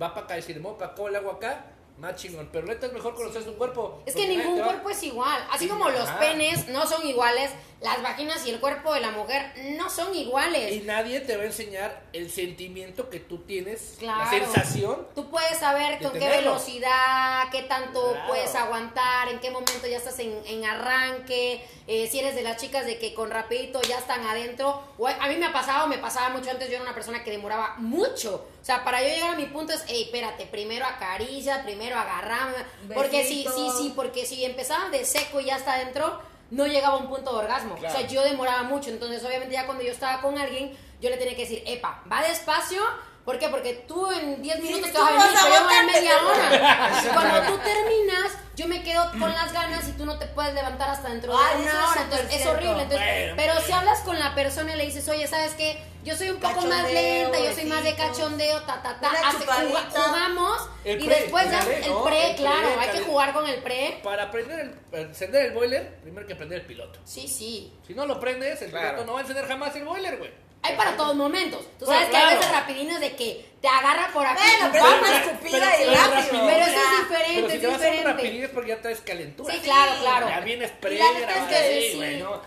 va 0.00 0.14
para 0.14 0.26
acá, 0.26 0.34
decir, 0.34 0.60
¿cómo 0.62 0.76
para 0.78 0.92
acá 0.92 1.02
le 1.10 1.16
hago 1.18 1.30
acá? 1.32 1.66
Más 1.98 2.16
chingón, 2.16 2.48
pero 2.52 2.66
neta 2.66 2.86
es 2.86 2.92
mejor 2.92 3.14
conocer 3.14 3.44
tu 3.44 3.54
cuerpo. 3.54 4.02
Es 4.04 4.16
que 4.16 4.26
ningún 4.26 4.60
va- 4.60 4.64
cuerpo 4.64 4.90
es 4.90 5.00
igual. 5.04 5.46
Así 5.48 5.64
Sí, 5.66 5.70
como 5.70 5.88
los 5.90 6.10
penes 6.10 6.66
no 6.68 6.84
son 6.88 7.06
iguales, 7.06 7.52
las 7.80 8.02
vaginas 8.02 8.44
y 8.46 8.50
el 8.50 8.58
cuerpo 8.58 8.92
de 8.94 9.00
la 9.00 9.12
mujer 9.12 9.52
no 9.78 9.88
son 9.88 10.12
iguales. 10.12 10.72
Y 10.72 10.80
nadie 10.80 11.20
te 11.20 11.36
va 11.36 11.44
a 11.44 11.46
enseñar 11.46 12.02
el 12.12 12.32
sentimiento 12.32 13.08
que 13.10 13.20
tú 13.20 13.38
tienes, 13.44 13.94
Claro. 14.00 14.24
la 14.24 14.28
sensación. 14.30 15.06
Tú 15.14 15.30
puedes 15.30 15.56
saber 15.58 16.02
con 16.02 16.10
qué 16.14 16.18
tenerlo. 16.18 16.50
velocidad, 16.54 17.44
qué 17.52 17.62
tanto 17.62 18.10
Claro. 18.10 18.26
puedes 18.28 18.52
aguantar, 18.56 19.28
en 19.28 19.38
qué 19.38 19.52
momento 19.52 19.86
ya 19.86 19.98
estás 19.98 20.18
en, 20.18 20.34
en 20.46 20.64
arranque, 20.64 21.64
eh, 21.86 22.08
si 22.10 22.18
eres 22.18 22.34
de 22.34 22.42
las 22.42 22.56
chicas 22.56 22.86
de 22.86 22.98
que 22.98 23.12
con 23.12 23.30
rapidito 23.30 23.80
ya 23.82 23.98
están 23.98 24.24
adentro. 24.26 24.82
O 24.98 25.06
a 25.06 25.28
mí 25.28 25.36
me 25.36 25.46
ha 25.46 25.52
pasado, 25.52 25.86
me 25.86 25.98
pasaba 25.98 26.30
mucho 26.30 26.50
antes, 26.50 26.68
yo 26.68 26.74
era 26.76 26.82
una 26.82 26.94
persona 26.94 27.22
que 27.22 27.30
demoraba 27.30 27.74
mucho. 27.76 28.46
O 28.60 28.64
sea, 28.64 28.84
para 28.84 29.02
yo 29.02 29.08
llegar 29.08 29.34
a 29.34 29.36
mi 29.36 29.46
punto 29.46 29.74
es, 29.74 29.84
hey, 29.86 30.04
espérate, 30.04 30.46
primero 30.46 30.86
acaricia, 30.86 31.62
primero 31.62 31.96
agarrame. 31.96 32.54
Porque 32.94 33.24
sí, 33.24 33.46
sí, 33.54 33.68
sí, 33.76 33.92
porque 33.94 34.24
si 34.24 34.44
empezaba 34.44 34.88
de 34.88 35.04
seco 35.04 35.40
y 35.40 35.46
ya 35.46 35.56
está 35.56 35.74
adentro, 35.74 36.20
no 36.50 36.66
llegaba 36.66 36.94
a 36.94 36.98
un 36.98 37.08
punto 37.08 37.32
de 37.32 37.38
orgasmo. 37.38 37.74
Claro. 37.76 37.94
O 37.94 37.98
sea, 37.98 38.08
yo 38.08 38.22
demoraba 38.22 38.62
mucho. 38.62 38.88
Entonces, 38.88 39.22
obviamente, 39.22 39.54
ya 39.54 39.66
cuando 39.66 39.84
yo 39.84 39.92
estaba 39.92 40.22
con 40.22 40.38
alguien, 40.38 40.74
yo 41.02 41.10
le 41.10 41.18
tenía 41.18 41.36
que 41.36 41.42
decir, 41.42 41.62
epa, 41.66 42.02
va 42.10 42.22
despacio. 42.22 42.80
¿Por 43.24 43.38
qué? 43.38 43.48
Porque 43.48 43.84
tú 43.88 44.10
en 44.12 44.42
10 44.42 44.60
minutos 44.60 44.88
te 44.88 44.92
tú 44.92 45.00
vas 45.02 45.10
a 45.12 45.14
vas 45.16 45.24
venir, 45.24 45.38
a 45.38 45.42
pero 45.44 45.54
yo 45.54 45.64
voy 45.64 45.74
en 45.74 45.80
aguantarte, 45.80 46.00
media 46.00 46.24
hora. 46.24 47.02
Cuando 47.14 47.52
tú 47.52 47.58
terminas, 47.64 48.32
yo 48.54 48.68
me 48.68 48.82
quedo 48.82 49.10
con 49.18 49.32
las 49.32 49.52
ganas 49.52 49.88
y 49.88 49.92
tú 49.92 50.04
no 50.04 50.18
te 50.18 50.26
puedes 50.26 50.52
levantar 50.54 50.90
hasta 50.90 51.08
dentro 51.08 51.32
de 51.32 51.38
Ay, 51.42 51.62
eso 51.62 51.62
una 51.62 51.70
es 51.84 51.90
hora. 51.90 52.02
Entonces, 52.02 52.40
es 52.40 52.46
horrible. 52.46 52.82
Entonces, 52.82 52.98
Bueno, 53.00 53.34
pero 53.36 53.60
si 53.62 53.72
hablas 53.72 54.00
con 54.00 54.18
la 54.18 54.34
persona 54.34 54.74
y 54.74 54.76
le 54.76 54.84
dices, 54.84 55.08
oye, 55.08 55.26
¿sabes 55.26 55.54
qué? 55.54 55.82
Yo 56.04 56.14
soy 56.18 56.28
un 56.28 56.36
poco 56.38 56.60
más 56.66 56.92
lenta, 56.92 57.38
yo 57.38 57.54
soy 57.54 57.64
más 57.64 57.82
de 57.82 57.94
cachondeo, 57.96 58.60
ta, 58.64 58.82
ta, 58.82 59.00
ta. 59.00 59.10
Hace- 59.10 59.38
juga- 59.46 59.88
jugamos 59.90 60.68
y 60.84 60.96
pre, 60.96 61.06
después 61.20 61.50
ya 61.50 61.60
el 61.60 61.90
¿no? 61.90 62.04
pre, 62.04 62.26
El 62.30 62.34
pre, 62.34 62.36
claro, 62.36 62.68
hay 62.78 62.88
que 62.90 63.00
jugar 63.00 63.32
con 63.32 63.46
el 63.48 63.62
pre. 63.62 64.00
Para 64.04 64.30
prender 64.30 64.60
el, 64.92 65.00
encender 65.00 65.46
el 65.46 65.52
boiler, 65.52 65.96
primero 66.02 66.20
hay 66.20 66.28
que 66.28 66.36
prender 66.36 66.60
el 66.60 66.66
piloto. 66.66 67.00
Sí, 67.06 67.26
sí. 67.26 67.72
Si 67.86 67.94
no 67.94 68.04
lo 68.04 68.20
prendes, 68.20 68.60
el 68.60 68.68
Claro. 68.70 68.88
piloto 68.88 69.06
no 69.06 69.12
va 69.14 69.18
a 69.20 69.22
encender 69.22 69.46
jamás 69.48 69.74
el 69.76 69.84
boiler, 69.86 70.18
güey. 70.18 70.30
Hay 70.66 70.76
para 70.76 70.96
todos 70.96 71.14
momentos. 71.14 71.60
Tú 71.78 71.84
Bueno, 71.84 72.00
sabes 72.00 72.08
que 72.10 72.16
hay 72.16 72.36
veces 72.36 72.50
rapidines 72.52 72.98
de 73.00 73.14
que 73.16 73.46
te 73.60 73.68
agarra 73.68 74.10
por 74.12 74.26
aquí. 74.26 74.42
Bueno, 74.58 74.68
pero 74.72 74.84
es 74.86 74.92
una 74.92 75.00
pero- 75.02 75.16
escupida 75.30 75.50
pero- 75.52 75.62
y 75.62 75.94
pero 75.94 76.00
rápido. 76.00 76.16
rápido. 76.22 76.46
Pero 76.46 76.64
eso 76.66 76.78
es 76.80 76.98
diferente, 77.08 77.34
Pero 77.34 77.48
si 77.48 77.54
es 77.54 77.60
te 77.60 77.66
vas 77.66 77.74
a 77.74 77.76
un 77.76 77.82
diferente. 77.82 78.12
rapidín 78.12 78.44
es 78.44 78.50
porque 78.50 78.68
ya 78.70 78.80
traes 78.82 79.00
calentura. 79.02 79.54
Sí, 79.54 79.60
claro, 79.60 79.92
claro. 80.00 80.28
Ya 80.28 80.40
vienes 80.40 80.70
Y 80.70 80.74
pre 80.80 80.98
la 80.98 81.12
neta 81.12 81.32
es 81.36 81.44
que 81.48 81.80
sí, 81.82 81.90
sí. 81.90 81.96
güey, 81.98 82.16
no. 82.20 82.40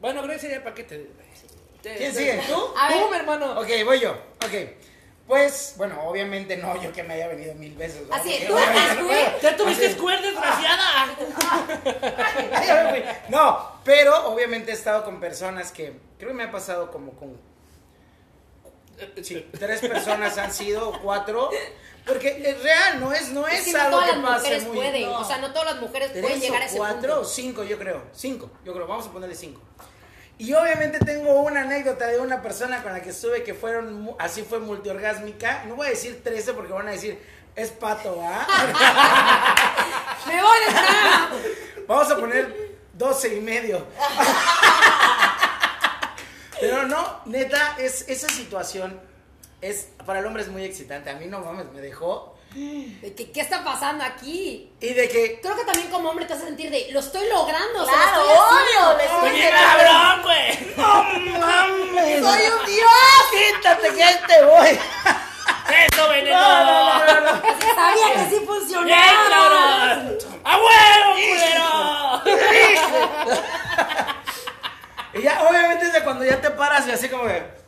Bueno, 0.00 0.22
Grecia, 0.22 0.50
ya 0.50 0.62
para 0.64 0.74
qué 0.74 0.82
te... 0.84 0.98
te- 1.82 1.94
¿Quién 1.96 2.12
te- 2.12 2.18
sigue? 2.18 2.42
¿Tú? 2.48 2.74
A 2.76 2.88
Tú, 2.88 2.94
ver. 2.98 3.10
mi 3.10 3.16
hermano. 3.16 3.60
Ok, 3.60 3.68
voy 3.84 4.00
yo. 4.00 4.10
Ok. 4.44 4.52
Pues, 5.26 5.74
bueno, 5.76 6.02
obviamente 6.08 6.56
no 6.56 6.82
yo 6.82 6.92
que 6.92 7.04
me 7.04 7.14
haya 7.14 7.28
venido 7.28 7.54
mil 7.54 7.72
veces. 7.76 8.04
¿no? 8.08 8.14
Así, 8.16 8.42
tú 8.48 8.52
puedo. 8.52 9.40
Ya 9.40 9.56
tuviste 9.56 9.96
cuerda, 9.96 10.22
desgraciada. 10.22 11.06
Fui. 12.90 13.04
No, 13.28 13.72
pero 13.84 14.26
obviamente 14.26 14.72
he 14.72 14.74
estado 14.74 15.04
con 15.04 15.20
personas 15.20 15.70
que 15.70 15.92
creo 16.18 16.30
que 16.30 16.34
me 16.34 16.42
ha 16.44 16.50
pasado 16.50 16.90
como 16.90 17.12
con 17.12 17.38
sí, 19.22 19.46
tres 19.58 19.80
personas 19.80 20.36
han 20.38 20.52
sido 20.52 20.90
o 20.90 21.00
cuatro, 21.00 21.50
porque 22.06 22.42
es 22.44 22.62
real, 22.62 23.00
no 23.00 23.12
es 23.12 23.30
no 23.30 23.46
Es 23.46 23.60
es, 23.60 23.64
que 23.66 23.72
no 23.72 23.80
algo 23.80 23.98
todas 23.98 24.10
que 24.10 24.16
las 24.16 24.26
pase 24.26 24.42
mujeres 24.42 24.64
muy 24.64 24.76
pueden. 24.76 25.02
no. 25.06 25.18
O 25.18 25.24
sea, 25.24 25.38
no 25.38 25.52
todas 25.52 25.72
las 25.72 25.80
mujeres 25.80 26.10
pueden 26.10 26.40
llegar 26.40 26.62
a 26.62 26.66
ese 26.66 26.76
cuatro 26.76 27.12
o 27.12 27.16
punto. 27.16 27.28
cinco, 27.28 27.64
yo 27.64 27.78
creo, 27.78 28.02
cinco, 28.12 28.50
yo 28.64 28.72
creo, 28.72 28.86
vamos 28.86 29.06
a 29.06 29.12
ponerle 29.12 29.34
cinco. 29.34 29.60
Y 30.38 30.54
obviamente 30.54 30.98
tengo 31.00 31.42
una 31.42 31.60
anécdota 31.60 32.06
de 32.06 32.18
una 32.18 32.40
persona 32.40 32.82
con 32.82 32.94
la 32.94 33.02
que 33.02 33.10
estuve 33.10 33.42
que 33.42 33.52
fueron, 33.52 34.16
así 34.18 34.40
fue 34.42 34.58
multiorgásmica. 34.58 35.64
No 35.66 35.76
voy 35.76 35.88
a 35.88 35.90
decir 35.90 36.22
13 36.24 36.54
porque 36.54 36.72
van 36.72 36.88
a 36.88 36.92
decir, 36.92 37.20
es 37.54 37.68
pato, 37.72 38.18
¿ah? 38.22 38.46
¡Me 40.26 40.42
voy 40.42 40.58
de! 40.60 41.84
Vamos 41.86 42.10
a 42.10 42.16
poner 42.16 42.78
12 42.94 43.36
y 43.36 43.40
medio. 43.42 43.86
Pero 46.60 46.86
no, 46.86 47.20
neta, 47.26 47.76
es, 47.78 48.04
esa 48.08 48.28
situación 48.28 49.00
es, 49.60 49.88
para 50.06 50.20
el 50.20 50.26
hombre 50.26 50.42
es 50.42 50.48
muy 50.48 50.64
excitante. 50.64 51.10
A 51.10 51.14
mí 51.14 51.26
no 51.26 51.40
mames, 51.40 51.66
me 51.72 51.80
dejó. 51.80 52.36
De 52.52 53.14
que, 53.14 53.30
¿Qué 53.30 53.40
está 53.42 53.62
pasando 53.62 54.02
aquí? 54.02 54.72
Y 54.80 54.92
de 54.92 55.08
que, 55.08 55.40
Creo 55.40 55.54
que 55.54 55.62
también 55.64 55.88
como 55.88 56.10
hombre 56.10 56.24
te 56.26 56.34
vas 56.34 56.42
a 56.42 56.46
sentir 56.46 56.68
de, 56.70 56.88
lo 56.90 56.98
estoy 56.98 57.28
logrando, 57.28 57.82
o 57.82 57.86
sea, 57.86 57.94
Claro, 57.94 58.24
lo 58.24 58.32
estoy 58.32 58.48
haciendo. 58.58 58.90
obvio, 58.90 58.98
le 58.98 59.30
¡Oye, 59.30 59.44
estoy 59.48 59.60
cabrón, 59.60 60.22
güey! 60.22 60.74
¡No 60.76 61.04
mames! 61.38 62.20
¡Soy 62.24 62.42
un 62.48 62.66
dios! 62.66 62.90
¡Quítate 63.30 63.94
que 63.94 64.02
ahí 64.02 64.16
te 64.26 64.44
voy! 64.44 64.78
¡Eso, 65.92 66.08
veneno! 66.08 66.40
No, 66.40 66.64
no, 66.64 67.04
no, 67.06 67.20
no, 67.20 67.20
no. 67.20 67.40
Sabía 67.74 68.14
que 68.14 68.24
sí 68.24 68.30
¡Bien, 68.30 68.46
funcionaba. 68.46 70.02
¡A 70.42 70.56
huevo, 70.56 71.08
culero! 71.14 72.22
Y 75.14 75.22
ya, 75.22 75.42
obviamente, 75.48 75.86
es 75.86 75.92
de 75.92 76.02
cuando 76.02 76.24
ya 76.24 76.40
te 76.40 76.50
paras 76.50 76.86
y 76.86 76.90
así 76.92 77.08
como 77.08 77.24
de. 77.24 77.58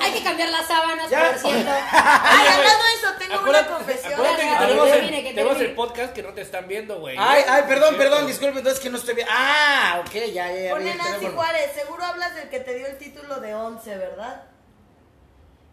Hay 0.00 0.12
que 0.14 0.22
cambiar 0.22 0.48
las 0.48 0.66
sábanas, 0.66 1.10
Ya. 1.10 1.28
por 1.30 1.38
cierto. 1.38 1.70
Ay, 1.92 2.46
hablando 2.46 2.84
de 2.84 2.94
eso, 2.94 3.12
tengo 3.18 3.34
Acuérdate, 3.34 3.68
una 3.68 3.76
confesión. 3.78 4.12
acuérdate 4.14 4.40
que 4.42 4.48
Dale, 4.50 4.66
tenemos, 4.66 4.88
el, 4.88 5.10
que 5.10 5.22
tenemos 5.30 5.52
termine. 5.52 5.68
el 5.68 5.74
podcast 5.74 6.12
que 6.14 6.22
no 6.22 6.32
te 6.32 6.40
están 6.40 6.66
viendo, 6.68 7.00
güey. 7.00 7.16
Ay, 7.18 7.44
ay, 7.46 7.64
perdón, 7.68 7.96
perdón, 7.98 8.26
disculpe, 8.26 8.58
entonces 8.58 8.80
que 8.82 8.88
no 8.88 8.96
estoy 8.96 9.14
bien. 9.16 9.28
Ah, 9.30 10.02
ok, 10.06 10.12
ya, 10.32 10.50
ya, 10.52 10.70
Pone 10.70 10.94
Nancy. 10.94 11.26
Juárez, 11.26 11.72
seguro 11.74 12.02
hablas 12.04 12.34
del 12.34 12.48
que 12.48 12.60
te 12.60 12.74
dio 12.76 12.86
el 12.86 12.96
título 12.96 13.40
de 13.40 13.54
11, 13.54 13.96
¿verdad? 13.98 14.44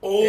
Oh. 0.02 0.20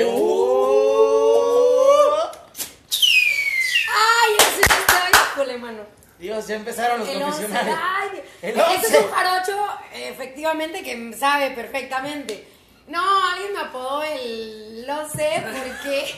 Ay, 3.88 4.36
ese 4.38 4.60
está 4.60 5.08
híjole, 5.32 5.58
mano. 5.58 5.95
Dios, 6.18 6.46
ya 6.46 6.56
empezaron 6.56 7.00
los 7.00 7.08
El 7.08 7.22
once, 7.22 7.46
ay, 7.52 8.22
El 8.42 8.50
Este 8.58 8.62
once. 8.62 8.98
es 8.98 9.04
un 9.04 9.10
jarocho, 9.10 9.66
efectivamente, 9.94 10.82
que 10.82 11.12
sabe 11.14 11.50
perfectamente. 11.50 12.46
No, 12.88 13.02
alguien 13.32 13.52
me 13.52 13.60
apodó 13.60 14.02
el... 14.02 14.86
Lo 14.86 15.08
sé, 15.08 15.42
porque... 15.44 16.14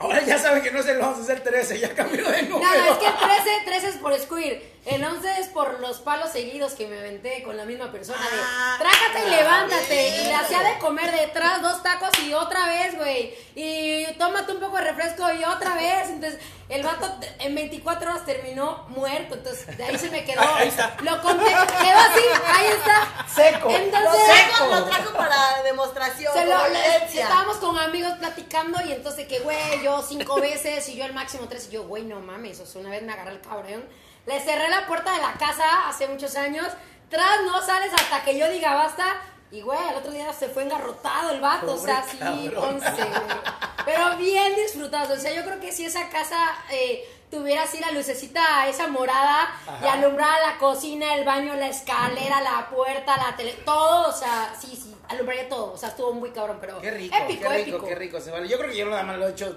Ahora 0.00 0.22
ya 0.22 0.38
saben 0.38 0.62
que 0.62 0.70
no 0.70 0.80
es 0.80 0.86
el 0.86 1.00
11, 1.00 1.22
es 1.22 1.28
el 1.28 1.42
13, 1.42 1.78
ya 1.80 1.94
cambió 1.94 2.28
de 2.30 2.42
número. 2.42 2.68
No, 2.68 2.92
es 2.92 2.98
que 2.98 3.06
el 3.06 3.14
13, 3.16 3.50
13 3.64 3.88
es 3.88 3.96
por 3.96 4.18
Squir. 4.18 4.74
El 4.84 5.02
11 5.02 5.40
es 5.40 5.46
por 5.48 5.80
los 5.80 6.00
palos 6.00 6.30
seguidos 6.30 6.72
que 6.74 6.86
me 6.86 6.98
aventé 6.98 7.42
con 7.42 7.56
la 7.56 7.64
misma 7.64 7.90
persona. 7.90 8.18
De, 8.18 8.36
Ah, 8.42 8.76
trágate 8.78 9.26
y 9.26 9.30
levántate. 9.30 10.08
Y 10.08 10.24
le 10.26 10.34
hacía 10.34 10.62
de 10.62 10.78
comer 10.78 11.10
detrás 11.10 11.62
dos 11.62 11.82
tacos 11.82 12.10
y 12.22 12.34
otra 12.34 12.66
vez, 12.66 12.94
güey. 12.98 13.34
Y 13.54 14.04
tómate 14.18 14.52
un 14.52 14.60
poco 14.60 14.76
de 14.76 14.82
refresco 14.82 15.24
y 15.32 15.42
otra 15.44 15.74
vez. 15.76 16.10
Entonces, 16.10 16.38
el 16.68 16.82
vato 16.82 17.10
en 17.38 17.54
24 17.54 18.10
horas 18.10 18.26
terminó 18.26 18.84
muerto. 18.88 19.36
Entonces, 19.36 19.74
de 19.74 19.84
ahí 19.84 19.96
se 19.98 20.10
me 20.10 20.22
quedó. 20.22 20.42
Ahí 20.42 20.68
está. 20.68 20.94
Lo 21.00 21.22
conté. 21.22 21.46
Quedó 21.46 21.98
así, 21.98 22.24
ahí 22.46 22.66
está. 22.66 23.26
Seco. 23.34 23.70
Lo 23.70 23.76
Entonces, 23.78 24.20
trajo, 24.26 24.66
lo 24.66 24.84
trajo 24.84 25.12
para 25.16 25.62
demostración. 25.62 26.30
se 26.34 26.44
lo, 26.44 26.58
estábamos 26.66 27.56
con 27.56 27.78
amigos 27.78 28.12
platicando 28.18 28.78
y 28.84 28.92
entonces 28.92 29.23
que, 29.26 29.40
güey, 29.40 29.82
yo 29.82 30.02
cinco 30.02 30.40
veces 30.40 30.88
y 30.88 30.96
yo 30.96 31.04
el 31.04 31.12
máximo 31.12 31.46
tres. 31.48 31.68
Y 31.68 31.72
yo, 31.72 31.86
güey, 31.86 32.04
no 32.04 32.20
mames. 32.20 32.60
O 32.60 32.66
sea, 32.66 32.80
una 32.80 32.90
vez 32.90 33.02
me 33.02 33.12
agarré 33.12 33.32
el 33.32 33.40
cabrón. 33.40 33.84
Le 34.26 34.40
cerré 34.40 34.68
la 34.68 34.86
puerta 34.86 35.12
de 35.12 35.20
la 35.20 35.34
casa 35.34 35.88
hace 35.88 36.06
muchos 36.08 36.36
años. 36.36 36.66
Tras 37.08 37.42
no 37.44 37.60
sales 37.62 37.92
hasta 37.92 38.24
que 38.24 38.38
yo 38.38 38.48
diga 38.50 38.74
basta. 38.74 39.04
Y, 39.50 39.60
güey, 39.60 39.78
al 39.78 39.96
otro 39.96 40.10
día 40.10 40.32
se 40.32 40.48
fue 40.48 40.64
engarrotado 40.64 41.30
el 41.30 41.40
vato. 41.40 41.74
o 41.74 41.78
sea, 41.78 42.04
sí, 42.10 42.18
cabrón. 42.18 42.74
once, 42.74 42.90
güey. 42.90 43.38
Pero 43.84 44.16
bien 44.16 44.56
disfrutado. 44.56 45.14
O 45.14 45.16
sea, 45.16 45.32
yo 45.32 45.44
creo 45.44 45.60
que 45.60 45.72
si 45.72 45.84
esa 45.84 46.08
casa 46.08 46.38
eh, 46.70 47.04
tuviera 47.30 47.64
así 47.64 47.78
la 47.80 47.90
lucecita, 47.90 48.66
esa 48.68 48.88
morada, 48.88 49.54
y 49.82 49.86
alumbrara 49.86 50.52
la 50.52 50.58
cocina, 50.58 51.14
el 51.14 51.24
baño, 51.24 51.54
la 51.54 51.68
escalera, 51.68 52.40
la 52.40 52.68
puerta, 52.70 53.16
la 53.16 53.36
tele, 53.36 53.52
todo, 53.64 54.08
o 54.08 54.12
sea, 54.12 54.54
sí, 54.58 54.76
sí, 54.76 54.93
alumbraría 55.08 55.48
todo. 55.48 55.72
O 55.72 55.76
sea, 55.76 55.90
estuvo 55.90 56.12
muy 56.12 56.30
cabrón, 56.30 56.58
pero 56.60 56.80
Qué 56.80 56.90
rico, 56.90 57.16
épico, 57.16 57.42
qué 57.42 57.48
rico, 57.48 57.70
épico. 57.76 57.86
qué 57.86 57.94
rico 57.94 58.20
se 58.20 58.30
vale. 58.30 58.48
Yo 58.48 58.58
creo 58.58 58.70
que 58.70 58.76
yo 58.76 58.86
nada 58.86 59.02
más 59.02 59.18
lo 59.18 59.28
he 59.28 59.30
hecho 59.30 59.56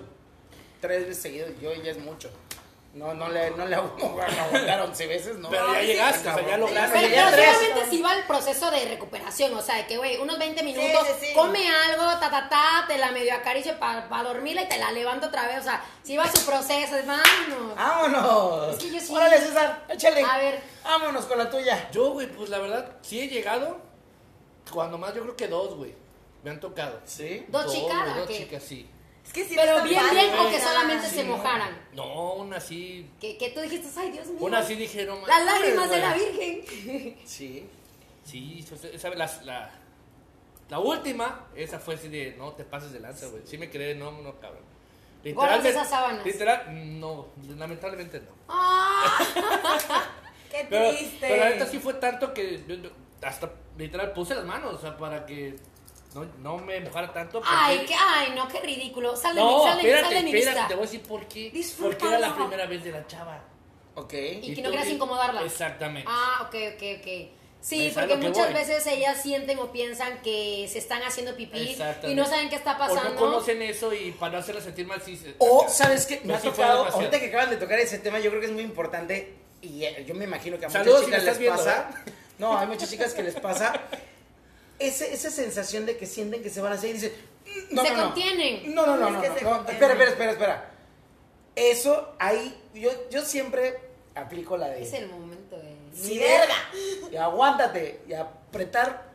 tres 0.82 1.02
veces 1.08 1.22
seguido, 1.22 1.48
yo 1.62 1.74
ya 1.74 1.92
es 1.92 1.98
mucho. 2.00 2.30
No, 2.94 3.14
no 3.14 3.30
le, 3.30 3.52
no 3.52 3.66
le 3.68 3.76
aguantar 3.76 4.82
11 4.82 5.08
veces, 5.08 5.36
no. 5.38 5.50
Pero 5.50 5.72
ya 5.74 5.82
sí, 5.82 5.86
llegaste, 5.88 6.20
o 6.20 6.24
sea, 6.24 6.36
ya 6.36 6.42
cabrón. 6.42 6.60
lograste. 6.62 7.00
Pero, 7.00 7.30
solamente 7.30 7.90
si 7.92 8.02
va 8.02 8.16
el 8.18 8.24
proceso 8.24 8.72
de 8.72 8.86
recuperación, 8.86 9.54
o 9.54 9.62
sea, 9.62 9.76
de 9.76 9.86
que, 9.86 9.98
güey, 9.98 10.18
unos 10.18 10.40
20 10.40 10.64
minutos, 10.64 11.08
sí, 11.20 11.28
sí. 11.28 11.34
come 11.36 11.68
algo, 11.70 12.04
ta, 12.20 12.32
ta, 12.32 12.50
ta, 12.50 12.86
te 12.88 12.98
la 12.98 13.12
medio 13.12 13.36
acaricio 13.36 13.78
para 13.78 14.08
dormirla 14.24 14.64
y 14.64 14.68
te 14.68 14.80
la 14.80 14.92
levanto 14.92 15.28
otra 15.28 15.46
vez, 15.48 15.60
o 15.60 15.64
sea, 15.64 15.84
si 16.02 16.18
va 16.18 16.26
su 16.32 16.44
proceso, 16.44 16.96
vámonos. 17.06 17.76
¡Vámonos! 17.76 18.74
Es 18.78 18.84
que 18.84 18.92
yo 18.92 19.00
sí- 19.00 19.14
Órale, 19.14 19.38
César, 19.42 19.84
échale. 19.90 20.24
A 20.24 20.38
ver. 20.40 20.60
Vámonos 20.84 21.26
con 21.26 21.38
la 21.38 21.50
tuya. 21.52 21.90
Yo, 21.92 22.12
güey, 22.14 22.26
pues 22.28 22.50
la 22.50 22.58
verdad, 22.58 22.94
sí 23.02 23.20
he 23.20 23.28
llegado. 23.28 23.78
Cuando 24.72 24.98
más, 24.98 25.14
yo 25.14 25.22
creo 25.24 25.36
que 25.36 25.48
dos, 25.48 25.76
güey. 25.76 25.94
Me 26.44 26.52
han 26.52 26.60
tocado. 26.60 27.00
¿Sí? 27.06 27.46
¿Dos 27.48 27.74
chicas 27.74 28.00
güey, 28.04 28.12
o 28.12 28.20
Dos 28.20 28.28
qué? 28.28 28.38
chicas, 28.38 28.64
sí. 28.64 28.88
Es 29.26 29.34
que 29.34 29.44
sí 29.44 29.56
Pero 29.58 29.84
bien, 29.84 30.02
padre, 30.02 30.22
bien, 30.28 30.40
o 30.40 30.50
que 30.50 30.60
solamente 30.60 31.10
Sí, 31.10 31.16
se 31.16 31.24
mojaran. 31.26 31.78
No, 31.94 32.34
una 32.36 32.60
sí. 32.62 33.10
Que, 33.20 33.38
que 33.38 33.50
tú 33.50 33.60
dijiste, 33.60 33.88
ay, 34.00 34.12
Dios 34.12 34.28
mío. 34.28 34.38
Una 34.40 34.64
sí 34.64 34.76
dije, 34.76 35.06
no 35.06 35.26
Las 35.28 35.44
lágrimas 35.46 35.90
de 35.90 35.98
la 36.00 36.14
Virgen. 36.14 37.18
Sí. 37.26 37.68
Sí, 38.24 38.66
esa 38.94 39.10
la, 39.10 39.30
la, 39.44 39.72
la 40.70 40.80
última, 40.80 41.48
esa 41.56 41.80
fue 41.80 41.96
así 41.96 42.08
de, 42.10 42.36
no 42.38 42.52
te 42.54 42.64
pases 42.66 42.92
de 42.92 43.00
lanza, 43.00 43.28
güey. 43.28 43.42
Sí 43.46 43.58
me 43.58 43.70
quedé, 43.70 43.96
no, 43.96 44.12
no, 44.12 44.40
cabrón. 44.40 44.64
Gordas 45.34 45.64
esas 45.66 45.90
sábanas. 45.90 46.26
Literal, 46.26 47.00
no, 47.00 47.28
lamentablemente 47.58 48.20
no. 48.22 48.32
Ah, 48.48 49.18
Qué 50.52 50.66
Pero, 50.70 50.90
triste. 50.90 51.18
pero 51.20 51.36
la 51.38 51.50
neta 51.50 51.66
sí 51.68 51.80
fue 51.80 51.96
tanto 51.96 52.34
que 52.34 52.64
yo- 52.66 52.76
yo 52.76 52.90
hasta 53.22 53.52
literal 53.78 54.12
puse 54.14 54.36
las 54.36 54.46
manos, 54.46 54.74
o 54.76 54.78
sea, 54.80 54.98
para 54.98 55.26
que 55.26 55.56
no, 56.16 56.26
no 56.40 56.58
me 56.58 56.80
mojara 56.82 57.12
tanto. 57.14 57.40
porque- 57.40 57.50
ay, 57.54 57.86
qué, 57.88 57.94
ay, 57.94 58.34
no, 58.36 58.48
qué 58.48 58.60
ridículo. 58.62 59.16
Sal 59.16 59.36
de 59.36 59.42
mi, 59.42 59.48
No, 59.48 59.64
sal 59.64 59.78
de, 59.78 59.84
mi- 59.84 59.90
sal 59.90 59.96
espérate, 60.00 60.16
de 60.16 60.24
mi 60.24 60.30
espérate, 60.38 60.56
vista. 60.60 60.68
te 60.68 60.74
voy 60.76 60.84
a 60.84 60.86
decir 60.88 61.02
por 61.04 61.28
qué. 61.28 61.52
Disfrútalo. 61.52 61.92
Porque 62.00 62.08
era 62.16 62.20
la 62.20 62.36
primera 62.36 62.66
vez 62.66 62.84
de 62.84 62.92
la 62.92 63.08
chava. 63.08 63.44
Ok. 63.96 64.14
Y 64.14 64.54
que 64.56 64.62
no 64.62 64.70
querías 64.72 64.90
incomodarla. 64.90 65.42
Exactamente. 65.44 66.10
Ah, 66.12 66.44
ok, 66.48 66.56
ok, 66.76 66.84
ok. 67.00 67.08
Sí, 67.60 67.92
porque 67.94 68.10
que 68.10 68.16
muchas 68.18 68.46
voy. 68.46 68.54
veces 68.54 68.86
ellas 68.88 69.22
sienten 69.22 69.58
o 69.60 69.72
piensan 69.72 70.22
que 70.22 70.68
se 70.72 70.78
están 70.78 71.02
haciendo 71.02 71.36
pipí 71.36 71.72
Exactamente. 71.72 72.12
y 72.12 72.16
no 72.16 72.26
saben 72.26 72.50
qué 72.50 72.56
está 72.56 72.76
O 72.76 72.78
pasando. 72.78 73.10
no 73.10 73.16
conocen 73.16 73.62
eso 73.64 73.92
y 73.94 74.12
para 74.12 74.34
no 74.34 74.38
hacerla 74.38 74.62
sentir 74.62 74.86
mal, 74.86 75.02
sí. 75.02 75.18
se- 75.18 75.36
O, 75.40 75.66
¿sabes 75.68 76.06
qué? 76.06 76.18
Me 76.18 76.22
Pero 76.22 76.36
ha 76.36 76.42
tocado, 76.42 76.78
demasiado. 76.78 76.96
ahorita 76.98 77.20
que 77.20 77.26
acaban 77.28 77.50
de 77.50 77.58
tocar 77.58 77.80
ese 77.80 77.98
tema, 77.98 78.20
yo 78.20 78.30
creo 78.30 78.40
que 78.42 78.46
es 78.48 78.54
muy 78.54 78.64
importante 78.64 79.34
y 79.62 79.84
eh, 79.84 80.06
yo 80.08 80.14
me 80.14 80.26
imagino 80.26 80.58
que 80.60 80.66
a 80.66 80.70
muchas 80.70 80.84
Saludos, 80.84 81.00
si 81.02 81.06
chicas 81.08 81.24
me 81.24 81.30
estás 81.30 81.40
les 81.40 81.40
viendo, 81.40 81.58
pasa. 81.58 81.90
¿eh? 82.06 82.12
No, 82.38 82.58
hay 82.58 82.68
muchas 82.68 82.90
chicas 82.90 83.14
que 83.14 83.24
les 83.24 83.36
pasa 83.40 83.74
ese, 84.80 85.14
esa 85.14 85.30
sensación 85.32 85.86
de 85.86 85.98
que 85.98 86.06
sienten 86.06 86.44
que 86.44 86.50
se 86.50 86.62
van 86.62 86.72
a 86.72 86.76
hacer 86.76 86.92
y 86.92 86.94
dicen, 86.94 87.14
"Mm, 87.46 87.76
no, 87.76 87.84
Se 87.84 87.90
no, 87.92 87.98
no". 87.98 88.04
contienen. 88.04 88.76
No, 88.76 88.86
no, 88.86 88.96
no, 88.98 89.10
no, 89.10 89.16
no, 89.18 89.22
se. 89.22 89.28
Espera, 89.28 89.58
espera, 89.94 90.10
espera, 90.10 90.32
espera. 90.32 90.72
Eso 91.56 92.14
ahí, 92.20 92.56
yo, 92.76 92.92
yo 93.10 93.24
siempre 93.26 93.80
aplico 94.14 94.58
la 94.58 94.70
de 94.70 94.84
Es 94.84 94.94
el 94.94 95.08
momento 95.10 95.58
de... 95.58 95.76
Ni 96.04 96.20
verga. 96.20 96.54
y 97.12 97.16
aguántate 97.16 98.02
y 98.08 98.14
apretar 98.14 99.08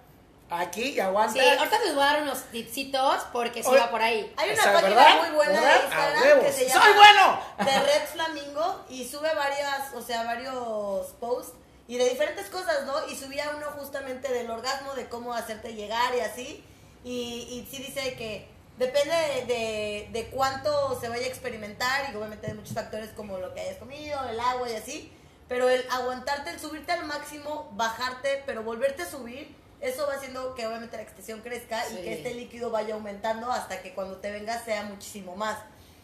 aquí 0.51 0.91
y 0.91 1.01
aguanta. 1.01 1.33
Sí, 1.33 1.39
ahorita 1.49 1.79
les 1.85 1.95
voy 1.95 2.03
a 2.03 2.07
dar 2.07 2.23
unos 2.23 2.43
tipsitos 2.51 3.23
porque 3.33 3.63
sí 3.63 3.69
Oye, 3.69 3.79
va 3.79 3.91
por 3.93 4.03
ahí. 4.03 4.33
Hay 4.37 4.51
una 4.51 4.63
página 4.65 4.89
¿verdad? 4.89 5.21
muy 5.29 5.37
buena 5.37 5.53
¿Verdad? 5.61 5.79
de 5.79 5.85
Instagram 5.85 6.41
que 6.41 6.53
se 6.53 6.69
llama 6.69 6.85
¡Soy 6.85 6.95
bueno! 6.95 7.41
de 7.59 7.79
Red 7.87 8.07
Flamingo 8.13 8.85
y 8.91 9.09
sube 9.09 9.33
varias, 9.35 9.95
o 9.95 10.03
sea, 10.03 10.25
varios 10.25 11.07
posts 11.21 11.53
y 11.89 11.97
de 11.99 12.09
diferentes 12.09 12.47
cosas, 12.49 12.87
¿no? 12.87 13.07
Y 13.09 13.17
subía 13.17 13.53
uno 13.57 13.67
justamente 13.73 14.33
del 14.33 14.51
orgasmo, 14.51 14.95
de 14.95 15.09
cómo 15.09 15.35
hacerte 15.35 15.75
llegar 15.75 16.15
y 16.15 16.21
así. 16.21 16.65
Y, 17.05 17.49
y 17.51 17.69
sí 17.71 17.83
dice 17.83 18.15
que 18.15 18.49
depende 18.79 19.15
de, 19.15 19.47
de, 19.47 20.09
de 20.13 20.27
cuánto 20.31 20.99
se 21.01 21.09
vaya 21.09 21.27
a 21.27 21.29
experimentar 21.29 22.11
y 22.13 22.17
obviamente 22.17 22.47
de 22.47 22.55
muchos 22.55 22.75
factores 22.75 23.11
como 23.11 23.39
lo 23.39 23.53
que 23.55 23.61
hayas 23.61 23.77
comido, 23.79 24.19
el 24.29 24.39
agua 24.39 24.71
y 24.71 24.75
así. 24.75 25.13
Pero 25.49 25.69
el 25.69 25.85
aguantarte, 25.91 26.51
el 26.51 26.61
subirte 26.61 26.93
al 26.93 27.05
máximo, 27.05 27.69
bajarte, 27.73 28.43
pero 28.47 28.63
volverte 28.63 29.03
a 29.03 29.11
subir, 29.11 29.55
eso 29.81 30.07
va 30.07 30.15
haciendo 30.15 30.55
que 30.55 30.67
obviamente 30.67 30.97
la 30.97 31.03
extensión 31.03 31.41
crezca 31.43 31.85
Sí. 31.85 31.97
y 31.99 32.03
que 32.05 32.13
este 32.15 32.35
líquido 32.35 32.71
vaya 32.71 32.95
aumentando 32.95 33.51
hasta 33.51 33.83
que 33.83 33.93
cuando 33.93 34.17
te 34.19 34.31
venga 34.31 34.63
sea 34.65 34.85
muchísimo 34.85 35.37
más. 35.37 35.59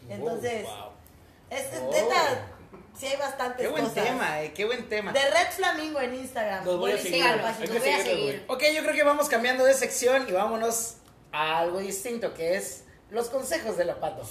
Entonces, 0.09 0.65
wow. 0.65 0.91
es 1.49 1.65
Oh. 1.73 1.89
Sí 2.99 3.05
hay 3.07 3.15
bastantes 3.17 3.61
Qué 3.61 3.67
buen 3.71 3.85
cosas. 3.85 4.03
tema, 4.03 4.41
eh, 4.41 4.53
qué 4.53 4.65
buen 4.65 4.89
tema. 4.89 5.11
De 5.13 5.21
Red 5.21 5.51
Flamingo 5.55 5.99
en 6.01 6.15
Instagram. 6.15 6.65
Los 6.65 6.77
voy 6.79 6.91
a 6.91 6.97
seguir. 6.97 7.13
Síganlo. 7.13 7.45
Hay 7.47 7.53
los 7.53 7.69
que 7.69 7.79
voy 7.79 7.89
a 7.89 7.97
seguirlos, 7.97 8.05
seguir. 8.05 8.45
Ok, 8.47 8.63
yo 8.75 8.81
creo 8.83 8.93
que 8.93 9.03
vamos 9.03 9.29
cambiando 9.29 9.63
de 9.65 9.73
sección 9.73 10.25
y 10.27 10.31
vámonos 10.31 10.95
a 11.31 11.59
algo 11.59 11.79
distinto, 11.79 12.33
que 12.33 12.55
es 12.57 12.83
los 13.09 13.29
consejos 13.29 13.77
de 13.77 13.85
la 13.85 13.99
pato. 13.99 14.21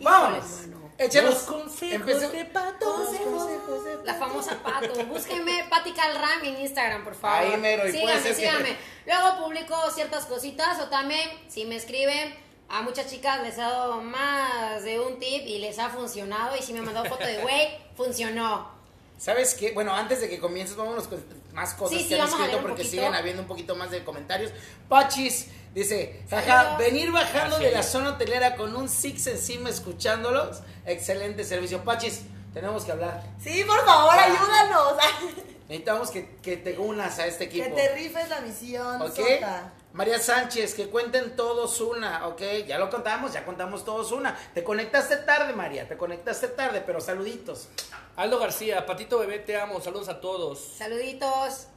¡Vámonos! 0.00 0.44
mano. 0.62 0.86
Échenos. 0.98 1.30
Los 1.34 1.42
consejos 1.42 1.92
Empecé- 2.06 2.30
de 2.30 2.44
Pato. 2.46 2.86
Los 2.98 3.08
consejos 3.18 3.84
de 3.84 4.04
La 4.04 4.14
famosa 4.14 4.56
Pato. 4.62 5.04
Búsquenme 5.06 5.64
Pati 5.68 5.92
Calram 5.92 6.42
en 6.44 6.56
Instagram, 6.60 7.04
por 7.04 7.14
favor. 7.14 7.52
Ahí 7.52 7.56
mero, 7.60 7.86
y 7.86 7.92
puede 7.92 8.00
síganme, 8.00 8.20
ser 8.22 8.30
que- 8.30 8.40
síganme. 8.40 8.76
Luego 9.06 9.44
publico 9.44 9.90
ciertas 9.90 10.24
cositas 10.26 10.80
o 10.80 10.88
también, 10.88 11.28
si 11.48 11.64
me 11.66 11.76
escriben, 11.76 12.34
a 12.68 12.82
muchas 12.82 13.08
chicas 13.10 13.42
les 13.42 13.54
he 13.58 13.60
dado 13.60 14.00
más 14.00 14.82
de 14.84 14.98
un 15.00 15.18
tip 15.18 15.42
y 15.46 15.58
les 15.58 15.78
ha 15.78 15.88
funcionado. 15.90 16.56
Y 16.56 16.62
si 16.62 16.72
me 16.72 16.80
han 16.80 16.84
mandado 16.86 17.06
foto 17.06 17.24
de, 17.24 17.38
güey, 17.42 17.68
funcionó. 17.96 18.74
¿Sabes 19.18 19.54
qué? 19.54 19.72
Bueno, 19.72 19.94
antes 19.94 20.20
de 20.20 20.28
que 20.28 20.38
comiences, 20.38 20.76
vámonos 20.76 21.08
con 21.08 21.24
más 21.54 21.72
cosas 21.74 21.96
Sí, 21.96 22.02
sí, 22.02 22.08
que 22.10 22.14
han 22.16 22.26
vamos 22.26 22.34
a 22.38 22.44
escrito 22.44 22.62
porque 22.62 22.82
poquito. 22.82 22.90
siguen 22.90 23.14
habiendo 23.14 23.42
un 23.42 23.48
poquito 23.48 23.74
más 23.74 23.90
de 23.90 24.04
comentarios. 24.04 24.52
Pachis 24.90 25.48
dice, 25.74 26.22
jaja, 26.28 26.76
venir 26.76 27.10
bajando 27.10 27.58
de 27.58 27.70
la 27.70 27.82
zona 27.82 28.10
hotelera 28.10 28.56
con 28.56 28.76
un 28.76 28.88
Six 28.90 29.26
encima 29.28 29.70
escuchándolos. 29.70 30.58
Excelente 30.84 31.44
servicio. 31.44 31.82
Pachis, 31.82 32.22
tenemos 32.52 32.84
que 32.84 32.92
hablar. 32.92 33.22
Sí, 33.42 33.64
por 33.64 33.82
favor, 33.86 34.14
ayúdanos. 34.18 34.94
Necesitamos 35.68 36.10
que, 36.10 36.36
que 36.42 36.58
te 36.58 36.78
unas 36.78 37.18
a 37.18 37.26
este 37.26 37.48
que 37.48 37.60
equipo. 37.60 37.74
te 37.74 37.94
rifes 37.94 38.28
la 38.28 38.40
misión, 38.40 39.00
¿Ok? 39.02 39.16
Sota. 39.16 39.72
María 39.96 40.18
Sánchez, 40.18 40.74
que 40.74 40.88
cuenten 40.90 41.36
todos 41.36 41.80
una, 41.80 42.26
¿ok? 42.26 42.42
Ya 42.66 42.76
lo 42.78 42.90
contamos, 42.90 43.32
ya 43.32 43.46
contamos 43.46 43.82
todos 43.82 44.12
una. 44.12 44.36
Te 44.52 44.62
conectaste 44.62 45.16
tarde, 45.16 45.54
María, 45.54 45.88
te 45.88 45.96
conectaste 45.96 46.48
tarde, 46.48 46.82
pero 46.84 47.00
saluditos. 47.00 47.68
Aldo 48.14 48.38
García, 48.38 48.84
Patito 48.84 49.18
Bebé, 49.18 49.38
te 49.38 49.56
amo. 49.56 49.80
Saludos 49.80 50.10
a 50.10 50.20
todos. 50.20 50.60
Saluditos. 50.76 51.68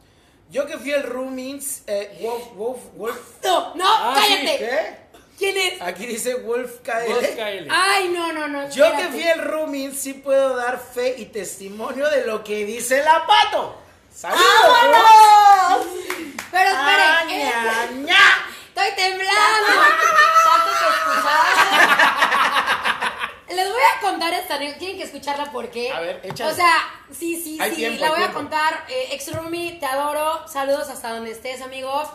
Yo 0.50 0.66
que 0.66 0.78
fui 0.78 0.92
el 0.92 1.04
Roomings, 1.04 1.84
eh, 1.88 2.20
Wolf, 2.22 2.44
Wolf, 2.56 2.80
Wolf, 2.98 3.18
No, 3.42 3.76
no, 3.76 3.86
Ah, 3.88 4.22
sí, 4.28 4.34
cállate. 4.34 4.58
¿qué? 4.58 4.98
¿Quién 5.38 5.58
es? 5.58 5.82
Aquí 5.82 6.06
dice 6.06 6.36
Wolf 6.36 6.80
KL. 6.84 7.08
Vos, 7.14 7.24
KL. 7.38 7.68
Ay, 7.72 8.10
no, 8.10 8.34
no, 8.34 8.50
no. 8.50 8.70
Yo 8.70 8.94
que 8.98 9.08
fui 9.08 9.24
el 9.24 9.40
Roomings, 9.42 9.98
sí 9.98 10.14
puedo 10.16 10.58
dar 10.58 10.78
fe 10.78 11.16
y 11.20 11.28
testimonio 11.28 12.10
de 12.10 12.26
lo 12.26 12.44
que 12.44 12.66
dice 12.66 13.02
la 13.02 13.26
pato. 13.26 13.76
¡Saludos! 14.14 14.44
¡Vámonos! 14.68 15.88
Pero 16.52 16.70
Ah, 16.74 17.22
esperen, 17.24 17.42
eh, 17.42 17.54
ña, 17.54 17.92
ña. 18.06 18.24
estoy 18.68 18.92
temblando. 18.96 19.68
Tanto 20.46 20.72
que. 23.48 23.56
Les 23.56 23.68
voy 23.68 23.82
a 23.82 24.00
contar 24.02 24.34
esta. 24.34 24.58
Tienen 24.60 24.98
que 24.98 25.04
escucharla 25.04 25.52
porque. 25.52 25.92
A 25.92 26.00
ver, 26.00 26.22
échale. 26.24 26.52
O 26.52 26.56
sea, 26.56 26.90
sí, 27.12 27.42
sí, 27.42 27.58
Hay 27.60 27.72
sí. 27.72 27.78
tiempo, 27.78 28.02
la 28.06 28.12
voy 28.12 28.24
a 28.24 28.32
contar. 28.32 28.86
Eh, 28.90 29.10
ex 29.12 29.34
roomie, 29.34 29.74
te 29.80 29.86
adoro. 29.86 30.48
Saludos 30.48 30.90
hasta 30.90 31.10
donde 31.14 31.32
estés, 31.32 31.62
amigos. 31.62 32.08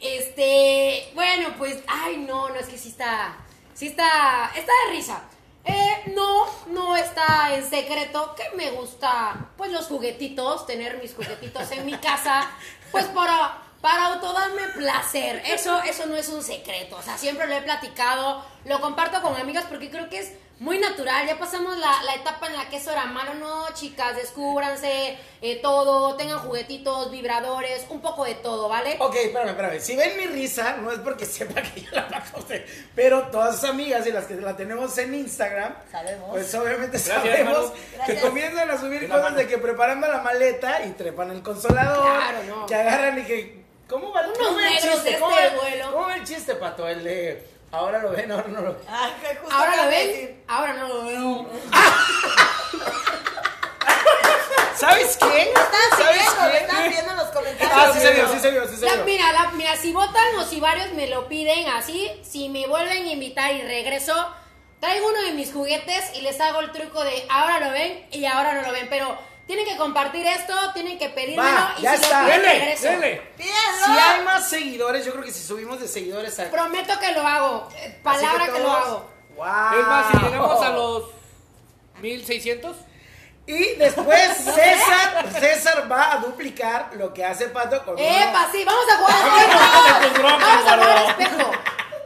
Este. 0.00 1.10
Bueno, 1.14 1.54
pues. 1.58 1.78
Ay, 1.86 2.18
no, 2.18 2.48
no, 2.48 2.54
es 2.56 2.66
que 2.68 2.78
sí 2.78 2.88
está. 2.90 3.36
Sí 3.74 3.88
está. 3.88 4.50
Está 4.54 4.72
de 4.86 4.92
risa. 4.92 5.22
Eh, 5.64 6.12
no, 6.14 6.46
no 6.68 6.96
está 6.96 7.52
en 7.54 7.68
secreto 7.68 8.36
que 8.36 8.56
me 8.56 8.70
gusta, 8.70 9.34
pues 9.56 9.72
los 9.72 9.86
juguetitos, 9.86 10.64
tener 10.64 10.98
mis 10.98 11.12
juguetitos 11.12 11.68
en 11.72 11.84
mi 11.84 11.94
casa, 11.98 12.48
pues 12.92 13.06
para, 13.06 13.62
para 13.86 14.06
autodarme 14.06 14.62
placer. 14.74 15.40
Eso, 15.46 15.80
eso 15.84 16.06
no 16.06 16.16
es 16.16 16.28
un 16.28 16.42
secreto, 16.42 16.96
o 16.96 17.02
sea, 17.02 17.16
siempre 17.16 17.46
lo 17.46 17.54
he 17.54 17.62
platicado, 17.62 18.44
lo 18.64 18.80
comparto 18.80 19.22
con 19.22 19.36
amigas 19.36 19.64
porque 19.68 19.88
creo 19.90 20.08
que 20.08 20.18
es 20.18 20.32
muy 20.58 20.78
natural. 20.78 21.24
Ya 21.28 21.38
pasamos 21.38 21.76
la, 21.76 22.02
la 22.02 22.14
etapa 22.16 22.48
en 22.48 22.56
la 22.56 22.68
que 22.68 22.78
eso 22.78 22.90
era 22.90 23.04
malo, 23.04 23.34
no, 23.34 23.66
chicas, 23.74 24.16
descúbranse 24.16 25.16
eh, 25.40 25.60
todo, 25.62 26.16
tengan 26.16 26.38
juguetitos, 26.40 27.12
vibradores, 27.12 27.86
un 27.90 28.00
poco 28.00 28.24
de 28.24 28.34
todo, 28.34 28.68
¿vale? 28.68 28.96
Ok, 28.98 29.14
espérame, 29.16 29.50
espérame. 29.50 29.80
Si 29.80 29.94
ven 29.94 30.16
mi 30.16 30.26
risa, 30.26 30.78
no 30.78 30.90
es 30.90 30.98
porque 30.98 31.24
sepa 31.24 31.62
que 31.62 31.82
yo 31.82 31.90
la 31.92 32.08
pago 32.08 32.24
a 32.34 32.38
usted, 32.40 32.66
pero 32.96 33.28
todas 33.28 33.60
sus 33.60 33.70
amigas 33.70 34.04
y 34.08 34.10
las 34.10 34.24
que 34.24 34.34
la 34.34 34.56
tenemos 34.56 34.98
en 34.98 35.14
Instagram, 35.14 35.76
Sabemos. 35.92 36.30
pues 36.30 36.52
obviamente 36.56 36.98
Gracias, 36.98 37.22
sabemos 37.22 37.72
que 38.04 38.16
comienzan 38.20 38.68
a 38.68 38.80
subir 38.80 39.06
cosas 39.06 39.22
mano. 39.22 39.36
de 39.36 39.46
que 39.46 39.58
preparando 39.58 40.08
la 40.08 40.22
maleta 40.22 40.84
y 40.86 40.90
trepan 40.92 41.30
el 41.30 41.42
consolador, 41.42 42.02
Claro, 42.02 42.38
no. 42.48 42.66
que 42.66 42.74
agarran 42.74 43.18
y 43.20 43.22
que... 43.24 43.55
¿Cómo 43.88 44.12
va, 44.12 44.22
Unos 44.22 44.38
cómo 44.38 44.58
el 44.60 44.72
chiste? 44.78 45.10
de 45.12 45.18
¿Cómo, 45.18 45.36
este 45.38 45.56
va- 45.56 45.62
vuelo. 45.62 45.92
¿Cómo 45.92 46.06
va 46.08 46.16
el 46.16 46.24
chiste, 46.24 46.54
Pato? 46.56 46.88
El 46.88 47.04
de... 47.04 47.48
Ahora 47.72 47.98
lo 47.98 48.10
ven, 48.10 48.30
ahora 48.32 48.48
no 48.48 48.60
lo 48.60 48.72
ven. 48.74 48.82
Ah, 48.88 49.10
Ahora 49.50 49.76
lo 49.76 49.88
ven, 49.88 50.06
decir. 50.08 50.44
ahora 50.48 50.72
no 50.74 50.88
lo 50.88 51.04
veo. 51.04 51.46
¿Sabes 54.76 55.16
qué? 55.16 55.26
Me 55.26 55.40
están 55.50 55.64
¿Sabes 55.98 56.20
siguiendo, 56.20 56.56
están 56.58 56.88
viendo 56.90 57.10
en 57.12 57.16
los 57.16 57.28
comentarios. 57.28 57.72
Ah, 57.74 57.90
sí 57.94 58.00
se 58.00 58.10
vio, 58.12 58.28
sí 58.28 58.38
se 58.40 58.50
vio, 58.50 58.68
sí 58.68 58.76
se 58.76 58.86
La- 58.86 58.94
vio. 58.96 59.04
mira, 59.04 59.32
la- 59.32 59.50
mira, 59.52 59.76
si 59.76 59.92
votan 59.92 60.36
o 60.38 60.44
si 60.44 60.60
varios 60.60 60.92
me 60.92 61.06
lo 61.08 61.28
piden 61.28 61.66
así, 61.68 62.10
si 62.22 62.48
me 62.50 62.66
vuelven 62.66 63.04
a 63.04 63.10
invitar 63.10 63.52
y 63.54 63.62
regreso, 63.62 64.14
traigo 64.80 65.08
uno 65.08 65.22
de 65.22 65.32
mis 65.32 65.52
juguetes 65.52 66.12
y 66.14 66.20
les 66.20 66.38
hago 66.40 66.60
el 66.60 66.72
truco 66.72 67.02
de 67.04 67.26
ahora 67.30 67.58
lo 67.60 67.70
ven 67.72 68.06
y 68.12 68.24
ahora 68.26 68.52
no 68.54 68.62
lo 68.62 68.72
ven. 68.72 68.86
Pero 68.90 69.16
tienen 69.46 69.64
que 69.64 69.76
compartir 69.76 70.26
esto, 70.26 70.54
tienen 70.74 70.98
que 70.98 71.08
pedírmelo 71.10 71.42
Va, 71.50 71.74
y 71.78 71.82
ya 71.82 71.96
si 71.96 72.02
está. 72.02 72.22
lo 72.22 72.26
piden, 72.26 72.42
Dele, 72.42 72.58
regreso. 72.58 72.88
dele. 72.88 73.22
¡Pídanlo! 73.36 73.86
Si 73.86 73.98
hay 73.98 74.24
más 74.24 74.48
seguidores, 74.48 75.04
yo 75.06 75.12
creo 75.12 75.24
que 75.24 75.32
si 75.32 75.42
subimos 75.46 75.80
de 75.80 75.86
seguidores 75.88 76.38
a... 76.40 76.50
Prometo 76.50 76.98
que 76.98 77.12
lo 77.12 77.26
hago. 77.26 77.68
eh, 77.76 78.00
Palabra 78.02 78.46
que, 78.52 78.58
lo 78.60 78.72
hago. 78.72 79.10
Wow. 79.36 79.46
Es 79.80 79.86
más, 79.86 80.06
si 80.10 80.18
llegamos 80.18 80.62
a 80.64 80.68
los 80.70 81.04
1600, 82.00 82.76
Y 83.46 83.74
después 83.76 84.36
César, 84.38 85.26
César 85.38 85.90
va 85.90 86.12
a 86.14 86.16
duplicar 86.18 86.90
lo 86.94 87.14
que 87.14 87.24
hace 87.24 87.46
Pato 87.48 87.84
con 87.84 87.96
Epa, 87.98 88.48
sí, 88.50 88.64
vamos 88.64 88.84
a 88.92 88.96
jugar 88.96 89.16
al 89.22 90.02
espejo. 90.02 90.22
Vamos 90.22 90.42
a 90.66 90.72
jugar 90.74 90.80
al 90.98 91.06
espejo. 91.06 91.50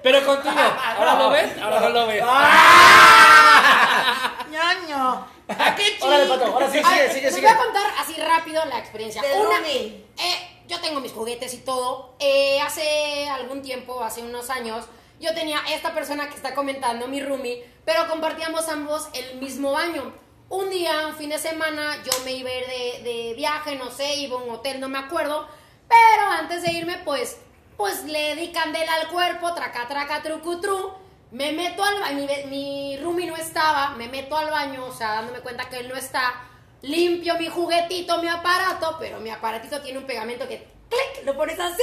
pero 0.02 0.26
contigo. 0.26 0.54
¿Ahora 0.98 1.14
lo 1.14 1.30
ven? 1.30 1.62
Ahora 1.62 1.80
no 1.80 1.88
lo 1.88 2.06
ñaño. 2.06 2.24
¡Ah, 2.28 2.79
qué 5.76 5.84
chido! 5.96 6.06
Órale, 6.06 6.26
Pato, 6.26 6.44
ahora 6.46 6.70
sí, 6.70 6.78
A 6.84 6.90
ver, 6.90 6.98
sigue, 7.08 7.14
sigue, 7.14 7.22
les 7.26 7.34
sigue. 7.34 7.46
voy 7.46 7.56
a 7.56 7.58
contar 7.64 7.92
así 7.98 8.14
rápido 8.14 8.64
la 8.66 8.78
experiencia. 8.78 9.22
De 9.22 9.32
Una, 9.40 9.56
roomie. 9.58 10.04
eh, 10.18 10.62
yo 10.68 10.80
tengo 10.80 11.00
mis 11.00 11.12
juguetes 11.12 11.52
y 11.54 11.58
todo. 11.58 12.14
Eh, 12.18 12.60
hace 12.60 13.28
algún 13.28 13.62
tiempo, 13.62 14.02
hace 14.02 14.22
unos 14.22 14.50
años, 14.50 14.84
yo 15.20 15.34
tenía 15.34 15.58
esta 15.70 15.92
persona 15.94 16.28
que 16.28 16.36
está 16.36 16.54
comentando, 16.54 17.06
mi 17.08 17.20
roomie, 17.22 17.64
pero 17.84 18.08
compartíamos 18.08 18.68
ambos 18.68 19.08
el 19.14 19.38
mismo 19.40 19.72
baño. 19.72 20.12
Un 20.48 20.68
día, 20.70 21.06
un 21.06 21.14
fin 21.14 21.30
de 21.30 21.38
semana, 21.38 21.96
yo 22.04 22.12
me 22.24 22.32
iba 22.32 22.50
a 22.50 22.54
ir 22.54 22.66
de, 22.66 23.02
de 23.04 23.34
viaje, 23.34 23.76
no 23.76 23.90
sé, 23.90 24.16
iba 24.16 24.38
a 24.38 24.42
un 24.42 24.50
hotel, 24.50 24.80
no 24.80 24.88
me 24.88 24.98
acuerdo. 24.98 25.46
Pero 25.88 26.26
antes 26.28 26.62
de 26.62 26.72
irme, 26.72 26.98
pues, 27.04 27.38
pues 27.76 28.04
le 28.04 28.34
di 28.36 28.50
candela 28.50 28.94
al 28.94 29.08
cuerpo, 29.08 29.54
traca, 29.54 29.86
traca, 29.88 30.22
trucu, 30.22 30.60
tru. 30.60 30.92
Me 31.32 31.52
meto 31.52 31.84
al 31.84 32.00
baño, 32.00 32.26
mi, 32.26 32.50
mi 32.50 32.96
roomie 32.96 33.26
no 33.26 33.36
estaba, 33.36 33.90
me 33.90 34.08
meto 34.08 34.36
al 34.36 34.50
baño, 34.50 34.84
o 34.84 34.92
sea, 34.92 35.12
dándome 35.14 35.40
cuenta 35.40 35.68
que 35.68 35.78
él 35.78 35.88
no 35.88 35.94
está. 35.96 36.34
Limpio 36.82 37.36
mi 37.38 37.46
juguetito, 37.48 38.20
mi 38.22 38.28
aparato, 38.28 38.96
pero 38.98 39.20
mi 39.20 39.30
aparatito 39.30 39.80
tiene 39.80 39.98
un 39.98 40.06
pegamento 40.06 40.48
que, 40.48 40.66
clic, 40.88 41.24
lo 41.24 41.36
pones 41.36 41.60
así. 41.60 41.82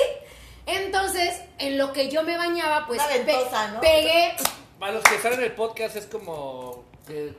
Entonces, 0.66 1.42
en 1.60 1.78
lo 1.78 1.94
que 1.94 2.10
yo 2.10 2.24
me 2.24 2.38
bañaba, 2.38 2.86
pues 2.88 3.00
Una 3.00 3.08
pe- 3.08 3.24
ventosa, 3.24 3.68
¿no? 3.70 3.80
pegué 3.82 4.36
Para 4.80 4.92
los 4.94 5.04
que 5.04 5.16
están 5.16 5.34
en 5.34 5.44
el 5.44 5.52
podcast 5.54 5.96
es 5.96 6.08
como... 6.08 6.84
que- 7.08 7.34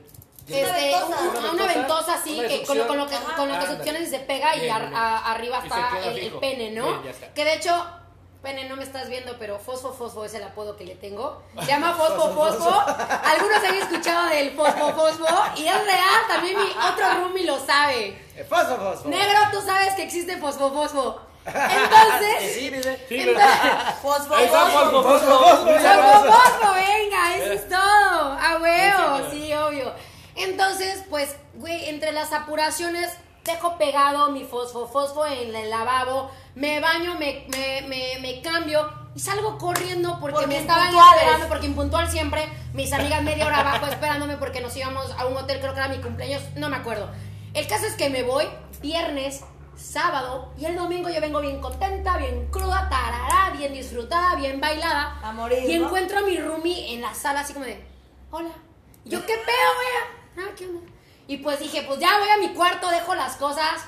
que- 0.47 0.63
Una 0.65 0.77
este, 0.77 0.91
ventosa. 0.91 1.21
un- 1.21 1.37
Una 1.37 1.51
una 1.51 1.65
ventosa, 1.67 2.13
así, 2.15 2.39
una 2.39 2.47
que 2.47 2.63
con, 2.63 2.77
lo- 2.77 2.87
con 2.87 2.97
lo 2.97 3.05
que, 3.07 3.15
succión. 3.15 3.35
con 3.35 3.49
lo 3.49 3.59
que 3.59 3.67
succiones 3.67 4.01
y 4.01 4.05
se 4.07 4.19
pega 4.19 4.55
y 4.55 4.61
Bien, 4.61 4.71
ar- 4.73 4.81
bien. 4.89 4.95
a- 4.95 5.31
arriba 5.31 5.59
Y 5.61 5.67
está 5.67 5.99
el, 6.09 6.31
pene, 6.39 6.71
¿no? 6.71 6.87
Bien, 6.87 7.03
ya 7.03 7.11
está. 7.11 7.33
que 7.33 7.45
de 7.45 7.53
hecho, 7.53 7.85
pene 8.41 8.69
no 8.69 8.75
me 8.75 8.83
estás 8.83 9.09
viendo, 9.09 9.37
pero 9.37 9.59
Fosfo 9.59 9.93
Fosfo 9.93 10.25
es 10.25 10.33
el 10.33 10.43
apodo 10.43 10.77
que 10.77 10.85
le 10.85 10.95
tengo. 10.95 11.41
Se 11.59 11.65
llama 11.65 11.93
Fosfo 11.93 12.33
Fosfo. 12.33 12.69
Algunos 12.69 13.63
han 13.63 13.75
escuchado 13.75 14.29
del 14.29 14.51
Fosfo 14.51 14.93
Fosfo 14.93 15.27
y 15.57 15.67
es 15.67 15.85
real, 15.85 16.21
también 16.27 16.57
mi 16.57 16.69
otro 16.91 17.21
roomie 17.21 17.45
lo 17.45 17.59
sabe. 17.59 18.19
Eh, 18.35 18.45
Fosfo, 18.47 18.77
fosfo. 18.77 19.09
Negro, 19.09 19.39
tú 19.51 19.61
sabes 19.61 19.93
que 19.95 20.03
existe 20.03 20.37
Fosfo 20.37 20.71
Fosfo. 20.71 21.21
Entonces, 21.45 22.53
Sí, 22.53 22.69
dice. 22.69 23.05
Sí. 23.07 23.35
Fosfo, 24.01 24.33
fosfo. 24.33 25.03
Fosfo, 25.03 25.03
Fosfo, 25.03 26.73
venga, 26.73 27.35
eso 27.35 27.53
es 27.53 27.69
todo. 27.69 27.79
A 27.79 28.57
huevo, 28.61 29.31
sí, 29.31 29.53
obvio. 29.53 29.93
Entonces, 30.35 31.03
pues, 31.09 31.35
güey, 31.55 31.89
entre 31.89 32.11
las 32.11 32.31
apuraciones, 32.31 33.11
dejo 33.51 33.77
pegado 33.77 34.31
mi 34.31 34.43
fosfo 34.43 34.87
fosfo 34.87 35.25
en 35.25 35.55
el 35.55 35.69
lavabo, 35.69 36.29
me 36.55 36.79
baño, 36.79 37.15
me, 37.19 37.45
me, 37.49 37.81
me, 37.87 38.19
me 38.21 38.41
cambio 38.41 38.89
y 39.15 39.19
salgo 39.19 39.57
corriendo 39.57 40.17
porque, 40.19 40.33
Porque 40.35 40.47
me 40.47 40.57
estaban 40.59 40.87
impuntuales. 40.87 41.21
esperando, 41.21 41.47
porque 41.49 41.65
impuntual 41.67 42.09
siempre, 42.09 42.47
mis 42.73 42.93
amigas 42.93 43.23
media 43.23 43.45
hora 43.47 43.59
abajo 43.61 43.87
esperándome 43.87 44.37
porque 44.37 44.61
nos 44.61 44.75
íbamos 44.77 45.11
a 45.17 45.25
un 45.25 45.35
hotel, 45.37 45.59
creo 45.59 45.73
que 45.73 45.79
era 45.79 45.89
mi 45.89 45.97
cumpleaños, 45.99 46.41
no 46.55 46.69
me 46.69 46.77
acuerdo. 46.77 47.09
El 47.53 47.67
caso 47.67 47.85
es 47.87 47.93
que 47.95 48.09
me 48.09 48.23
voy 48.23 48.45
viernes, 48.81 49.43
sábado 49.75 50.51
y 50.57 50.65
el 50.65 50.75
domingo 50.75 51.09
yo 51.09 51.21
vengo 51.21 51.39
bien 51.41 51.59
contenta, 51.61 52.17
bien 52.17 52.47
cruda, 52.51 52.87
tarará, 52.89 53.49
bien 53.57 53.73
disfrutada, 53.73 54.35
bien 54.35 54.59
bailada. 54.61 55.19
A 55.23 55.31
morir, 55.31 55.69
Y 55.69 55.79
¿no? 55.79 55.85
encuentro 55.87 56.19
a 56.19 56.21
mi 56.21 56.37
roomie 56.37 56.93
en 56.93 57.01
la 57.01 57.13
sala 57.15 57.39
así 57.41 57.53
como 57.53 57.65
de, 57.65 57.83
hola. 58.29 58.51
Y 59.05 59.09
yo, 59.09 59.19
¿qué 59.25 59.33
pedo, 59.33 59.71
güey? 59.75 60.47
Ah, 60.47 60.51
¿qué 60.57 60.65
onda? 60.65 60.81
Y 61.29 61.37
pues 61.37 61.59
dije, 61.59 61.83
pues 61.83 61.99
ya 61.99 62.17
voy 62.17 62.27
a 62.27 62.37
mi 62.37 62.49
cuarto, 62.55 62.89
dejo 62.89 63.13
las 63.13 63.35
cosas, 63.35 63.83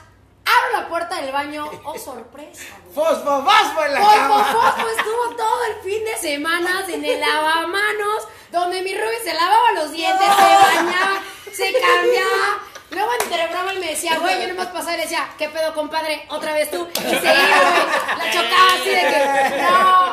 abro 0.45 0.79
la 0.79 0.87
puerta 0.87 1.15
del 1.15 1.31
baño, 1.31 1.67
oh, 1.83 1.97
sorpresa, 1.97 2.65
güey. 2.83 2.93
Fosfo, 2.93 3.43
fosfo 3.43 3.83
en 3.83 3.93
la 3.95 3.99
Fosfo, 3.99 4.15
cama. 4.15 4.43
Fosfo 4.43 4.87
estuvo 4.89 5.35
todo 5.35 5.65
el 5.65 5.75
fin 5.81 6.05
de 6.05 6.17
semana 6.17 6.85
en 6.87 7.03
el 7.03 7.19
lavamanos, 7.19 8.27
donde 8.51 8.83
mi 8.83 8.93
Ruby 8.93 9.15
se 9.23 9.33
lavaba 9.33 9.71
los 9.71 9.91
dientes, 9.91 10.23
se 10.23 10.77
bañaba, 10.77 11.19
se 11.51 11.73
cambiaba. 11.73 12.59
Luego 12.91 13.09
entre 13.21 13.47
broma 13.47 13.71
él 13.71 13.79
me 13.79 13.87
decía, 13.87 14.19
güey, 14.19 14.39
yo 14.39 14.47
no 14.49 14.55
más 14.55 14.67
pasaba 14.67 14.93
y 14.93 14.97
le 14.97 15.03
decía, 15.03 15.27
¿qué 15.39 15.49
pedo, 15.49 15.73
compadre? 15.73 16.25
Otra 16.29 16.53
vez 16.53 16.69
tú. 16.69 16.87
Y 16.93 16.99
seguía, 16.99 17.21
güey. 17.23 18.17
La 18.19 18.31
chocaba 18.31 18.73
así 18.75 18.89
de 18.89 19.01
que, 19.01 19.61
no, 19.63 20.10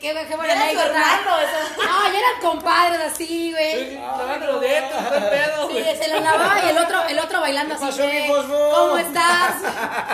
qué, 0.00 0.08
qué 0.28 0.36
buena 0.36 0.54
su 0.54 0.60
anécdota. 0.62 0.86
hermano, 0.88 1.38
eso. 1.40 1.58
No, 1.84 2.12
ya 2.12 2.18
eran 2.18 2.40
compadres 2.40 3.00
así, 3.12 3.52
güey. 3.52 3.94
Lavando 3.94 4.60
de 4.60 4.78
esto, 4.78 4.96
buen 5.00 5.28
pedo, 5.30 5.68
Sí, 5.68 5.72
güey. 5.82 5.96
se 5.98 6.08
lo 6.08 6.20
lavaba 6.20 6.60
y 6.64 6.68
el 6.70 6.78
otro, 6.78 7.04
el 7.06 7.18
otro 7.18 7.40
bailando 7.40 7.74
así. 7.74 7.84
pasó, 7.84 8.06
mi? 8.06 8.26
¿Cómo 8.28 8.98
estás? 8.98 9.54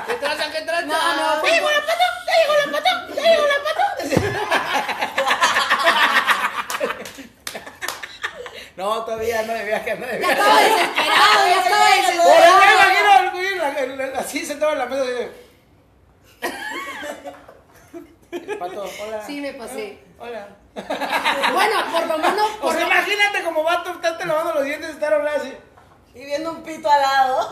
¿Qué 0.06 0.14
tranza, 0.14 0.50
qué 0.52 0.60
tranza? 0.62 0.86
No, 0.86 1.36
no, 1.36 1.42
¡Te 1.42 1.50
llegó 1.50 1.70
la 1.70 1.80
pata! 1.80 2.04
¡Te 2.26 2.32
llegó 2.40 2.54
la 2.66 2.72
pata! 2.78 2.90
¡Te 3.14 3.22
llegó 3.22 3.46
la 3.46 3.58
pata! 3.64 3.72
No, 8.76 9.04
todavía 9.04 9.42
no 9.42 9.52
de 9.52 9.64
viaje, 9.64 9.94
no 9.96 10.06
de 10.06 10.18
Ya 10.20 10.30
estaba 10.32 10.60
desesperado, 10.60 11.46
ya 11.46 11.60
estaba 11.62 11.86
desesperado. 11.90 14.18
así 14.18 14.44
sentado 14.46 14.72
en 14.72 14.78
la 14.78 14.86
mesa. 14.86 15.04
El 18.32 18.58
pato, 18.58 18.84
hola. 19.06 19.26
Sí, 19.26 19.40
me 19.40 19.52
pasé. 19.54 19.98
Hola. 20.18 20.48
Bueno, 20.74 21.76
por 21.92 22.06
lo 22.06 22.18
menos, 22.18 22.50
O 22.58 22.62
por 22.62 22.72
sea, 22.72 22.80
lo 22.80 22.86
imagínate 22.86 23.42
como 23.44 23.62
vato, 23.62 23.90
estarte 23.92 24.24
lavando 24.24 24.54
los 24.54 24.64
dientes 24.64 24.90
y 24.90 24.92
estar 24.92 25.12
hablando 25.12 25.40
así. 25.42 25.52
Y 26.14 26.24
viendo 26.26 26.50
un 26.52 26.62
pito 26.62 26.90
al 26.90 27.00
lado. 27.00 27.50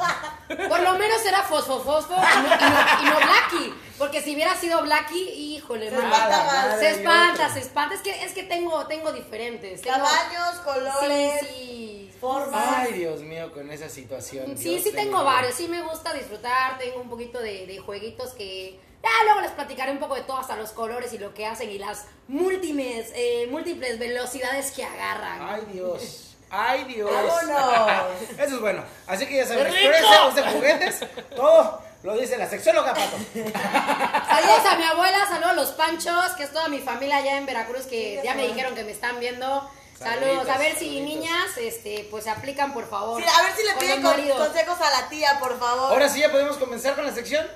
Por 0.69 0.81
lo 0.81 0.93
menos 0.99 1.25
era 1.25 1.43
fosfo 1.43 1.81
fosfo 1.81 2.13
y 2.13 2.43
no, 2.43 2.55
y 2.55 2.59
no, 2.59 3.03
y 3.03 3.05
no 3.11 3.17
Blacky. 3.17 3.75
Porque 3.97 4.21
si 4.21 4.35
hubiera 4.35 4.55
sido 4.55 4.83
Blacky, 4.83 5.19
híjole, 5.19 5.89
Se 5.89 5.95
espanta 5.97 6.29
más. 6.45 6.47
madre. 6.67 6.79
Se 6.79 6.91
espanta, 6.91 7.49
se 7.49 7.59
espanta. 7.61 7.95
Es 7.95 8.03
que, 8.03 8.23
es 8.23 8.33
que 8.33 8.43
tengo, 8.43 8.87
tengo 8.87 9.13
diferentes. 9.13 9.81
Tengo, 9.81 9.97
Tamaños, 9.97 10.57
colores, 10.63 11.33
Sí, 11.41 11.47
sí. 11.49 12.15
formas. 12.21 12.63
Ay, 12.77 12.93
Dios 12.93 13.21
mío, 13.23 13.51
con 13.55 13.71
esa 13.71 13.89
situación. 13.89 14.59
Sí, 14.59 14.69
Dios 14.71 14.83
sí 14.83 14.93
tengo 14.93 15.25
varios. 15.25 15.55
Sí 15.55 15.67
me 15.67 15.81
gusta 15.81 16.13
disfrutar. 16.13 16.77
Tengo 16.77 17.01
un 17.01 17.09
poquito 17.09 17.41
de, 17.41 17.67
de 17.67 17.79
jueguitos 17.79 18.33
que... 18.35 18.79
Ya 19.03 19.25
luego 19.25 19.41
les 19.41 19.51
platicaré 19.53 19.93
un 19.93 19.99
poco 19.99 20.15
de 20.15 20.23
todo, 20.23 20.37
hasta 20.39 20.57
los 20.57 20.71
colores 20.73 21.13
y 21.13 21.19
lo 21.19 21.33
que 21.33 21.47
hacen 21.47 21.71
y 21.71 21.79
las 21.79 22.05
múltiples, 22.29 23.11
eh, 23.15 23.47
múltiples 23.51 23.99
velocidades 23.99 24.71
que 24.73 24.85
agarran. 24.85 25.39
Ay, 25.43 25.63
Dios. 25.73 26.27
Ay, 26.51 26.85
Dios. 26.85 27.11
Vámonos. 27.11 28.21
Eso 28.39 28.55
es 28.57 28.61
bueno. 28.61 28.85
Así 29.07 29.27
que 29.27 29.37
ya 29.37 29.47
saben, 29.47 29.67
expresos 29.67 30.35
de 30.35 30.43
juguetes, 30.43 31.01
todo 31.35 31.81
lo 32.03 32.17
dice 32.17 32.37
la 32.39 32.49
sexóloga 32.49 32.93
Pato. 32.95 33.17
Saludos 33.35 34.67
a 34.71 34.77
mi 34.77 34.85
abuela, 34.85 35.27
saludos 35.29 35.51
a 35.51 35.55
los 35.55 35.69
panchos, 35.73 36.33
que 36.37 36.45
es 36.45 36.53
toda 36.53 36.69
mi 36.69 36.79
familia 36.81 37.19
allá 37.19 37.37
en 37.37 37.47
Veracruz 37.47 37.85
que 37.87 38.19
Sí, 38.21 38.27
ya 38.27 38.35
me 38.35 38.47
dijeron 38.47 38.75
que 38.75 38.85
me 38.85 38.93
están 38.93 39.21
viendo. 39.21 39.71
Saludos, 39.99 40.49
a 40.49 40.57
ver 40.57 40.79
si 40.79 40.87
saluditos. 40.87 41.05
niñas, 41.05 41.57
este, 41.59 42.09
pues 42.11 42.25
se 42.25 42.31
aplican 42.31 42.73
por 42.73 42.89
favor. 42.89 43.23
Sí, 43.23 43.29
a 43.29 43.43
ver 43.43 43.53
si 43.55 43.63
le 43.65 43.75
piden 43.75 44.03
con- 44.03 44.47
consejos 44.47 44.81
a 44.81 44.91
la 45.03 45.09
tía, 45.11 45.39
por 45.39 45.59
favor. 45.59 45.93
Ahora 45.93 46.09
sí 46.09 46.21
ya 46.21 46.31
podemos 46.31 46.57
comenzar 46.57 46.95
con 46.95 47.05
la 47.05 47.13
sección 47.13 47.47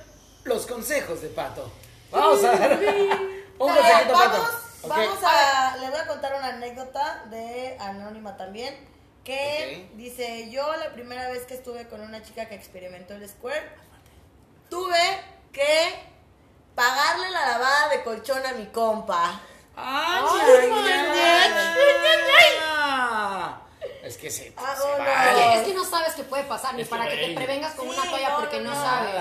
Los 0.45 0.67
consejos 0.67 1.23
de 1.23 1.29
Pato. 1.29 1.71
Vamos 2.11 2.45
a 2.45 2.53
dar 2.57 2.73
un 2.79 2.85
Eh, 2.85 3.19
consejito, 3.59 4.13
vamos, 4.13 4.39
Pato. 4.39 4.43
Ok. 4.83 4.89
vamos 4.89 5.19
a. 5.23 5.77
Le 5.79 5.91
voy 5.91 5.99
a 6.01 6.07
contar 6.07 6.35
una 6.35 6.49
anécdota 6.49 7.25
de 7.31 7.77
Anónima 7.81 8.37
también. 8.37 8.93
Que 9.25 9.89
dice: 9.95 10.51
Yo 10.51 10.71
la 10.77 10.93
primera 10.93 11.29
vez 11.31 11.45
que 11.45 11.55
estuve 11.55 11.89
con 11.89 12.01
una 12.03 12.23
chica 12.23 12.47
que 12.47 12.55
experimentó 12.55 13.15
el 13.15 13.27
squirt, 13.27 13.65
tuve 14.69 14.99
que 15.53 15.95
pagarle 16.75 17.31
la 17.31 17.47
lavada 17.53 17.89
de 17.89 18.03
colchón 18.03 18.45
a 18.45 18.53
mi 18.53 18.67
compa. 18.67 19.41
Ay, 19.77 20.23
Ay, 20.29 20.71
ay, 20.71 20.73
ay, 20.73 21.13
ay. 21.15 22.74
Es 24.05 24.17
que 24.19 24.31
se, 24.31 24.53
Ah, 24.57 24.75
se 24.77 24.83
oh, 24.83 24.99
no. 24.99 25.05
vale. 25.05 25.35
Oye, 25.47 25.61
es 25.61 25.67
que 25.67 25.75
no 25.75 25.85
sabes 25.85 26.13
qué 26.15 26.25
puede 26.25 26.45
pasar, 26.45 26.75
ni 26.75 26.83
Es 26.83 26.89
para 26.89 27.09
que 27.09 27.17
te 27.17 27.35
prevengas 27.35 27.73
con 27.75 27.87
Sí, 27.91 27.95
una 27.99 28.11
toalla 28.11 28.29
no, 28.31 28.37
porque 28.41 28.61
no, 28.61 28.75
sabes. 28.75 29.15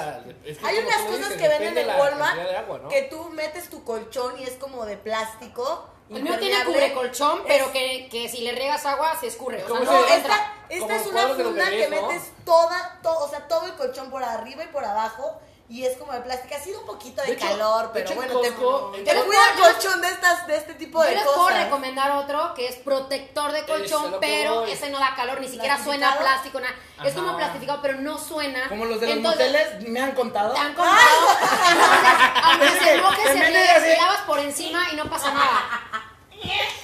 Es 0.45 0.57
que 0.57 0.65
Hay 0.67 0.77
unas 0.79 0.97
cosas 0.97 1.17
dices, 1.29 1.37
que 1.41 1.47
venden 1.47 1.77
en 1.89 1.99
Walmart 1.99 2.89
que 2.89 3.01
tú 3.03 3.29
metes 3.29 3.69
tu 3.69 3.83
colchón 3.83 4.37
y 4.39 4.43
es 4.43 4.53
como 4.55 4.85
de 4.85 4.97
plástico. 4.97 5.89
El 6.09 6.21
mío 6.21 6.37
tiene 6.37 6.55
impermeable. 6.57 6.73
cubre 6.73 6.93
colchón, 6.93 7.43
pero 7.47 7.65
Es- 7.67 7.71
que, 7.71 8.09
que 8.11 8.27
si 8.29 8.41
le 8.41 8.51
riegas 8.51 8.85
agua 8.85 9.17
se 9.19 9.27
escurre. 9.27 9.63
O 9.63 9.67
sea, 9.67 9.67
¿Cómo 9.69 9.79
no 9.79 9.91
se- 9.91 9.97
No, 10.09 10.15
entra. 10.15 10.35
esta, 10.35 10.53
esta 10.69 10.95
es 10.97 11.07
una 11.07 11.27
funda 11.29 11.69
que 11.69 11.87
metes 11.87 12.31
toda, 12.45 12.99
todo, 13.01 13.25
o 13.25 13.29
sea, 13.29 13.47
todo 13.47 13.65
el 13.67 13.73
colchón 13.75 14.11
por 14.11 14.21
arriba 14.23 14.65
y 14.65 14.67
por 14.67 14.83
abajo 14.83 15.39
y 15.69 15.85
es 15.85 15.97
como 15.97 16.11
de 16.13 16.19
plástico. 16.21 16.53
Ha 16.55 16.59
sido 16.59 16.81
un 16.81 16.85
poquito 16.85 17.21
de, 17.21 17.27
De 17.29 17.33
hecho- 17.33 17.47
calor, 17.47 17.87
de 17.87 17.89
pero 17.93 18.05
hecho, 18.05 18.13
en 18.13 18.17
bueno, 18.19 18.39
te, 18.41 18.49
Costco- 18.55 18.91
te 18.91 19.03
Costco- 19.15 19.25
cuida 19.25 19.41
colchón 19.59 20.01
de 20.01 20.07
estas, 20.09 20.45
de 20.47 20.57
este 20.57 20.73
tipo 20.75 21.01
Yo 21.01 21.09
de 21.09 21.15
les 21.15 21.23
puedo 21.23 21.37
cosas. 21.37 21.63
recomendar 21.63 22.11
otro 22.11 22.53
que 22.53 22.67
es 22.67 22.75
protector 22.75 23.51
de 23.51 23.65
colchón, 23.65 24.17
pero 24.19 24.61
voy. 24.61 24.71
ese 24.71 24.89
no 24.89 24.99
da 24.99 25.15
calor, 25.15 25.39
ni 25.41 25.47
siquiera 25.47 25.81
suena 25.83 26.15
plástico, 26.17 26.59
nada. 26.59 26.75
Es 27.03 27.13
como 27.13 27.35
plastificado, 27.35 27.81
pero 27.81 27.99
no 27.99 28.17
suena. 28.17 28.69
Como 28.69 28.85
los 28.85 28.99
de 29.01 29.07
los 29.07 29.17
Entonces, 29.17 29.51
moteles, 29.51 29.89
me 29.89 29.99
han 30.01 30.11
contado. 30.13 30.53
Te 30.53 30.59
han 30.59 30.73
contado. 30.73 30.97
Entonces, 32.53 32.99
aunque 33.03 33.23
se 33.23 33.33
te 33.33 33.79
se 33.79 33.81
te 33.81 33.97
lavas 33.97 34.21
por 34.27 34.39
encima 34.39 34.85
y 34.91 34.95
no 34.95 35.09
pasa 35.09 35.31
nada. 35.33 35.81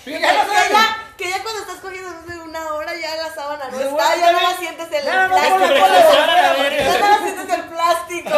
Fíjate, 0.04 0.38
Que 1.20 1.30
ya, 1.30 1.44
cuando 1.44 1.62
estás 1.62 1.80
cogiendo 1.82 2.10
después 2.10 2.38
de 2.38 2.44
una 2.44 2.74
hora 2.74 2.96
ya 2.96 3.14
la 3.18 3.34
sábana 3.36 3.68
no 3.70 3.78
está, 3.78 4.16
ya 4.16 4.32
no 4.32 4.42
la 4.42 4.58
sientes 4.58 4.88
el, 4.90 5.06
no, 5.06 5.28
plástico. 5.28 5.60
Ya 5.60 6.98
no 7.00 7.10
la 7.10 7.18
sientes 7.20 7.50
el 7.58 7.64
plástico. 7.66 8.30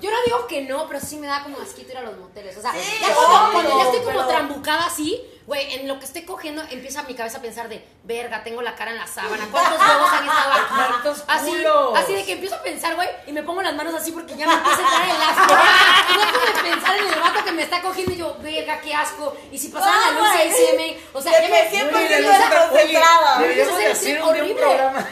Yo 0.00 0.10
no 0.10 0.16
digo 0.24 0.46
que 0.46 0.62
no, 0.62 0.86
pero 0.88 1.00
sí 1.00 1.16
me 1.18 1.26
da 1.26 1.42
como 1.42 1.58
asquito 1.60 1.92
ir 1.92 1.98
a 1.98 2.02
los 2.02 2.16
moteles. 2.18 2.56
O 2.56 2.62
sea, 2.62 2.72
Sí, 2.72 2.98
ya 3.00 3.14
cuando 3.52 3.78
ya 3.78 3.84
estoy 3.84 4.00
como 4.00 4.16
pero- 4.20 4.26
trambucada 4.28 4.86
así, 4.86 5.22
güey, 5.46 5.74
en 5.74 5.86
lo 5.88 5.98
que 5.98 6.04
estoy 6.06 6.22
cogiendo 6.22 6.62
empieza 6.70 7.02
mi 7.02 7.14
cabeza 7.14 7.38
a 7.38 7.42
pensar 7.42 7.68
de, 7.68 7.86
verga, 8.02 8.42
tengo 8.42 8.62
la 8.62 8.74
cara 8.74 8.92
en 8.92 8.98
la 8.98 9.06
sábana, 9.06 9.46
¿cuántos 9.50 9.78
huevos 9.78 10.10
han 10.12 10.24
estado 10.26 10.52
aquí? 10.52 10.74
¿Cuántos 10.74 11.24
Así, 11.28 11.50
culos? 11.50 11.98
así 11.98 12.14
de 12.14 12.24
que 12.24 12.32
empiezo 12.32 12.54
a 12.56 12.62
pensar, 12.62 12.94
güey, 12.94 13.08
y 13.26 13.32
me 13.32 13.42
pongo 13.42 13.60
las 13.62 13.74
manos 13.74 13.94
así 13.94 14.10
porque 14.12 14.36
ya 14.36 14.46
me 14.46 14.54
empieza 14.54 14.78
a 14.78 14.82
entrar 14.82 15.16
el 15.16 15.22
asco. 15.22 15.54
Dejo 16.14 16.46
de 16.46 16.70
pensar 16.70 16.96
en 16.98 17.08
el 17.12 17.20
vato 17.20 17.44
que 17.44 17.52
me 17.52 17.62
está 17.62 17.82
cogiendo 17.82 18.12
y 18.12 18.16
yo, 18.16 18.36
verga, 18.40 18.80
qué 18.80 18.94
asco. 18.94 19.36
Y 19.52 19.58
si 19.58 19.68
pasara 19.68 20.00
la 20.00 20.10
luz 20.12 20.28
ahí, 20.28 20.50
sí 20.52 20.66
me... 20.76 20.98
O 21.12 21.20
sea, 21.20 21.32
ya 21.32 21.48
me... 21.48 21.62
oye, 21.62 22.24
concentrada. 22.70 23.38
Deberíamos 23.38 23.78
de 23.78 23.86
hacer 23.86 24.16
un 24.22 24.28
un 24.28 24.28
horrible. 24.36 24.54
programa. 24.62 25.08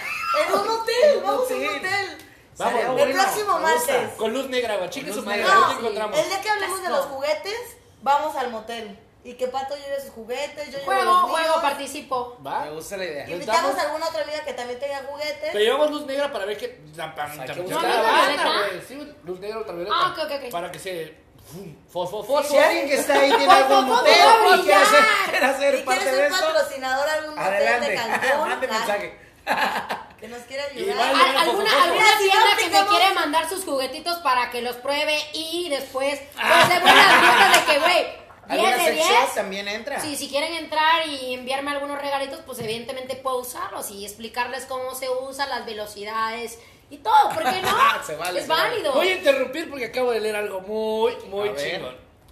En 0.47 0.55
un 0.55 0.68
hotel, 0.68 1.20
vamos 1.22 1.51
a 1.51 1.55
un 1.55 1.68
hotel. 1.68 2.18
Vamos, 2.59 2.80
El 2.80 2.87
bueno, 2.89 3.22
próximo 3.22 3.59
martes. 3.59 4.11
Con 4.16 4.33
luz 4.33 4.49
negra, 4.49 4.76
güey. 4.76 4.89
Ahí 4.95 5.43
No, 5.43 5.72
encontramos. 5.78 6.18
el 6.18 6.28
día 6.28 6.41
que 6.41 6.49
hablemos 6.51 6.83
de 6.83 6.89
los 6.91 7.07
juguetes, 7.07 7.76
vamos 8.03 8.37
al 8.37 8.51
motel. 8.51 8.99
Y 9.25 9.35
que 9.35 9.47
Pato 9.47 9.77
lleve 9.77 10.01
sus 10.01 10.11
juguetes, 10.11 10.66
yo 10.66 10.79
llevo 10.79 10.85
Juego, 10.85 11.05
los 11.05 11.23
míos. 11.25 11.31
juego, 11.31 11.62
participo. 11.62 12.37
Me 12.41 12.51
¿Va? 12.51 12.68
gusta 12.70 12.97
la 12.97 13.05
idea. 13.05 13.29
Invitamos 13.31 13.79
a 13.79 13.83
alguna 13.83 14.09
otra 14.09 14.23
amiga 14.23 14.41
que 14.45 14.53
también 14.53 14.81
tenga 14.81 15.01
juguetes. 15.09 15.49
Pero 15.53 15.59
llevamos 15.61 15.91
luz 15.93 16.07
negra 16.07 16.33
para 16.33 16.45
ver 16.45 16.57
que. 16.59 16.81
Hay 16.99 17.47
que. 17.47 18.85
Sí, 18.89 19.14
luz 19.25 19.39
negra 19.41 19.59
ultravioleta. 19.59 19.95
Ah, 19.97 20.12
ok, 20.12 20.18
ok, 20.25 20.33
ok. 20.45 20.51
Para 20.51 20.73
que 20.73 20.79
se. 20.81 21.14
fum, 21.53 21.75
Fosfo, 21.89 22.25
fosfo. 22.25 22.51
Si 22.53 22.59
alguien 22.59 22.89
que 22.89 22.95
está 22.97 23.14
ahí 23.14 23.33
tiene 23.37 23.53
algún 23.53 23.85
motel 23.87 24.12
o 24.27 24.41
quiere 24.41 24.57
brillar. 24.62 24.83
hacer, 24.83 25.05
quiere 25.31 25.47
hacer 25.47 25.77
Si 25.79 25.83
parte 25.85 26.01
quieres 26.03 26.20
de 26.20 26.27
un 26.27 26.35
esto, 26.35 26.47
patrocinador 26.47 27.09
algún 27.09 27.35
motel 27.37 27.51
de 27.53 27.68
adelante. 27.68 27.95
Cancún, 27.95 28.41
Mande 28.49 28.66
ah, 28.70 28.79
mensaje. 28.79 29.18
que 30.20 30.29
nos 30.29 30.41
quiera 30.43 30.64
Y 30.73 30.79
ayudar. 30.79 30.97
vale. 30.99 31.39
Alguna, 31.39 31.83
alguna 31.85 32.05
tienda 32.18 32.57
que 32.59 32.68
me 32.70 32.79
Aplicamos- 32.79 32.89
quiere 32.97 33.14
mandar 33.14 33.49
sus 33.49 33.64
juguetitos 33.64 34.18
para 34.18 34.51
que 34.51 34.62
los 34.62 34.77
pruebe 34.77 35.16
y 35.33 35.68
después 35.68 36.20
pues 36.35 36.68
le 36.68 36.79
voy 36.81 36.91
a 36.91 36.95
dar 36.95 37.53
de 37.66 37.73
que 37.73 37.79
güey 37.81 38.05
10 38.05 38.22
¿Alguna 38.49 38.76
sex 38.76 38.95
10 38.97 39.07
shop 39.09 39.34
también 39.34 39.68
entra? 39.68 40.01
Sí, 40.01 40.16
si 40.16 40.28
quieren 40.28 40.53
entrar 40.55 41.07
y 41.07 41.34
enviarme 41.34 41.70
algunos 41.70 42.01
regalitos, 42.01 42.40
pues 42.45 42.59
evidentemente 42.59 43.16
puedo 43.16 43.38
usarlos 43.38 43.90
y 43.90 44.05
explicarles 44.05 44.66
cómo 44.66 44.95
se 44.95 45.09
usan 45.09 45.49
las 45.49 45.64
velocidades 45.64 46.59
y 46.90 46.99
todo, 46.99 47.30
¿por 47.32 47.43
qué 47.45 47.62
no? 47.62 47.68
Se 48.07 48.16
vale, 48.16 48.40
es 48.40 48.47
se 48.47 48.51
vale. 48.51 48.70
válido. 48.70 48.93
Voy 48.93 49.09
a 49.09 49.16
interrumpir 49.16 49.70
porque 49.70 49.86
acabo 49.86 50.11
de 50.11 50.20
leer 50.20 50.36
algo 50.36 50.61
muy, 50.61 51.14
muy 51.28 51.49
A 51.49 51.53
ver. 51.53 51.72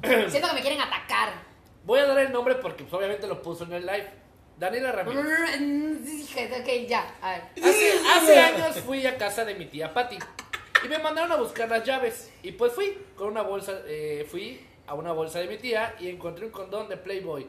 chingón. 0.03 0.31
Siento 0.31 0.49
que 0.49 0.55
me 0.55 0.61
quieren 0.61 0.81
atacar. 0.81 1.33
Voy 1.85 2.01
a 2.01 2.07
dar 2.07 2.19
el 2.19 2.33
nombre 2.33 2.57
porque 2.57 2.83
pues, 2.85 2.93
obviamente 2.93 3.27
lo 3.27 3.41
puso 3.41 3.65
en 3.65 3.73
el 3.73 3.87
live. 3.87 4.11
Daniela 4.59 4.93
Ramírez. 4.93 5.25
dije, 6.05 6.51
ok, 6.61 6.87
ya, 6.87 7.15
a 7.23 7.31
ver. 7.31 7.43
Hace, 7.65 7.93
hace 8.15 8.39
años 8.39 8.77
fui 8.81 9.07
a 9.07 9.17
casa 9.17 9.47
de 9.47 9.55
mi 9.55 9.65
tía 9.65 9.95
Patty 9.95 10.19
y 10.85 10.89
me 10.89 10.99
mandaron 10.99 11.33
a 11.33 11.37
buscar 11.37 11.69
las 11.71 11.83
llaves. 11.85 12.31
Y 12.43 12.53
pues 12.53 12.73
fui 12.75 12.99
con 13.17 13.29
una 13.29 13.41
bolsa, 13.41 13.81
eh, 13.87 14.27
fui 14.31 14.61
a 14.91 14.95
una 14.95 15.13
bolsa 15.13 15.39
de 15.39 15.47
mi 15.47 15.57
tía 15.57 15.95
y 16.01 16.09
encontré 16.09 16.45
un 16.45 16.51
condón 16.51 16.89
de 16.89 16.97
Playboy. 16.97 17.47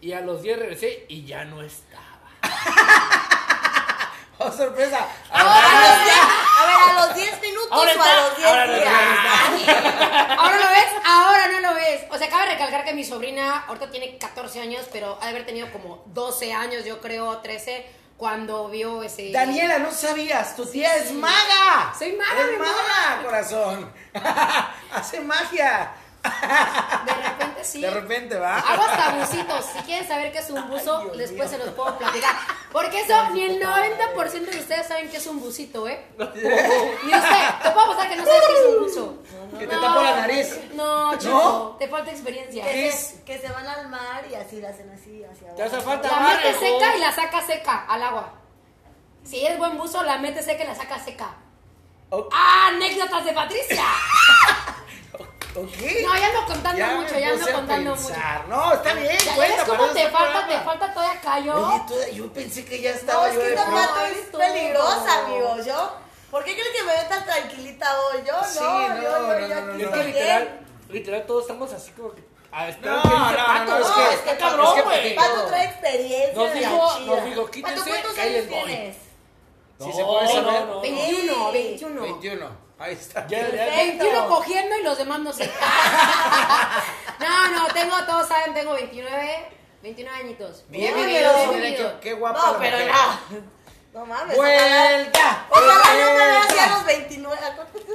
Y 0.00 0.12
a 0.12 0.20
los 0.20 0.42
10 0.42 0.60
regresé 0.60 1.06
y 1.08 1.24
ya 1.24 1.44
no 1.44 1.60
estaba. 1.60 2.30
¡Oh, 4.38 4.50
sorpresa! 4.50 5.08
Ahora, 5.28 5.56
a, 5.56 5.96
los 5.96 6.04
10, 6.04 6.16
a 6.58 6.66
ver, 6.66 6.76
a 6.76 7.06
los 7.06 7.14
10 7.16 7.40
minutos 7.42 7.68
Ahora 7.72 7.92
o 7.92 8.00
a 8.00 8.06
está, 8.06 8.28
los 8.28 8.36
10 8.36 8.48
ahora 8.48 8.66
no. 8.66 8.72
¿Ahora 10.40 10.56
lo 10.56 10.68
ves? 10.68 10.92
Ahora 11.04 11.48
no 11.48 11.60
lo 11.60 11.74
ves. 11.74 12.04
O 12.10 12.18
sea, 12.18 12.28
cabe 12.28 12.52
recalcar 12.52 12.84
que 12.84 12.94
mi 12.94 13.02
sobrina 13.02 13.64
ahorita 13.66 13.90
tiene 13.90 14.16
14 14.18 14.60
años, 14.60 14.86
pero 14.92 15.18
ha 15.20 15.24
de 15.24 15.30
haber 15.30 15.44
tenido 15.44 15.68
como 15.72 16.04
12 16.06 16.52
años, 16.52 16.84
yo 16.84 17.00
creo, 17.00 17.38
13, 17.38 17.84
cuando 18.16 18.68
vio 18.68 19.02
ese... 19.02 19.32
Daniela, 19.32 19.80
no 19.80 19.90
sabías, 19.90 20.54
tu 20.54 20.64
tía 20.64 20.94
es 20.96 21.10
maga. 21.12 21.92
Soy 21.98 22.12
maga, 22.12 22.40
Es 22.40 22.50
mi 22.52 22.56
maga, 22.56 23.12
amor. 23.14 23.24
corazón. 23.24 23.92
Hace 24.94 25.20
magia. 25.20 25.92
De 26.22 27.14
repente 27.14 27.64
sí. 27.64 27.80
De 27.80 27.90
repente, 27.90 28.38
¿va? 28.38 28.58
Hago 28.58 28.82
hasta 28.82 29.10
bucitos. 29.16 29.64
Si 29.66 29.78
quieren 29.80 30.06
saber 30.06 30.30
qué 30.32 30.38
es 30.38 30.50
un 30.50 30.68
buzo, 30.68 30.98
Ay, 30.98 31.04
Dios 31.06 31.16
después 31.18 31.50
mío. 31.50 31.58
se 31.58 31.64
los 31.64 31.74
puedo 31.74 31.98
platicar. 31.98 32.34
Porque 32.70 33.00
eso 33.00 33.28
ni 33.30 33.42
el 33.42 33.60
90% 33.60 34.30
de 34.50 34.58
ustedes 34.58 34.86
saben 34.86 35.10
qué 35.10 35.16
es 35.16 35.26
un 35.26 35.40
bucito, 35.40 35.88
¿eh? 35.88 36.06
Ni 36.18 36.24
usted. 36.24 37.48
Te 37.62 37.70
puedo 37.70 37.80
apostar 37.80 38.08
que 38.08 38.16
no 38.16 38.24
sabes 38.24 38.42
qué 38.46 38.54
es 38.60 38.66
un 38.76 38.82
buzo. 38.84 39.22
Que 39.58 39.66
te 39.66 39.74
No. 39.74 39.80
tapo 39.82 40.02
la 40.02 40.16
nariz. 40.16 40.60
No, 40.74 41.18
chico. 41.18 41.32
¿No? 41.32 41.76
Te 41.78 41.88
falta 41.88 42.10
experiencia. 42.10 42.64
Que 42.64 42.88
Es- 42.88 42.94
se, 42.94 43.22
que 43.24 43.38
se 43.38 43.48
van 43.52 43.66
al 43.66 43.88
mar 43.88 44.24
y 44.30 44.34
así 44.34 44.60
la 44.60 44.70
hacen 44.70 44.90
así 44.90 45.22
hacia 45.24 45.54
Te 45.54 45.62
hace 45.64 45.76
abajo. 45.76 45.90
falta 45.90 46.08
La 46.08 46.20
mete 46.28 46.54
seca 46.58 46.96
y 46.96 47.00
la 47.00 47.12
saca 47.12 47.42
seca 47.46 47.84
al 47.88 48.02
agua. 48.02 48.32
Si 49.24 49.44
eres 49.44 49.58
buen 49.58 49.76
buzo, 49.76 50.02
la 50.02 50.18
mete 50.18 50.42
seca 50.42 50.64
y 50.64 50.66
la 50.66 50.74
saca 50.74 50.98
seca. 50.98 51.34
Oh. 52.10 52.28
¡Ah, 52.32 52.68
anécdotas 52.68 53.24
de 53.24 53.32
Patricia! 53.32 53.82
¿Ok? 55.54 55.68
No, 56.02 56.16
ya 56.16 56.26
ando 56.28 56.46
contando 56.46 56.78
Ya 56.78 56.94
mucho, 56.96 57.18
ya 57.18 57.28
ando 57.30 57.52
contando 57.52 57.90
mucho. 57.94 58.06
pensar. 58.08 58.48
No, 58.48 58.72
está 58.72 58.94
bien. 58.94 59.18
Ya, 59.24 59.34
cuenta, 59.34 59.56
ves 59.56 59.64
cómo 59.68 59.86
te 59.92 60.08
falta, 60.08 60.48
te 60.48 60.58
falta 60.60 60.94
todavía 60.94 61.20
callo. 61.20 61.66
Oye, 61.68 61.82
tú- 61.86 62.14
yo 62.14 62.32
pensé 62.32 62.64
que 62.64 62.80
ya 62.80 62.90
No, 62.92 62.96
estaba 62.96 63.28
es 63.28 63.34
yo 63.34 63.40
que 63.40 63.46
de 63.48 63.54
esta 63.54 63.70
pato 63.70 64.06
es 64.06 64.16
es 64.16 64.24
peligrosa, 64.28 65.18
amigos. 65.24 65.66
Yo, 65.66 65.92
¿por 66.30 66.44
qué 66.44 66.52
crees 66.54 66.68
que 66.74 66.82
me 66.84 66.92
ven 66.94 67.08
tan 67.08 67.24
tranquilita 67.26 68.00
hoy? 68.00 68.22
Yo 68.26 68.32
no, 68.32 68.44
Sí, 68.44 68.58
yo, 68.60 68.88
no, 68.88 69.02
yo, 69.02 69.18
no, 69.18 69.38
yo 69.40 69.48
no, 69.48 69.54
aquí 69.54 69.54
no, 69.54 69.58
Es 69.58 69.66
no. 69.72 69.76
que 69.76 69.82
estoy 69.84 70.04
literal, 70.06 70.60
literal, 70.88 71.26
todos 71.26 71.42
estamos 71.42 71.72
así 71.72 71.90
como 71.92 72.12
que. 72.12 72.24
Ah, 72.50 72.68
espera, 72.68 72.94
No, 72.96 73.02
¿qué 73.02 73.08
dice 73.08 73.20
no, 73.22 73.30
no, 73.30 73.46
Pato? 73.46 73.64
no, 73.70 73.78
es 73.78 73.88
No, 73.88 73.94
que- 73.94 74.02
es 74.02 74.08
que 74.08 74.14
está 74.30 74.32
Pato- 74.32 74.38
cabrón, 74.56 74.66
es 74.66 74.74
que 74.74 74.82
güey. 74.82 75.14
Pato 75.16 75.46
trae 75.46 75.64
experiencia. 75.66 76.32
Nos 76.34 76.52
dijo- 76.54 76.98
nos 77.00 77.24
dijo, 77.24 77.40
Pato, 77.42 77.50
quítense, 77.50 77.90
¿cuántos 77.90 78.18
ahí 78.18 78.30
les 78.32 78.46
años 78.46 78.50
voy. 78.62 78.64
tienes? 78.72 78.96
Si 79.82 79.92
se 79.92 80.04
puede 80.04 80.28
saber. 80.28 80.44
no, 80.64 80.66
no. 80.66 80.80
21, 80.80 81.34
Sí. 81.34 81.52
21. 81.52 82.02
21. 82.02 82.71
Ahí 82.82 82.94
está. 82.94 83.26
Ya, 83.28 83.40
ya, 83.42 83.48
Perfecto. 83.50 84.04
21 84.04 84.28
cogiendo 84.28 84.76
y 84.78 84.82
los 84.82 84.98
demás 84.98 85.20
no 85.20 85.32
sé. 85.32 85.48
no, 87.20 87.48
no, 87.50 87.66
tengo, 87.72 87.96
todos 88.06 88.28
saben, 88.28 88.54
tengo 88.54 88.72
29, 88.74 89.48
29 89.82 90.18
añitos. 90.18 90.64
Bien 90.68 90.92
No, 90.96 91.02
vivido, 91.04 91.30
pero- 91.34 91.52
mira 91.52 91.68
qué, 91.76 91.92
qué 92.00 92.12
guapa 92.14 92.38
No, 92.38 92.52
la 92.54 92.58
pero 92.58 92.76
mujer. 92.78 92.92
no. 92.92 93.52
No 94.00 94.06
mames. 94.06 94.36
¡Vuelta! 94.36 95.46
Ojalá 95.50 95.74
no 95.74 96.06
me 96.06 96.26
veas 96.26 96.54
ya 96.56 96.66
los 96.68 96.84
29. 96.86 97.40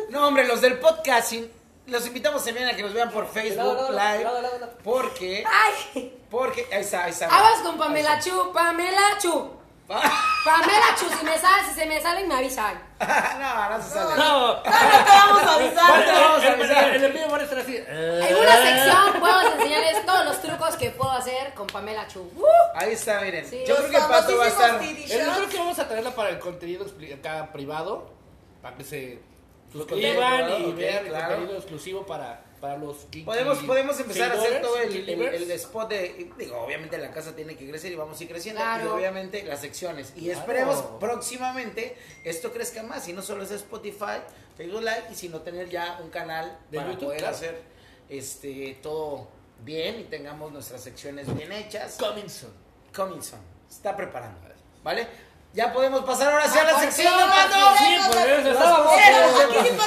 No, 0.10 0.28
hombre, 0.28 0.46
los 0.48 0.62
del 0.62 0.78
podcasting, 0.80 1.52
los 1.88 2.06
invitamos 2.06 2.46
también 2.46 2.68
a 2.70 2.76
que 2.76 2.84
nos 2.84 2.94
vean 2.94 3.10
por 3.10 3.28
Facebook 3.28 3.58
Lado, 3.58 3.92
lado, 3.92 4.18
Live. 4.18 4.24
lado. 4.24 4.74
Porque, 4.84 5.44
Ay, 5.48 6.22
porque, 6.30 6.68
ahí 6.72 6.82
está, 6.82 7.06
ahí 7.06 7.12
está. 7.12 7.26
aguas 7.26 7.62
con 7.64 7.78
Pamela 7.80 8.20
Chu, 8.20 8.52
Pamela 8.54 9.18
Chu. 9.20 9.57
Pamela 9.88 10.96
Chu, 11.00 11.06
si 11.18 11.24
me 11.26 11.38
sale, 11.38 11.64
si 11.70 11.74
se 11.80 11.86
me 11.86 12.02
salen 12.02 12.28
me 12.28 12.36
avisan. 12.36 12.78
no, 13.00 13.70
no 13.70 13.82
se 13.84 13.90
sale. 13.90 14.16
No, 14.18 14.40
No, 14.48 14.56
no 14.56 14.62
te 14.62 14.70
vamos 14.70 15.44
a 15.44 15.54
avisar. 15.56 15.92
Vale, 15.92 16.06
te 16.06 16.12
vamos 16.12 16.44
a 16.44 16.48
el- 16.48 16.54
avisar. 16.62 16.96
el- 16.96 17.04
envío 17.06 17.30
van 17.30 17.42
a 17.42 17.44
estar 17.44 17.60
así. 17.60 17.78
En 17.88 18.36
una 18.36 18.56
sección 18.58 19.20
puedo 19.20 19.42
enseñarles 19.54 20.06
todos 20.06 20.26
los 20.26 20.42
trucos 20.42 20.76
que 20.78 20.90
puedo 20.92 21.12
hacer 21.12 21.54
con 21.54 21.68
Pamela 21.68 22.08
Chu. 22.08 22.20
¡Uh! 22.36 22.46
Ahí 22.76 22.94
está, 22.94 23.22
miren. 23.22 23.46
Sí. 23.50 23.64
Yo 23.68 23.76
creo 23.78 23.90
que 23.92 23.98
Pato 24.00 24.38
va 24.38 24.46
a 24.46 24.48
estar. 24.48 24.84
Eh, 24.84 25.06
Yo 25.08 25.34
creo 25.36 25.50
que 25.50 25.58
vamos 25.58 25.80
a 25.80 25.88
traerla 25.88 26.12
para 26.12 26.30
el 26.30 26.40
contenido 26.40 26.86
acá 27.18 27.50
privado. 27.54 28.12
Para 28.62 28.76
que 28.76 28.84
se 28.84 29.20
suscriban 29.72 30.50
y 30.62 30.72
vean 30.74 31.06
el 31.06 31.14
contenido 31.14 31.56
exclusivo 31.58 32.06
para, 32.06 32.42
para 32.60 32.78
los 32.78 32.98
kinky 33.12 33.24
Podemos, 33.24 33.58
podemos 33.60 34.00
empezar 34.00 34.32
a 34.32 34.34
hacer 34.36 34.62
todo 34.62 34.78
el, 34.80 35.08
el- 35.10 35.52
spot 35.52 35.90
de. 35.90 36.30
Digo, 36.38 36.58
obviamente 36.60 36.98
la 36.98 37.12
casa 37.12 37.36
tiene 37.36 37.56
que 37.56 37.70
crecer 37.70 37.92
y 37.92 37.96
vamos 37.96 38.20
a 38.20 38.24
ir 38.24 38.30
creciendo. 38.30 38.62
Claro. 38.62 38.86
Y 38.86 38.88
obviamente 38.88 39.44
las 39.44 39.62
secciones. 39.62 40.14
Y 40.16 40.26
Claro. 40.26 40.40
esperemos 40.40 40.84
próximamente 41.00 41.98
esto 42.24 42.52
crezca 42.52 42.84
más. 42.84 43.08
Y 43.08 43.14
no 43.14 43.22
solo 43.22 43.44
es 43.44 43.52
Spotify, 43.52 44.22
Facebook 44.56 44.82
Live, 44.82 45.04
y 45.12 45.16
sino 45.16 45.42
tener 45.42 45.70
ya 45.70 46.00
un 46.02 46.10
canal 46.10 46.58
De 46.72 46.78
para 46.78 46.90
YouTube, 46.92 47.06
poder 47.06 47.20
claro. 47.20 47.36
hacer 47.36 47.62
este 48.10 48.78
todo 48.82 49.28
bien 49.64 50.00
y 50.00 50.04
tengamos 50.06 50.52
nuestras 50.52 50.82
secciones 50.82 51.34
bien 51.36 51.52
hechas. 51.52 51.98
Coming 52.00 52.30
soon. 52.30 52.54
Coming 52.96 53.22
soon. 53.22 53.42
Está 53.70 53.96
preparando. 53.96 54.40
¿Vale? 54.84 55.08
Ya 55.54 55.74
podemos 55.74 56.04
pasar 56.06 56.32
ahora 56.32 56.48
sí 56.48 56.58
a 56.60 56.64
la 56.64 56.80
sección 56.80 57.18
de 57.18 57.24
Pato. 57.24 57.56
Sí, 57.78 57.98
pues 58.12 58.26
sí 58.26 59.72
mi 59.72 59.78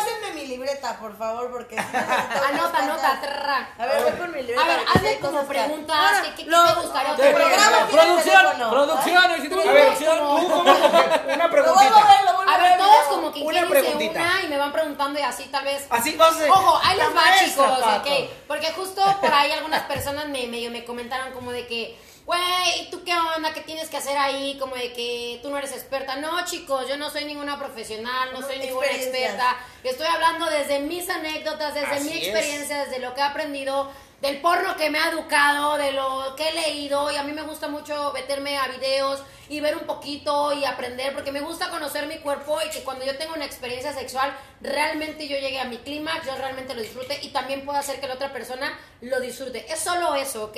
libreta, 0.60 0.96
por 0.98 1.16
favor, 1.16 1.50
porque 1.50 1.76
sí 1.76 1.82
Anota, 2.48 2.78
anota, 2.78 3.20
trra. 3.20 3.68
A 3.78 3.86
ver, 3.86 4.02
voy 4.02 4.12
por 4.12 4.28
mi 4.28 4.42
libreta. 4.42 4.62
A 4.62 4.66
ver, 4.66 4.80
hay 5.10 5.16
como 5.18 5.42
preguntas, 5.44 5.96
Ahora, 5.96 6.34
¿qué- 6.36 6.44
lo- 6.44 6.64
te 6.66 6.80
gustaría 6.80 7.12
hacer? 7.12 7.34
programa 7.34 7.86
tiene 7.86 8.02
Producción, 8.02 8.36
teléfono, 8.52 8.70
producción, 8.70 9.16
¿ah? 9.16 9.28
necesitamos 9.28 9.66
A 9.66 9.72
ver, 9.72 9.84
producción. 9.86 10.18
tú 10.18 10.48
como 10.50 10.60
una 10.62 10.76
Lo 10.80 11.34
vuelvo 11.34 11.38
a 11.40 11.50
preguntita. 11.50 12.06
ver, 12.06 12.24
lo 12.24 12.36
vuelvo 12.36 12.50
A 12.50 12.54
a 12.54 12.58
ver, 12.58 12.78
todos 12.78 13.06
como 13.08 13.32
que 13.32 13.40
Una 13.40 13.50
quieren 13.52 13.70
preguntita. 13.70 14.20
una 14.20 14.42
y 14.42 14.48
me 14.48 14.56
van 14.58 14.72
preguntando 14.72 15.18
y 15.18 15.22
así 15.22 15.44
tal 15.44 15.64
vez. 15.64 15.86
Así 15.90 16.16
vamos 16.16 16.40
a 16.42 16.52
Ojo, 16.52 16.80
ahí 16.84 16.96
les 16.96 17.08
va, 17.08 17.22
chicos, 17.38 17.78
ok. 17.96 18.30
Porque 18.46 18.72
justo 18.72 19.02
por 19.20 19.32
ahí 19.32 19.52
algunas 19.52 19.82
personas 19.84 20.26
me, 20.28 20.46
medio 20.46 20.70
me 20.70 20.84
comentaron 20.84 21.32
como 21.32 21.52
de 21.52 21.66
que, 21.66 21.98
güey, 22.30 22.88
¿tú 22.92 23.02
qué 23.04 23.12
onda? 23.12 23.52
¿Qué 23.52 23.60
tienes 23.62 23.88
que 23.88 23.96
hacer 23.96 24.16
ahí? 24.16 24.56
Como 24.60 24.76
de 24.76 24.92
que 24.92 25.40
tú 25.42 25.50
no 25.50 25.58
eres 25.58 25.72
experta. 25.72 26.14
No, 26.16 26.44
chicos, 26.44 26.88
yo 26.88 26.96
no 26.96 27.10
soy 27.10 27.24
ninguna 27.24 27.58
profesional, 27.58 28.30
no 28.32 28.40
No, 28.40 28.46
soy 28.46 28.58
ninguna 28.58 28.86
experta. 28.86 29.56
Estoy 29.82 30.06
hablando 30.06 30.46
desde 30.46 30.78
mis 30.78 31.10
anécdotas, 31.10 31.74
desde 31.74 31.96
Así 31.96 32.04
mi 32.04 32.18
es. 32.18 32.28
experiencia, 32.28 32.84
desde 32.84 33.00
lo 33.00 33.14
que 33.14 33.20
he 33.20 33.24
aprendido, 33.24 33.90
del 34.20 34.40
porno 34.40 34.76
que 34.76 34.90
me 34.90 34.98
ha 34.98 35.08
educado, 35.10 35.76
de 35.78 35.92
lo 35.92 36.34
que 36.36 36.48
he 36.48 36.52
leído. 36.52 37.10
Y 37.10 37.16
a 37.16 37.22
mí 37.22 37.32
me 37.32 37.42
gusta 37.42 37.68
mucho 37.68 38.12
meterme 38.12 38.58
a 38.58 38.68
videos 38.68 39.22
y 39.48 39.60
ver 39.60 39.76
un 39.76 39.84
poquito 39.84 40.52
y 40.52 40.64
aprender, 40.64 41.12
porque 41.14 41.32
me 41.32 41.40
gusta 41.40 41.70
conocer 41.70 42.06
mi 42.06 42.18
cuerpo 42.18 42.58
y 42.64 42.70
que 42.70 42.84
cuando 42.84 43.04
yo 43.04 43.16
tengo 43.18 43.34
una 43.34 43.44
experiencia 43.46 43.92
sexual, 43.92 44.32
realmente 44.60 45.26
yo 45.26 45.36
llegue 45.38 45.58
a 45.58 45.64
mi 45.64 45.78
clímax, 45.78 46.26
yo 46.26 46.36
realmente 46.36 46.74
lo 46.74 46.82
disfrute 46.82 47.18
y 47.22 47.30
también 47.30 47.64
puedo 47.64 47.78
hacer 47.78 47.98
que 48.00 48.06
la 48.06 48.14
otra 48.14 48.32
persona 48.32 48.78
lo 49.00 49.18
disfrute. 49.20 49.66
Es 49.72 49.80
solo 49.80 50.14
eso, 50.14 50.44
¿ok? 50.44 50.56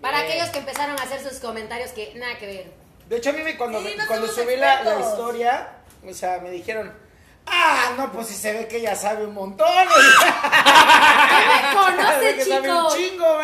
Para 0.00 0.18
Bien. 0.22 0.30
aquellos 0.30 0.50
que 0.50 0.58
empezaron 0.58 0.98
a 1.00 1.02
hacer 1.02 1.20
sus 1.20 1.40
comentarios 1.40 1.90
que 1.90 2.12
nada 2.14 2.38
que 2.38 2.46
ver. 2.46 2.72
De 3.08 3.16
hecho, 3.16 3.30
a 3.30 3.32
mí 3.32 3.42
me, 3.42 3.56
cuando, 3.56 3.78
Sí, 3.80 3.84
me- 3.88 3.96
no 3.96 4.06
cuando 4.06 4.28
subí 4.28 4.54
la, 4.56 4.84
la 4.84 5.00
historia, 5.00 5.68
o 6.06 6.12
sea, 6.14 6.38
me 6.40 6.50
dijeron, 6.50 6.94
ah, 7.50 7.94
no, 7.96 8.12
pues 8.12 8.26
si 8.28 8.34
se 8.34 8.52
ve 8.52 8.68
que 8.68 8.76
ella 8.78 8.94
sabe 8.96 9.24
un 9.26 9.34
montón. 9.34 9.66
me 10.48 11.74
conoce, 11.74 12.34
que 12.36 12.44
sabe 12.44 12.72
un 12.72 12.88
chingo. 12.94 13.38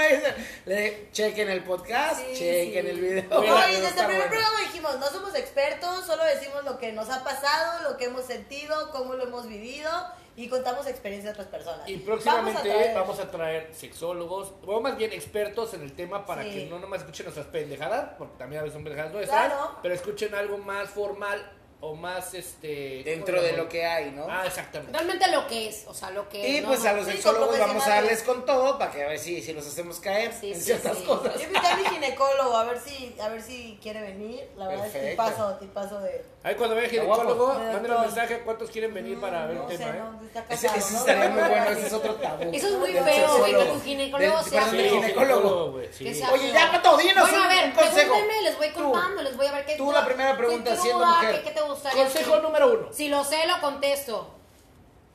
Le 0.66 1.08
chequen 1.12 1.50
el 1.50 1.62
podcast, 1.64 2.20
Sí, 2.20 2.34
chequen 2.38 2.84
sí. 2.84 2.90
el 2.90 3.00
video. 3.00 3.38
A 3.56 3.66
desde 3.66 3.88
el 3.88 3.92
primer 3.94 4.06
bueno. 4.16 4.28
programa 4.30 4.60
dijimos, 4.66 4.98
no 4.98 5.06
somos 5.08 5.34
expertos, 5.34 6.04
solo 6.06 6.24
decimos 6.24 6.64
lo 6.64 6.78
que 6.78 6.92
nos 6.92 7.08
ha 7.10 7.22
pasado, 7.24 7.90
lo 7.90 7.96
que 7.96 8.06
hemos 8.06 8.24
sentido, 8.24 8.90
cómo 8.92 9.14
lo 9.14 9.24
hemos 9.24 9.46
vivido 9.48 9.90
y 10.36 10.48
contamos 10.48 10.86
experiencias 10.88 11.36
de 11.36 11.42
otras 11.42 11.60
personas. 11.60 11.88
Y 11.88 11.96
próximamente 11.98 12.62
traer- 12.62 12.94
vamos 12.94 13.20
a 13.20 13.30
traer 13.30 13.70
sexólogos, 13.72 14.52
o 14.66 14.80
más 14.80 14.96
bien 14.96 15.12
expertos 15.12 15.74
en 15.74 15.82
el 15.82 15.92
tema 15.94 16.26
para 16.26 16.42
Sí. 16.42 16.50
que 16.50 16.66
no 16.66 16.78
nomás 16.80 17.00
escuchen 17.00 17.26
nuestras 17.26 17.46
pendejadas, 17.46 18.10
porque 18.18 18.36
también 18.38 18.60
a 18.60 18.62
veces 18.64 18.74
son 18.74 18.82
pendejadas 18.84 19.12
nuestras, 19.12 19.46
Claro. 19.46 19.78
pero 19.82 19.94
escuchen 19.94 20.34
algo 20.34 20.58
más 20.58 20.88
formal 20.90 21.52
o 21.86 21.94
más 21.94 22.32
este 22.34 23.02
Dentro 23.04 23.42
de 23.42 23.52
lo 23.52 23.68
que 23.68 23.84
hay, 23.84 24.10
¿no? 24.10 24.26
Ah, 24.28 24.44
exactamente. 24.46 24.92
Realmente 24.92 25.30
lo 25.30 25.46
que 25.46 25.68
es, 25.68 25.84
o 25.86 25.94
sea, 25.94 26.10
lo 26.10 26.28
que 26.28 26.48
Y. 26.48 26.60
¿no? 26.60 26.68
pues 26.68 26.84
a 26.84 26.92
No, 26.92 26.98
los 26.98 27.06
sí, 27.06 27.12
sexólogos 27.12 27.58
vamos 27.58 27.86
a 27.86 27.90
darles 27.90 28.22
con 28.22 28.46
todo 28.46 28.78
para 28.78 28.90
que 28.90 29.04
a 29.04 29.08
ver 29.08 29.18
si, 29.18 29.42
si 29.42 29.52
los 29.52 29.66
hacemos 29.66 30.00
caer 30.00 30.32
Sí, 30.32 30.52
en 30.52 30.58
sí, 30.58 30.64
ciertas 30.64 30.96
sí. 30.98 31.04
cosas. 31.04 31.34
Yo 31.36 31.42
invité 31.44 31.66
a 31.66 31.76
mi 31.76 31.84
ginecólogo 31.84 32.56
a 32.56 32.64
ver 32.64 32.80
si, 32.80 33.14
a 33.20 33.28
ver 33.28 33.42
si 33.42 33.78
quiere 33.82 34.00
venir. 34.00 34.48
La 34.56 34.68
verdad 34.68 34.86
es 34.86 34.92
que 34.92 34.98
Perfecto. 34.98 35.22
paso, 35.22 35.54
tipazo 35.58 36.00
de. 36.00 36.24
Ahí 36.42 36.54
cuando 36.56 36.78
Está 36.78 37.02
guapo. 37.04 37.22
ginecólogo, 37.22 37.54
manden 37.54 37.92
un 37.92 38.00
mensaje 38.02 38.38
cuántos 38.40 38.70
quieren 38.70 38.92
venir 38.92 39.18
para 39.18 39.46
ver 39.46 39.56
no 39.56 39.70
el 39.70 39.78
sé, 39.78 39.84
tema, 39.84 39.96
¿eh? 39.96 40.00
no, 40.00 40.26
está 40.26 40.44
Ese, 40.50 40.66
casado, 40.66 40.78
ese 40.78 40.92
¿no? 40.92 40.98
estaría 41.00 41.28
muy 41.30 41.42
bueno, 41.42 41.70
ese 41.70 41.86
es 41.86 41.92
otro 41.94 42.14
tabú. 42.22 42.50
Eso 42.52 42.68
es 42.68 42.74
muy 42.74 42.92
Del 42.92 43.04
feo, 43.04 43.38
güey, 43.38 43.52
que 43.54 43.64
tu 43.64 43.80
ginecólogo 43.80 44.36
Del- 44.36 44.50
sea 44.50 44.62
feo. 44.66 44.90
ginecólogo. 45.02 45.72
güey, 45.72 45.88
Oye, 46.32 46.52
ya, 46.52 46.70
Pato, 46.72 46.96
dinos 46.98 47.30
Bueno, 47.30 47.44
a 47.44 47.48
ver, 47.48 47.64
un 47.64 47.70
consejo. 47.72 47.94
pregúntenme, 47.94 48.42
les 48.42 48.56
voy 48.58 48.68
Tú. 48.74 48.92
contando, 48.92 49.22
les 49.22 49.36
voy 49.38 49.46
a 49.46 49.52
ver 49.52 49.64
qué 49.66 49.76
Tú 49.76 49.90
la 49.92 50.04
primera 50.04 50.36
pregunta, 50.36 50.76
siendo 50.76 51.06
mujer. 51.06 51.42
¿Qué, 51.44 51.50
te 51.50 51.60
gustaría? 51.74 52.02
Consejo 52.04 52.40
número 52.40 52.72
uno. 52.72 52.92
Si 52.92 53.08
lo 53.08 53.22
sé, 53.24 53.46
lo 53.46 53.60
contesto. 53.60 54.30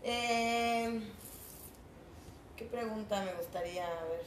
Eh, 0.04 1.02
¿Qué 2.56 2.66
pregunta 2.66 3.22
me 3.24 3.34
gustaría? 3.34 3.86
A 3.86 4.04
ver, 4.06 4.22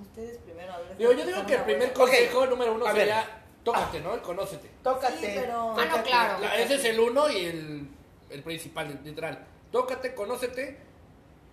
ustedes 0.00 0.38
primero. 0.38 0.72
Ver, 0.98 1.16
yo 1.16 1.26
digo 1.26 1.46
que 1.46 1.54
el 1.54 1.62
primer 1.62 1.92
consejo 1.92 2.46
número 2.46 2.74
uno 2.74 2.86
A 2.86 2.92
ver. 2.92 3.02
sería 3.08 3.42
tócate, 3.64 4.00
¿no? 4.00 4.20
Conócete. 4.22 4.70
Tócate. 4.82 5.18
Sí, 5.18 5.32
pero- 5.40 5.74
Ah, 5.78 5.84
no, 5.84 6.02
claro. 6.02 6.38
La- 6.40 6.56
ese 6.56 6.74
es 6.76 6.84
el 6.84 7.00
uno 7.00 7.28
y 7.28 7.44
el, 7.46 7.88
el 8.30 8.42
principal, 8.42 9.00
literal. 9.04 9.44
Tócate, 9.70 10.14
conócete. 10.14 10.78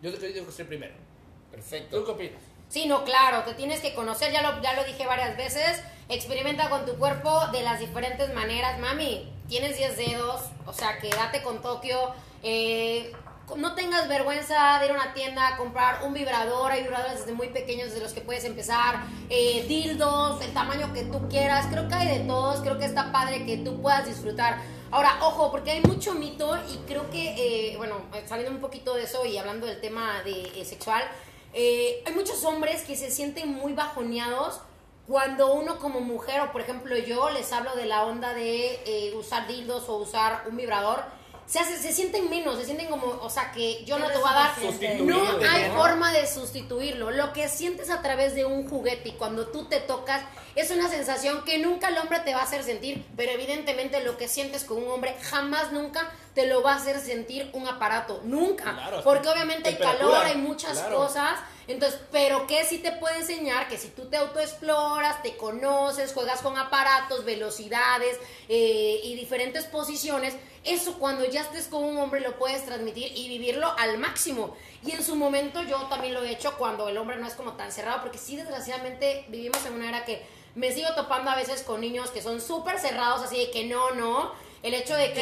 Yo 0.01 0.11
digo 0.11 0.45
que 0.45 0.51
es 0.51 0.59
el 0.59 0.67
primero. 0.67 0.93
¿Tú 0.93 1.51
Perfecto. 1.55 2.05
qué 2.05 2.11
opinas? 2.11 2.41
Sí, 2.69 2.85
no, 2.85 3.03
claro, 3.03 3.43
te 3.43 3.55
tienes 3.55 3.79
que 3.81 3.95
conocer, 3.95 4.31
ya 4.31 4.43
lo, 4.43 4.61
ya 4.61 4.73
lo 4.73 4.83
dije 4.83 5.05
varias 5.07 5.35
veces, 5.35 5.81
experimenta 6.07 6.69
con 6.69 6.85
tu 6.85 6.95
cuerpo 6.99 7.47
de 7.47 7.63
las 7.63 7.79
diferentes 7.79 8.31
maneras, 8.35 8.79
mami, 8.79 9.27
tienes 9.49 9.77
10 9.77 9.97
dedos, 9.97 10.41
o 10.65 10.71
sea, 10.71 10.99
que 10.99 11.09
date 11.09 11.41
con 11.41 11.61
Tokio, 11.61 12.13
eh, 12.43 13.11
no 13.57 13.73
tengas 13.73 14.07
vergüenza 14.07 14.77
de 14.79 14.85
ir 14.85 14.91
a 14.91 14.93
una 14.93 15.13
tienda 15.15 15.47
a 15.47 15.57
comprar 15.57 16.05
un 16.05 16.13
vibrador, 16.13 16.71
hay 16.71 16.83
vibradores 16.83 17.19
desde 17.19 17.33
muy 17.33 17.49
pequeños 17.49 17.89
desde 17.89 18.01
los 18.01 18.13
que 18.13 18.21
puedes 18.21 18.45
empezar, 18.45 19.03
eh, 19.27 19.65
dildos, 19.67 20.39
el 20.41 20.53
tamaño 20.53 20.93
que 20.93 21.03
tú 21.05 21.27
quieras, 21.29 21.65
creo 21.71 21.87
que 21.87 21.95
hay 21.95 22.19
de 22.19 22.25
todos, 22.25 22.61
creo 22.61 22.77
que 22.77 22.85
está 22.85 23.11
padre 23.11 23.45
que 23.47 23.57
tú 23.57 23.81
puedas 23.81 24.05
disfrutar. 24.05 24.61
Ahora, 24.91 25.17
ojo, 25.21 25.51
porque 25.51 25.71
hay 25.71 25.81
mucho 25.81 26.13
mito 26.13 26.57
y 26.71 26.77
creo 26.87 27.09
que, 27.09 27.73
eh, 27.73 27.77
bueno, 27.77 27.95
saliendo 28.27 28.53
un 28.53 28.61
poquito 28.61 28.93
de 28.93 29.03
eso 29.03 29.25
y 29.25 29.37
hablando 29.37 29.65
del 29.65 29.81
tema 29.81 30.21
de, 30.23 30.63
sexual, 30.63 31.03
hay 31.51 32.13
muchos 32.13 32.43
hombres 32.43 32.83
que 32.83 32.95
se 32.95 33.09
sienten 33.09 33.51
muy 33.51 33.73
bajoneados 33.73 34.61
cuando 35.09 35.53
uno 35.53 35.79
como 35.79 36.01
mujer, 36.01 36.39
o 36.41 36.51
por 36.51 36.61
ejemplo 36.61 36.95
yo, 36.95 37.31
les 37.31 37.51
hablo 37.51 37.75
de 37.75 37.87
la 37.87 38.05
onda 38.05 38.35
de 38.35 38.79
eh, 38.85 39.13
usar 39.15 39.47
dildos 39.47 39.89
o 39.89 39.97
usar 39.97 40.43
un 40.47 40.55
vibrador, 40.55 41.03
se, 41.47 41.57
hace, 41.57 41.79
se 41.79 41.91
sienten 41.91 42.29
menos, 42.29 42.59
se 42.59 42.65
sienten 42.65 42.89
como, 42.89 43.07
o 43.07 43.29
sea, 43.31 43.51
que 43.51 43.83
yo 43.85 43.97
no 43.97 44.05
te 44.05 44.19
voy 44.19 44.29
a 44.29 44.33
dar, 44.33 45.01
no 45.01 45.19
hay 45.49 45.71
forma 45.71 46.11
de 46.11 46.27
sustituirlo. 46.27 47.09
Lo 47.09 47.33
que 47.33 47.49
sientes 47.49 47.89
a 47.89 48.03
través 48.03 48.35
de 48.35 48.45
un 48.45 48.69
juguete 48.69 49.09
y 49.09 49.11
cuando 49.13 49.47
tú 49.47 49.65
te 49.65 49.79
tocas 49.79 50.21
es 50.55 50.69
una 50.69 50.87
sensación 50.87 51.43
que 51.43 51.57
nunca 51.57 51.87
el 51.89 51.97
hombre 51.97 52.19
te 52.19 52.35
va 52.35 52.41
a 52.41 52.43
hacer 52.43 52.61
sentir, 52.61 53.03
pero 53.17 53.31
evidentemente 53.31 54.03
lo 54.03 54.15
que 54.15 54.27
sientes 54.27 54.63
con 54.63 54.77
un 54.77 54.91
hombre 54.91 55.15
jamás 55.23 55.71
nunca 55.71 56.11
te 56.35 56.45
lo 56.45 56.61
va 56.61 56.73
a 56.73 56.75
hacer 56.75 56.99
sentir 56.99 57.49
un 57.53 57.67
aparato, 57.67 58.21
nunca, 58.25 58.75
Claro, 58.75 59.01
porque 59.03 59.27
obviamente 59.27 59.69
hay 59.69 59.77
calor, 59.77 60.23
hay 60.23 60.37
muchas 60.37 60.77
claro. 60.77 60.97
cosas, 60.97 61.39
entonces, 61.73 61.99
pero 62.11 62.47
que 62.47 62.65
sí 62.65 62.79
te 62.79 62.91
puede 62.93 63.17
enseñar 63.17 63.67
que 63.67 63.77
si 63.77 63.89
tú 63.89 64.09
te 64.09 64.17
autoexploras, 64.17 65.21
te 65.21 65.37
conoces, 65.37 66.13
juegas 66.13 66.41
con 66.41 66.57
aparatos, 66.57 67.23
velocidades 67.25 68.17
eh, 68.47 68.99
y 69.03 69.15
diferentes 69.15 69.65
posiciones, 69.65 70.35
eso 70.63 70.97
cuando 70.99 71.25
ya 71.25 71.41
estés 71.41 71.67
con 71.67 71.83
un 71.83 71.97
hombre 71.97 72.19
lo 72.21 72.37
puedes 72.37 72.65
transmitir 72.65 73.11
y 73.15 73.27
vivirlo 73.29 73.73
al 73.77 73.97
máximo. 73.97 74.55
Y 74.85 74.91
en 74.91 75.03
su 75.03 75.15
momento 75.15 75.61
yo 75.63 75.77
también 75.87 76.13
lo 76.13 76.23
he 76.23 76.31
hecho 76.31 76.57
cuando 76.57 76.89
el 76.89 76.97
hombre 76.97 77.17
no 77.17 77.27
es 77.27 77.33
como 77.33 77.53
tan 77.53 77.71
cerrado, 77.71 78.01
porque 78.01 78.17
sí, 78.17 78.35
desgraciadamente 78.35 79.25
vivimos 79.29 79.65
en 79.65 79.73
una 79.73 79.89
era 79.89 80.05
que 80.05 80.25
me 80.55 80.71
sigo 80.73 80.89
topando 80.95 81.29
a 81.31 81.35
veces 81.35 81.63
con 81.63 81.79
niños 81.81 82.09
que 82.11 82.21
son 82.21 82.41
súper 82.41 82.79
cerrados, 82.79 83.21
así 83.21 83.37
de 83.37 83.51
que 83.51 83.65
no, 83.65 83.91
no. 83.91 84.31
El 84.61 84.73
hecho 84.73 84.93
de 84.95 85.13
que. 85.13 85.21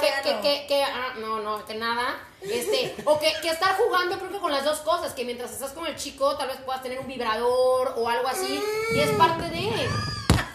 Que 0.00 0.06
que, 0.22 0.40
que- 0.42 0.66
que- 0.68 0.82
ah, 0.84 1.14
no, 1.18 1.40
no, 1.40 1.64
que 1.66 1.74
nada. 1.74 2.16
Este, 2.42 2.94
o 3.04 3.18
que, 3.18 3.32
que 3.42 3.48
estar 3.48 3.76
jugando, 3.76 4.18
creo 4.18 4.30
que 4.30 4.38
con 4.38 4.52
las 4.52 4.64
dos 4.64 4.80
cosas, 4.80 5.12
que 5.14 5.24
mientras 5.24 5.50
estás 5.52 5.72
con 5.72 5.86
el 5.86 5.96
chico, 5.96 6.36
tal 6.36 6.48
vez 6.48 6.58
puedas 6.58 6.82
tener 6.82 6.98
un 7.00 7.08
vibrador 7.08 7.94
o 7.96 8.08
algo 8.08 8.28
así, 8.28 8.60
y 8.94 9.00
es 9.00 9.10
parte 9.12 9.48
de. 9.48 9.88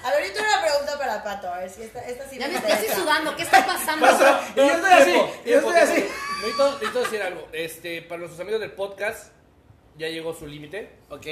A 0.04 0.12
ver, 0.12 0.28
yo 0.28 0.34
tengo 0.34 0.48
una 0.48 0.62
pregunta 0.62 0.98
para 0.98 1.24
Pato, 1.24 1.48
a 1.48 1.60
ver 1.60 1.70
si 1.70 1.84
esta, 1.84 2.00
esta 2.08 2.28
sí 2.28 2.40
Ya 2.40 2.48
me 2.48 2.56
estoy 2.56 2.88
sudando, 2.96 3.36
¿qué 3.36 3.44
está 3.44 3.66
pasando? 3.66 4.08
Y 4.56 4.60
yo 4.60 4.72
estoy 4.74 4.92
así, 4.92 5.22
y 5.46 5.50
yo 5.50 5.58
estoy 5.58 5.76
así. 5.76 6.06
Necesito, 6.42 6.72
necesito 6.74 7.00
decir 7.00 7.22
algo. 7.22 7.48
Este, 7.52 8.02
para 8.02 8.20
nuestros 8.20 8.40
amigos 8.40 8.62
del 8.62 8.72
podcast, 8.72 9.32
ya 9.98 10.08
llegó 10.08 10.34
su 10.34 10.48
límite. 10.48 10.98
Ok. 11.10 11.28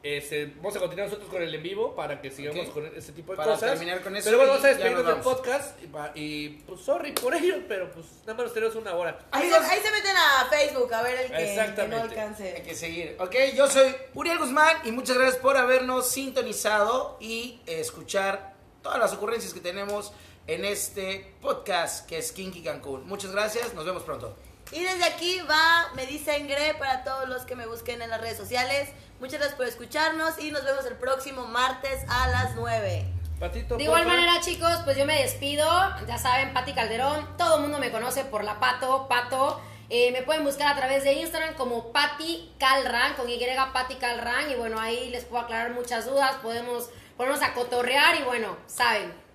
Este, 0.00 0.46
vamos 0.56 0.76
a 0.76 0.78
continuar 0.78 1.08
nosotros 1.08 1.28
con 1.28 1.42
el 1.42 1.52
en 1.52 1.62
vivo 1.62 1.94
para 1.96 2.20
que 2.20 2.30
sigamos 2.30 2.68
con 2.68 2.86
este 2.86 3.12
tipo 3.12 3.32
de 3.32 3.36
Para 3.36 3.54
cosas. 3.54 3.70
terminar 3.72 4.00
con 4.00 4.14
eso 4.14 4.26
Pero 4.26 4.38
bueno, 4.38 4.52
y 4.52 4.54
vamos 4.54 4.64
a 4.64 4.68
despedirnos 4.68 5.04
nos 5.04 5.14
del 5.14 5.22
podcast. 5.24 5.78
Y, 6.14 6.48
pues, 6.50 6.80
sorry 6.82 7.12
por 7.12 7.34
ello, 7.34 7.56
pero 7.66 7.90
pues 7.90 8.06
nada 8.20 8.34
más 8.34 8.44
nos 8.44 8.54
tenemos 8.54 8.76
una 8.76 8.94
hora. 8.94 9.18
Ahí 9.32 9.48
se, 9.48 9.56
Amigos, 9.56 9.72
ahí 9.72 9.80
se 9.82 9.90
meten 9.90 10.16
a 10.16 10.46
Facebook 10.48 10.94
a 10.94 11.02
ver 11.02 11.20
el 11.20 11.30
que, 11.30 11.36
el 11.36 11.38
que 11.38 11.44
no 11.56 11.60
Exactamente. 11.62 11.96
Hay 11.96 12.02
alcance. 12.10 12.62
que 12.64 12.74
seguir. 12.76 13.16
Ok, 13.18 13.34
yo 13.56 13.68
soy 13.68 13.92
Uriel 14.14 14.38
Guzmán 14.38 14.76
y 14.84 14.92
muchas 14.92 15.16
gracias 15.16 15.40
por 15.42 15.56
habernos 15.56 16.08
sintonizado 16.08 17.16
y 17.20 17.60
escuchar 17.66 18.54
todas 18.82 19.00
las 19.00 19.12
ocurrencias 19.12 19.52
que 19.52 19.60
tenemos 19.60 20.12
en 20.46 20.64
este 20.64 21.34
podcast 21.42 22.08
que 22.08 22.18
es 22.18 22.30
Kinky 22.30 22.62
Cancún. 22.62 23.04
Muchas 23.06 23.32
gracias, 23.32 23.74
nos 23.74 23.84
vemos 23.84 24.04
pronto. 24.04 24.36
Y 24.70 24.82
desde 24.82 25.04
aquí 25.04 25.40
va 25.50 25.88
Me 25.94 26.06
dice 26.06 26.36
Engre 26.36 26.74
para 26.74 27.04
todos 27.04 27.28
los 27.28 27.42
que 27.42 27.56
me 27.56 27.66
busquen 27.66 28.02
en 28.02 28.10
las 28.10 28.20
redes 28.20 28.36
sociales. 28.36 28.90
Muchas 29.20 29.38
gracias 29.38 29.56
por 29.56 29.66
escucharnos 29.66 30.38
y 30.38 30.50
nos 30.50 30.64
vemos 30.64 30.84
el 30.86 30.94
próximo 30.94 31.46
martes 31.46 32.04
a 32.08 32.28
las 32.28 32.54
9. 32.54 33.04
Patito, 33.40 33.76
De 33.76 33.84
igual 33.84 34.06
manera, 34.06 34.40
chicos, 34.40 34.78
pues 34.84 34.96
yo 34.96 35.06
me 35.06 35.22
despido. 35.22 35.64
Ya 36.06 36.18
saben, 36.18 36.52
Pati 36.52 36.72
Calderón. 36.72 37.36
Todo 37.36 37.56
el 37.56 37.62
mundo 37.62 37.78
me 37.78 37.90
conoce 37.90 38.24
por 38.24 38.44
la 38.44 38.58
Pato, 38.58 39.06
Pato. 39.08 39.60
Eh, 39.90 40.10
me 40.12 40.22
pueden 40.22 40.44
buscar 40.44 40.72
a 40.72 40.76
través 40.76 41.04
de 41.04 41.14
Instagram 41.14 41.54
como 41.54 41.92
Pati 41.92 42.52
Calran, 42.58 43.14
con 43.14 43.28
Y, 43.30 43.40
Pati 43.72 43.94
Calran. 43.94 44.50
Y 44.50 44.54
bueno, 44.56 44.78
ahí 44.80 45.10
les 45.10 45.24
puedo 45.24 45.44
aclarar 45.44 45.72
muchas 45.72 46.06
dudas. 46.06 46.36
Podemos 46.42 46.90
ponernos 47.16 47.42
a 47.42 47.54
cotorrear 47.54 48.16
y 48.16 48.24
bueno, 48.24 48.56
saben. 48.66 49.27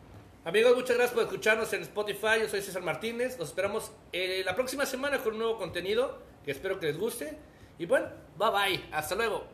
Amigos, 0.45 0.75
muchas 0.75 0.97
gracias 0.97 1.13
por 1.13 1.23
escucharnos 1.23 1.71
en 1.71 1.83
Spotify. 1.83 2.41
Yo 2.41 2.49
soy 2.49 2.61
César 2.61 2.81
Martínez. 2.81 3.39
Los 3.39 3.47
esperamos 3.47 3.93
eh, 4.11 4.41
la 4.45 4.53
próxima 4.55 4.85
semana 4.85 5.19
con 5.19 5.33
un 5.33 5.39
nuevo 5.39 5.57
contenido 5.57 6.17
que 6.43 6.51
espero 6.51 6.81
que 6.81 6.87
les 6.87 6.97
guste. 6.97 7.37
Y 7.79 7.85
bueno, 7.85 8.07
bye 8.37 8.49
bye. 8.51 8.83
Hasta 8.91 9.15
luego. 9.15 9.45